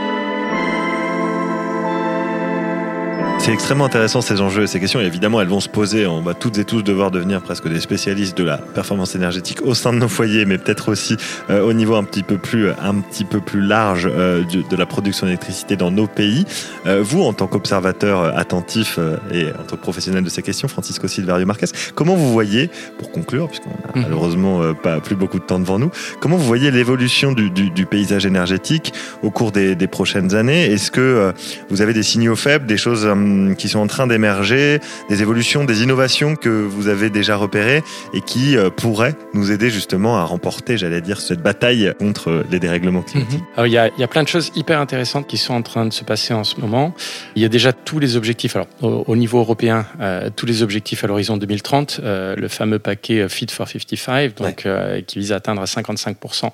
C'est 3.44 3.52
extrêmement 3.52 3.84
intéressant 3.84 4.22
ces 4.22 4.40
enjeux 4.40 4.62
et 4.62 4.66
ces 4.66 4.80
questions. 4.80 5.02
Et 5.02 5.04
évidemment, 5.04 5.38
elles 5.38 5.48
vont 5.48 5.60
se 5.60 5.68
poser. 5.68 6.06
On 6.06 6.22
va 6.22 6.32
toutes 6.32 6.56
et 6.56 6.64
tous 6.64 6.80
devoir 6.82 7.10
devenir 7.10 7.42
presque 7.42 7.68
des 7.68 7.78
spécialistes 7.78 8.38
de 8.38 8.42
la 8.44 8.56
performance 8.56 9.14
énergétique 9.16 9.58
au 9.64 9.74
sein 9.74 9.92
de 9.92 9.98
nos 9.98 10.08
foyers, 10.08 10.46
mais 10.46 10.56
peut-être 10.56 10.90
aussi 10.90 11.18
euh, 11.50 11.60
au 11.60 11.74
niveau 11.74 11.94
un 11.96 12.04
petit 12.04 12.22
peu 12.22 12.38
plus, 12.38 12.70
un 12.70 12.94
petit 13.00 13.24
peu 13.26 13.40
plus 13.40 13.60
large 13.60 14.08
euh, 14.10 14.44
de, 14.44 14.62
de 14.66 14.76
la 14.76 14.86
production 14.86 15.26
d'électricité 15.26 15.76
dans 15.76 15.90
nos 15.90 16.06
pays. 16.06 16.46
Euh, 16.86 17.02
vous, 17.04 17.20
en 17.22 17.34
tant 17.34 17.46
qu'observateur 17.46 18.34
attentif 18.34 18.98
et 19.30 19.48
en 19.48 19.62
tant 19.64 19.76
que 19.76 19.82
professionnel 19.82 20.24
de 20.24 20.30
ces 20.30 20.40
questions, 20.40 20.66
Francisco 20.66 21.06
Silverio 21.06 21.44
Marquez, 21.44 21.66
comment 21.94 22.14
vous 22.14 22.32
voyez, 22.32 22.70
pour 22.96 23.10
conclure, 23.12 23.48
puisqu'on 23.48 23.68
n'a 23.68 23.76
Mhm. 23.94 24.02
malheureusement 24.04 24.72
pas 24.72 25.00
plus 25.00 25.16
beaucoup 25.16 25.38
de 25.38 25.44
temps 25.44 25.58
devant 25.58 25.78
nous, 25.78 25.90
comment 26.18 26.36
vous 26.38 26.46
voyez 26.46 26.70
l'évolution 26.70 27.32
du, 27.32 27.50
du- 27.50 27.68
du 27.70 27.84
paysage 27.84 28.24
énergétique 28.24 28.94
au 29.22 29.30
cours 29.30 29.52
des, 29.52 29.74
des 29.74 29.86
prochaines 29.86 30.34
années? 30.34 30.64
Est-ce 30.64 30.90
que 30.90 31.34
vous 31.68 31.82
avez 31.82 31.92
des 31.92 32.02
signaux 32.02 32.36
faibles, 32.36 32.64
des 32.64 32.78
choses 32.78 33.06
hum, 33.34 33.56
qui 33.56 33.68
sont 33.68 33.78
en 33.78 33.86
train 33.86 34.06
d'émerger, 34.06 34.80
des 35.08 35.22
évolutions, 35.22 35.64
des 35.64 35.82
innovations 35.82 36.36
que 36.36 36.48
vous 36.48 36.88
avez 36.88 37.10
déjà 37.10 37.36
repérées 37.36 37.82
et 38.12 38.20
qui 38.20 38.56
euh, 38.56 38.70
pourraient 38.70 39.14
nous 39.34 39.50
aider 39.50 39.70
justement 39.70 40.18
à 40.18 40.24
remporter, 40.24 40.76
j'allais 40.78 41.00
dire, 41.00 41.20
cette 41.20 41.42
bataille 41.42 41.92
contre 41.98 42.30
euh, 42.30 42.46
les 42.50 42.60
dérèglements 42.60 43.02
climatiques. 43.02 43.42
Alors, 43.54 43.66
il 43.66 43.72
y, 43.72 43.78
a, 43.78 43.88
il 43.88 44.00
y 44.00 44.04
a 44.04 44.08
plein 44.08 44.22
de 44.22 44.28
choses 44.28 44.52
hyper 44.54 44.80
intéressantes 44.80 45.26
qui 45.26 45.36
sont 45.36 45.54
en 45.54 45.62
train 45.62 45.86
de 45.86 45.92
se 45.92 46.04
passer 46.04 46.34
en 46.34 46.44
ce 46.44 46.60
moment. 46.60 46.94
Il 47.36 47.42
y 47.42 47.44
a 47.44 47.48
déjà 47.48 47.72
tous 47.72 47.98
les 47.98 48.16
objectifs. 48.16 48.56
Alors, 48.56 48.68
au, 48.82 49.04
au 49.06 49.16
niveau 49.16 49.38
européen, 49.38 49.86
euh, 50.00 50.30
tous 50.34 50.46
les 50.46 50.62
objectifs 50.62 51.04
à 51.04 51.06
l'horizon 51.06 51.36
2030, 51.36 52.00
euh, 52.02 52.36
le 52.36 52.48
fameux 52.48 52.78
paquet 52.78 53.20
euh, 53.20 53.28
Fit 53.28 53.46
for 53.50 53.68
55, 53.68 54.36
donc 54.36 54.66
euh, 54.66 55.00
qui 55.00 55.18
vise 55.18 55.32
à 55.32 55.36
atteindre 55.36 55.62
à 55.62 55.64
55% 55.64 56.44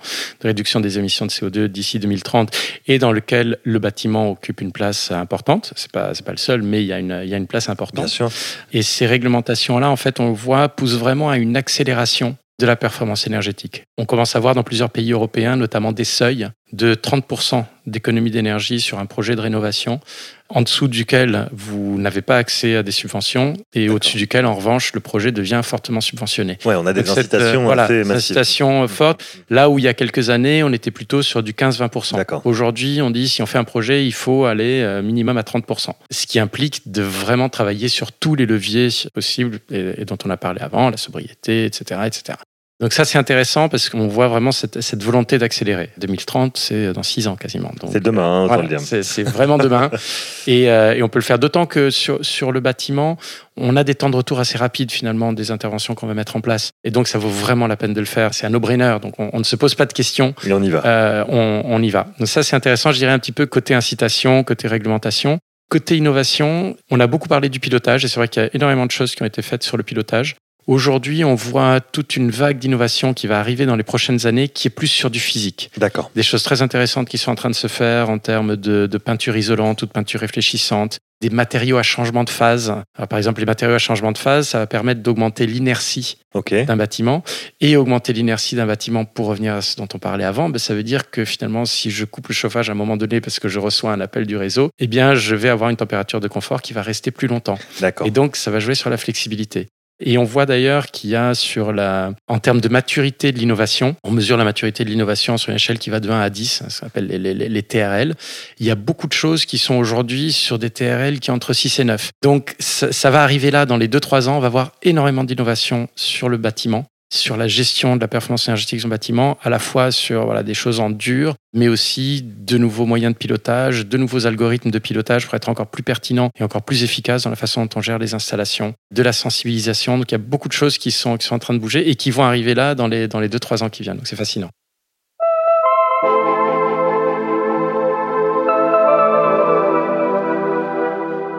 de 0.40 0.46
réduction 0.46 0.80
des 0.80 0.98
émissions 0.98 1.26
de 1.26 1.30
CO2 1.30 1.66
d'ici 1.66 1.98
2030, 1.98 2.50
et 2.86 2.98
dans 2.98 3.12
lequel 3.12 3.58
le 3.64 3.78
bâtiment 3.78 4.30
occupe 4.30 4.60
une 4.60 4.72
place 4.72 5.10
importante. 5.10 5.72
C'est 5.76 5.92
pas 5.92 6.14
c'est 6.14 6.24
pas 6.24 6.32
le 6.32 6.38
seul, 6.38 6.62
mais 6.70 6.83
il 6.83 6.87
y 6.87 6.92
a 6.92 6.98
une 6.98 7.20
il 7.24 7.28
y 7.28 7.35
a 7.35 7.37
une 7.37 7.46
place 7.46 7.68
importante. 7.68 8.04
Bien 8.04 8.06
sûr. 8.06 8.30
Et 8.72 8.83
ces 8.83 9.06
réglementations-là, 9.06 9.90
en 9.90 9.96
fait, 9.96 10.20
on 10.20 10.28
le 10.28 10.35
voit, 10.35 10.68
poussent 10.68 10.98
vraiment 10.98 11.28
à 11.28 11.37
une 11.37 11.56
accélération 11.56 12.37
de 12.61 12.66
la 12.66 12.76
performance 12.76 13.26
énergétique. 13.26 13.85
On 13.98 14.04
commence 14.04 14.37
à 14.37 14.38
voir 14.38 14.54
dans 14.54 14.62
plusieurs 14.62 14.90
pays 14.90 15.12
européens, 15.12 15.56
notamment 15.56 15.92
des 15.92 16.04
seuils 16.04 16.48
de 16.72 16.94
30% 16.94 17.64
d'économie 17.87 18.30
d'énergie 18.30 18.80
sur 18.80 18.98
un 18.98 19.06
projet 19.06 19.35
de 19.35 19.40
rénovation, 19.40 20.00
en 20.48 20.62
dessous 20.62 20.88
duquel 20.88 21.48
vous 21.52 21.98
n'avez 21.98 22.22
pas 22.22 22.37
accès 22.37 22.76
à 22.76 22.83
des 22.83 22.90
subventions, 22.92 23.54
et 23.72 23.88
au-dessus 23.88 24.16
duquel, 24.16 24.46
en 24.46 24.54
revanche, 24.54 24.92
le 24.94 25.00
projet 25.00 25.33
devient 25.33 25.61
fortement 25.62 26.00
subventionné. 26.00 26.59
Ouais, 26.64 26.74
on 26.76 26.87
a 26.87 26.92
des 26.92 27.02
Donc, 27.02 27.14
cette, 27.14 27.35
incitations 27.35 27.62
euh, 27.62 27.64
voilà, 27.64 27.85
assez 27.85 27.98
cette 27.98 28.06
massives. 28.06 28.37
incitation, 28.37 28.83
euh, 28.83 28.88
forte. 28.88 29.24
Là 29.48 29.70
où 29.70 29.78
il 29.78 29.85
y 29.85 29.88
a 29.88 29.94
quelques 29.94 30.30
années, 30.30 30.62
on 30.62 30.72
était 30.72 30.90
plutôt 30.90 31.22
sur 31.22 31.42
du 31.42 31.52
15-20%. 31.52 32.16
D'accord. 32.16 32.42
Aujourd'hui, 32.44 33.00
on 33.02 33.11
dit 33.11 33.28
si 33.28 33.42
on 33.42 33.46
fait 33.46 33.59
un 33.59 33.64
projet, 33.64 34.04
il 34.06 34.12
faut 34.12 34.44
aller 34.44 34.83
euh, 34.83 35.02
minimum 35.02 35.38
à 35.38 35.42
30%. 35.42 35.90
Ce 36.11 36.26
qui 36.26 36.38
implique 36.38 36.90
de 36.90 37.02
vraiment 37.02 37.48
travailler 37.48 37.88
sur 37.88 38.12
tous 38.12 38.35
les 38.35 38.46
leviers 38.46 38.88
possibles 39.14 39.61
et, 39.70 40.02
et 40.02 40.04
dont 40.04 40.18
on 40.24 40.30
a 40.30 40.37
parlé 40.37 40.61
avant, 40.61 40.90
la 40.90 40.96
sobriété, 40.96 41.64
etc. 41.64 42.00
etc. 42.06 42.38
Donc 42.80 42.94
ça, 42.94 43.04
c'est 43.04 43.18
intéressant 43.18 43.68
parce 43.68 43.90
qu'on 43.90 44.08
voit 44.08 44.28
vraiment 44.28 44.52
cette, 44.52 44.80
cette 44.80 45.02
volonté 45.02 45.36
d'accélérer. 45.36 45.90
2030, 45.98 46.56
c'est 46.56 46.92
dans 46.94 47.02
six 47.02 47.28
ans 47.28 47.36
quasiment. 47.36 47.70
C'est 47.92 48.02
demain, 48.02 48.44
hein, 48.44 48.46
voilà, 48.46 48.62
le 48.62 48.68
dire. 48.68 48.80
c'est 48.80 49.02
c'est 49.02 49.22
vraiment 49.22 49.58
demain. 49.58 49.90
et, 50.46 50.70
euh, 50.70 50.94
et 50.94 51.02
on 51.02 51.10
peut 51.10 51.18
le 51.18 51.24
faire 51.24 51.38
d'autant 51.38 51.66
que 51.66 51.90
sur, 51.90 52.24
sur 52.24 52.52
le 52.52 52.60
bâtiment, 52.60 53.18
on 53.58 53.76
a 53.76 53.84
des 53.84 53.94
temps 53.94 54.08
de 54.08 54.16
retour 54.16 54.40
assez 54.40 54.56
rapides 54.56 54.90
finalement 54.90 55.34
des 55.34 55.50
interventions 55.50 55.94
qu'on 55.94 56.06
va 56.06 56.14
mettre 56.14 56.36
en 56.36 56.40
place. 56.40 56.70
Et 56.82 56.90
donc 56.90 57.06
ça 57.06 57.18
vaut 57.18 57.28
vraiment 57.28 57.66
la 57.66 57.76
peine 57.76 57.92
de 57.92 58.00
le 58.00 58.06
faire. 58.06 58.32
C'est 58.32 58.46
un 58.46 58.50
no-brainer. 58.50 58.96
Donc 59.02 59.14
on, 59.18 59.28
on 59.34 59.38
ne 59.38 59.44
se 59.44 59.56
pose 59.56 59.74
pas 59.74 59.84
de 59.84 59.92
questions. 59.92 60.34
Et 60.46 60.52
on 60.54 60.62
y 60.62 60.70
va. 60.70 60.82
Euh, 60.86 61.24
on, 61.28 61.62
on 61.66 61.82
y 61.82 61.90
va. 61.90 62.06
Donc 62.18 62.28
ça 62.28 62.42
c'est 62.42 62.56
intéressant. 62.56 62.92
Je 62.92 62.98
dirais 62.98 63.12
un 63.12 63.18
petit 63.18 63.32
peu 63.32 63.44
côté 63.44 63.74
incitation, 63.74 64.42
côté 64.42 64.68
réglementation. 64.68 65.38
Côté 65.68 65.98
innovation, 65.98 66.76
on 66.90 66.98
a 66.98 67.06
beaucoup 67.06 67.28
parlé 67.28 67.48
du 67.48 67.60
pilotage 67.60 68.04
et 68.04 68.08
c'est 68.08 68.18
vrai 68.18 68.26
qu'il 68.26 68.42
y 68.42 68.46
a 68.46 68.50
énormément 68.54 68.86
de 68.86 68.90
choses 68.90 69.14
qui 69.14 69.22
ont 69.22 69.26
été 69.26 69.40
faites 69.40 69.62
sur 69.62 69.76
le 69.76 69.84
pilotage. 69.84 70.34
Aujourd'hui, 70.70 71.24
on 71.24 71.35
voit 71.35 71.80
toute 71.80 72.14
une 72.14 72.30
vague 72.30 72.61
d'innovation 72.61 73.12
qui 73.12 73.26
va 73.26 73.40
arriver 73.40 73.66
dans 73.66 73.74
les 73.74 73.83
prochaines 73.83 74.28
années 74.28 74.48
qui 74.48 74.68
est 74.68 74.70
plus 74.70 74.87
sur 74.87 75.11
du 75.11 75.18
physique 75.18 75.68
D'accord. 75.76 76.12
des 76.14 76.22
choses 76.22 76.44
très 76.44 76.62
intéressantes 76.62 77.09
qui 77.09 77.18
sont 77.18 77.33
en 77.33 77.35
train 77.35 77.50
de 77.50 77.56
se 77.56 77.66
faire 77.66 78.09
en 78.09 78.18
termes 78.18 78.54
de, 78.54 78.87
de 78.87 78.98
peinture 78.98 79.37
isolante 79.37 79.83
ou 79.83 79.87
de 79.87 79.90
peinture 79.90 80.20
réfléchissante, 80.20 81.00
des 81.20 81.30
matériaux 81.30 81.76
à 81.76 81.83
changement 81.83 82.22
de 82.22 82.30
phase. 82.30 82.70
Alors, 82.96 83.09
par 83.09 83.18
exemple, 83.18 83.40
les 83.40 83.46
matériaux 83.46 83.74
à 83.74 83.78
changement 83.78 84.12
de 84.12 84.18
phase, 84.18 84.46
ça 84.46 84.59
va 84.61 84.68
permettre 84.68 85.02
d'augmenter 85.02 85.44
l'inertie 85.44 86.18
d'un 86.46 86.76
bâtiment 86.76 87.24
et 87.61 87.76
augmenter 87.76 88.12
l'inertie 88.12 88.54
d'un 88.54 88.66
bâtiment 88.66 89.04
pour 89.04 89.26
revenir 89.26 89.54
à 89.54 89.62
ce 89.62 89.74
dont 89.74 89.88
on 89.92 89.98
parlait 89.98 90.22
avant, 90.22 90.50
ben, 90.50 90.61
ça 90.61 90.76
veut 90.76 90.85
dire 90.85 91.11
que 91.11 91.24
finalement, 91.24 91.64
si 91.64 91.90
je 91.90 92.04
coupe 92.04 92.28
le 92.28 92.35
chauffage 92.35 92.68
à 92.68 92.72
un 92.74 92.76
moment 92.76 92.96
donné 92.96 93.20
parce 93.20 93.40
que 93.40 93.48
je 93.48 93.59
reçois 93.59 93.92
un 93.92 94.00
appel 94.00 94.24
du 94.24 94.37
réseau, 94.37 94.70
eh 94.78 94.87
bien, 94.87 95.16
je 95.16 95.35
vais 95.35 95.48
avoir 95.48 95.68
une 95.68 95.76
température 95.76 96.20
de 96.20 96.28
confort 96.28 96.62
qui 96.62 96.74
va 96.74 96.83
rester 96.83 97.11
plus 97.11 97.26
longtemps. 97.26 97.59
D'accord. 97.80 98.06
Et 98.06 98.12
donc, 98.12 98.37
ça 98.37 98.52
va 98.52 98.61
jouer 98.61 98.76
sur 98.76 98.88
la 98.88 98.96
flexibilité. 98.96 99.66
Et 100.00 100.18
on 100.18 100.24
voit 100.24 100.46
d'ailleurs 100.46 100.86
qu'il 100.86 101.10
y 101.10 101.16
a 101.16 101.34
sur 101.34 101.72
la, 101.72 102.12
en 102.26 102.38
termes 102.38 102.60
de 102.60 102.68
maturité 102.68 103.32
de 103.32 103.38
l'innovation, 103.38 103.96
on 104.02 104.10
mesure 104.10 104.36
la 104.36 104.44
maturité 104.44 104.84
de 104.84 104.88
l'innovation 104.88 105.36
sur 105.36 105.50
une 105.50 105.56
échelle 105.56 105.78
qui 105.78 105.90
va 105.90 106.00
de 106.00 106.10
1 106.10 106.20
à 106.20 106.30
10, 106.30 106.64
ce 106.68 106.80
qu'on 106.80 106.86
appelle 106.86 107.06
les, 107.06 107.62
TRL. 107.62 108.14
Il 108.58 108.66
y 108.66 108.70
a 108.70 108.74
beaucoup 108.74 109.06
de 109.06 109.12
choses 109.12 109.44
qui 109.44 109.58
sont 109.58 109.74
aujourd'hui 109.74 110.32
sur 110.32 110.58
des 110.58 110.70
TRL 110.70 111.20
qui 111.20 111.30
entre 111.30 111.52
6 111.52 111.80
et 111.80 111.84
9. 111.84 112.10
Donc, 112.22 112.54
ça, 112.58 112.92
ça 112.92 113.10
va 113.10 113.22
arriver 113.22 113.50
là 113.50 113.66
dans 113.66 113.76
les 113.76 113.88
2-3 113.88 114.28
ans. 114.28 114.38
On 114.38 114.40
va 114.40 114.48
voir 114.48 114.72
énormément 114.82 115.24
d'innovation 115.24 115.88
sur 115.94 116.28
le 116.28 116.38
bâtiment, 116.38 116.86
sur 117.12 117.36
la 117.36 117.48
gestion 117.48 117.96
de 117.96 118.00
la 118.00 118.08
performance 118.08 118.46
énergétique 118.46 118.82
de 118.82 118.88
bâtiment, 118.88 119.36
à 119.42 119.50
la 119.50 119.58
fois 119.58 119.90
sur 119.90 120.26
voilà, 120.26 120.42
des 120.42 120.54
choses 120.54 120.78
en 120.78 120.90
dur, 120.90 121.34
mais 121.52 121.68
aussi 121.68 122.22
de 122.24 122.56
nouveaux 122.56 122.86
moyens 122.86 123.12
de 123.12 123.18
pilotage, 123.18 123.86
de 123.86 123.96
nouveaux 123.98 124.26
algorithmes 124.26 124.70
de 124.70 124.78
pilotage 124.78 125.26
pour 125.26 125.34
être 125.34 125.48
encore 125.48 125.66
plus 125.66 125.82
pertinents 125.82 126.30
et 126.38 126.44
encore 126.44 126.62
plus 126.62 126.84
efficaces 126.84 127.24
dans 127.24 127.30
la 127.30 127.36
façon 127.36 127.64
dont 127.64 127.70
on 127.76 127.82
gère 127.82 127.98
les 127.98 128.14
installations, 128.14 128.74
de 128.94 129.02
la 129.02 129.12
sensibilisation. 129.12 129.98
Donc 129.98 130.10
il 130.10 130.14
y 130.14 130.16
a 130.16 130.18
beaucoup 130.18 130.48
de 130.48 130.52
choses 130.52 130.78
qui 130.78 130.92
sont, 130.92 131.16
qui 131.16 131.26
sont 131.26 131.34
en 131.34 131.40
train 131.40 131.54
de 131.54 131.58
bouger 131.58 131.90
et 131.90 131.96
qui 131.96 132.10
vont 132.10 132.22
arriver 132.22 132.54
là 132.54 132.74
dans 132.74 132.86
les, 132.86 133.08
dans 133.08 133.20
les 133.20 133.28
2-3 133.28 133.64
ans 133.64 133.70
qui 133.70 133.82
viennent. 133.82 133.96
Donc 133.96 134.06
c'est 134.06 134.16
fascinant. 134.16 134.50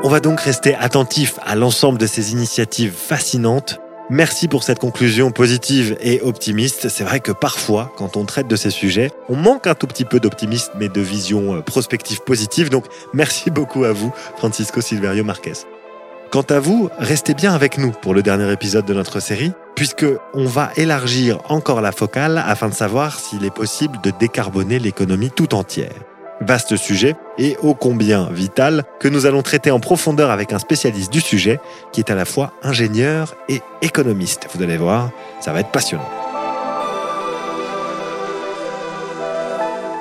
On 0.03 0.09
va 0.09 0.19
donc 0.19 0.41
rester 0.41 0.73
attentif 0.75 1.35
à 1.45 1.55
l'ensemble 1.55 1.99
de 1.99 2.07
ces 2.07 2.31
initiatives 2.31 2.91
fascinantes. 2.91 3.79
Merci 4.13 4.49
pour 4.49 4.63
cette 4.63 4.79
conclusion 4.79 5.31
positive 5.31 5.95
et 6.01 6.19
optimiste. 6.19 6.89
C'est 6.89 7.05
vrai 7.05 7.21
que 7.21 7.31
parfois, 7.31 7.93
quand 7.95 8.17
on 8.17 8.25
traite 8.25 8.45
de 8.45 8.57
ces 8.57 8.69
sujets, 8.69 9.09
on 9.29 9.37
manque 9.37 9.67
un 9.67 9.73
tout 9.73 9.87
petit 9.87 10.03
peu 10.03 10.19
d'optimisme 10.19 10.73
et 10.81 10.89
de 10.89 10.99
vision 10.99 11.55
euh, 11.55 11.61
prospective 11.61 12.19
positive. 12.19 12.69
Donc, 12.69 12.83
merci 13.13 13.49
beaucoup 13.49 13.85
à 13.85 13.93
vous, 13.93 14.11
Francisco 14.35 14.81
Silverio 14.81 15.23
Marquez. 15.23 15.53
Quant 16.29 16.45
à 16.49 16.59
vous, 16.59 16.89
restez 16.99 17.33
bien 17.33 17.53
avec 17.53 17.77
nous 17.77 17.91
pour 17.91 18.13
le 18.13 18.21
dernier 18.21 18.51
épisode 18.51 18.83
de 18.83 18.93
notre 18.93 19.21
série, 19.21 19.53
puisque 19.75 20.05
on 20.33 20.43
va 20.43 20.71
élargir 20.75 21.39
encore 21.47 21.79
la 21.79 21.93
focale 21.93 22.43
afin 22.45 22.67
de 22.67 22.73
savoir 22.73 23.17
s'il 23.17 23.45
est 23.45 23.55
possible 23.55 23.97
de 24.03 24.11
décarboner 24.19 24.79
l'économie 24.79 25.31
tout 25.31 25.55
entière. 25.55 26.10
Vaste 26.41 26.75
sujet 26.75 27.15
et 27.37 27.55
ô 27.61 27.75
combien 27.75 28.27
vital 28.31 28.83
que 28.99 29.07
nous 29.07 29.25
allons 29.25 29.43
traiter 29.43 29.69
en 29.69 29.79
profondeur 29.79 30.31
avec 30.31 30.53
un 30.53 30.59
spécialiste 30.59 31.13
du 31.13 31.21
sujet 31.21 31.59
qui 31.91 32.01
est 32.01 32.09
à 32.09 32.15
la 32.15 32.25
fois 32.25 32.51
ingénieur 32.63 33.35
et 33.47 33.61
économiste. 33.81 34.47
Vous 34.53 34.63
allez 34.63 34.77
voir, 34.77 35.11
ça 35.39 35.53
va 35.53 35.59
être 35.59 35.69
passionnant. 35.69 36.09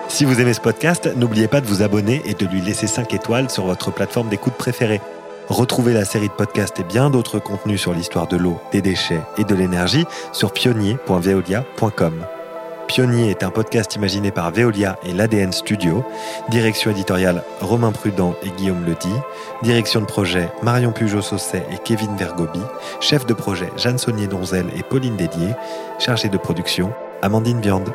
Si 0.09 0.24
vous 0.24 0.40
aimez 0.40 0.55
ce 0.55 0.61
podcast, 0.61 1.09
n'oubliez 1.14 1.46
pas 1.46 1.61
de 1.61 1.66
vous 1.66 1.83
abonner 1.83 2.20
et 2.24 2.35
de 2.35 2.46
lui 2.46 2.61
laisser 2.61 2.87
5 2.87 3.14
étoiles 3.14 3.48
sur 3.48 3.64
votre 3.64 3.92
plateforme 3.92 4.29
d'écoute 4.29 4.55
préférée. 4.55 5.00
Retrouvez 5.48 5.92
la 5.92 6.05
série 6.05 6.29
de 6.29 6.33
podcasts 6.33 6.81
et 6.81 6.85
bien 6.85 7.11
d'autres 7.11 7.38
contenus 7.38 7.81
sur 7.81 7.92
l'histoire 7.92 8.26
de 8.29 8.37
l'eau, 8.37 8.61
des 8.72 8.83
déchets 8.83 9.20
et 9.37 9.44
de 9.44 9.55
l'énergie 9.55 10.07
sur 10.33 10.53
pionnier.veolia.com. 10.53 12.24
Pionnier 12.90 13.31
est 13.31 13.44
un 13.44 13.50
podcast 13.50 13.94
imaginé 13.94 14.33
par 14.33 14.50
Veolia 14.50 14.98
et 15.05 15.12
l'ADN 15.12 15.53
Studio. 15.53 16.05
Direction 16.48 16.90
éditoriale 16.90 17.44
Romain 17.61 17.92
Prudent 17.92 18.35
et 18.42 18.50
Guillaume 18.50 18.85
Ledy. 18.85 19.14
Direction 19.62 20.00
de 20.00 20.07
projet 20.07 20.50
Marion 20.64 20.90
Pujot-Sausset 20.90 21.64
et 21.70 21.79
Kevin 21.85 22.16
Vergobi. 22.16 22.59
Chef 23.00 23.26
de 23.26 23.33
projet 23.33 23.70
Jeanne 23.76 23.96
Saunier-Donzel 23.96 24.66
et 24.76 24.83
Pauline 24.83 25.14
Dédier. 25.14 25.55
Chargée 26.00 26.29
de 26.29 26.37
production 26.37 26.92
Amandine 27.22 27.61
Viande. 27.61 27.94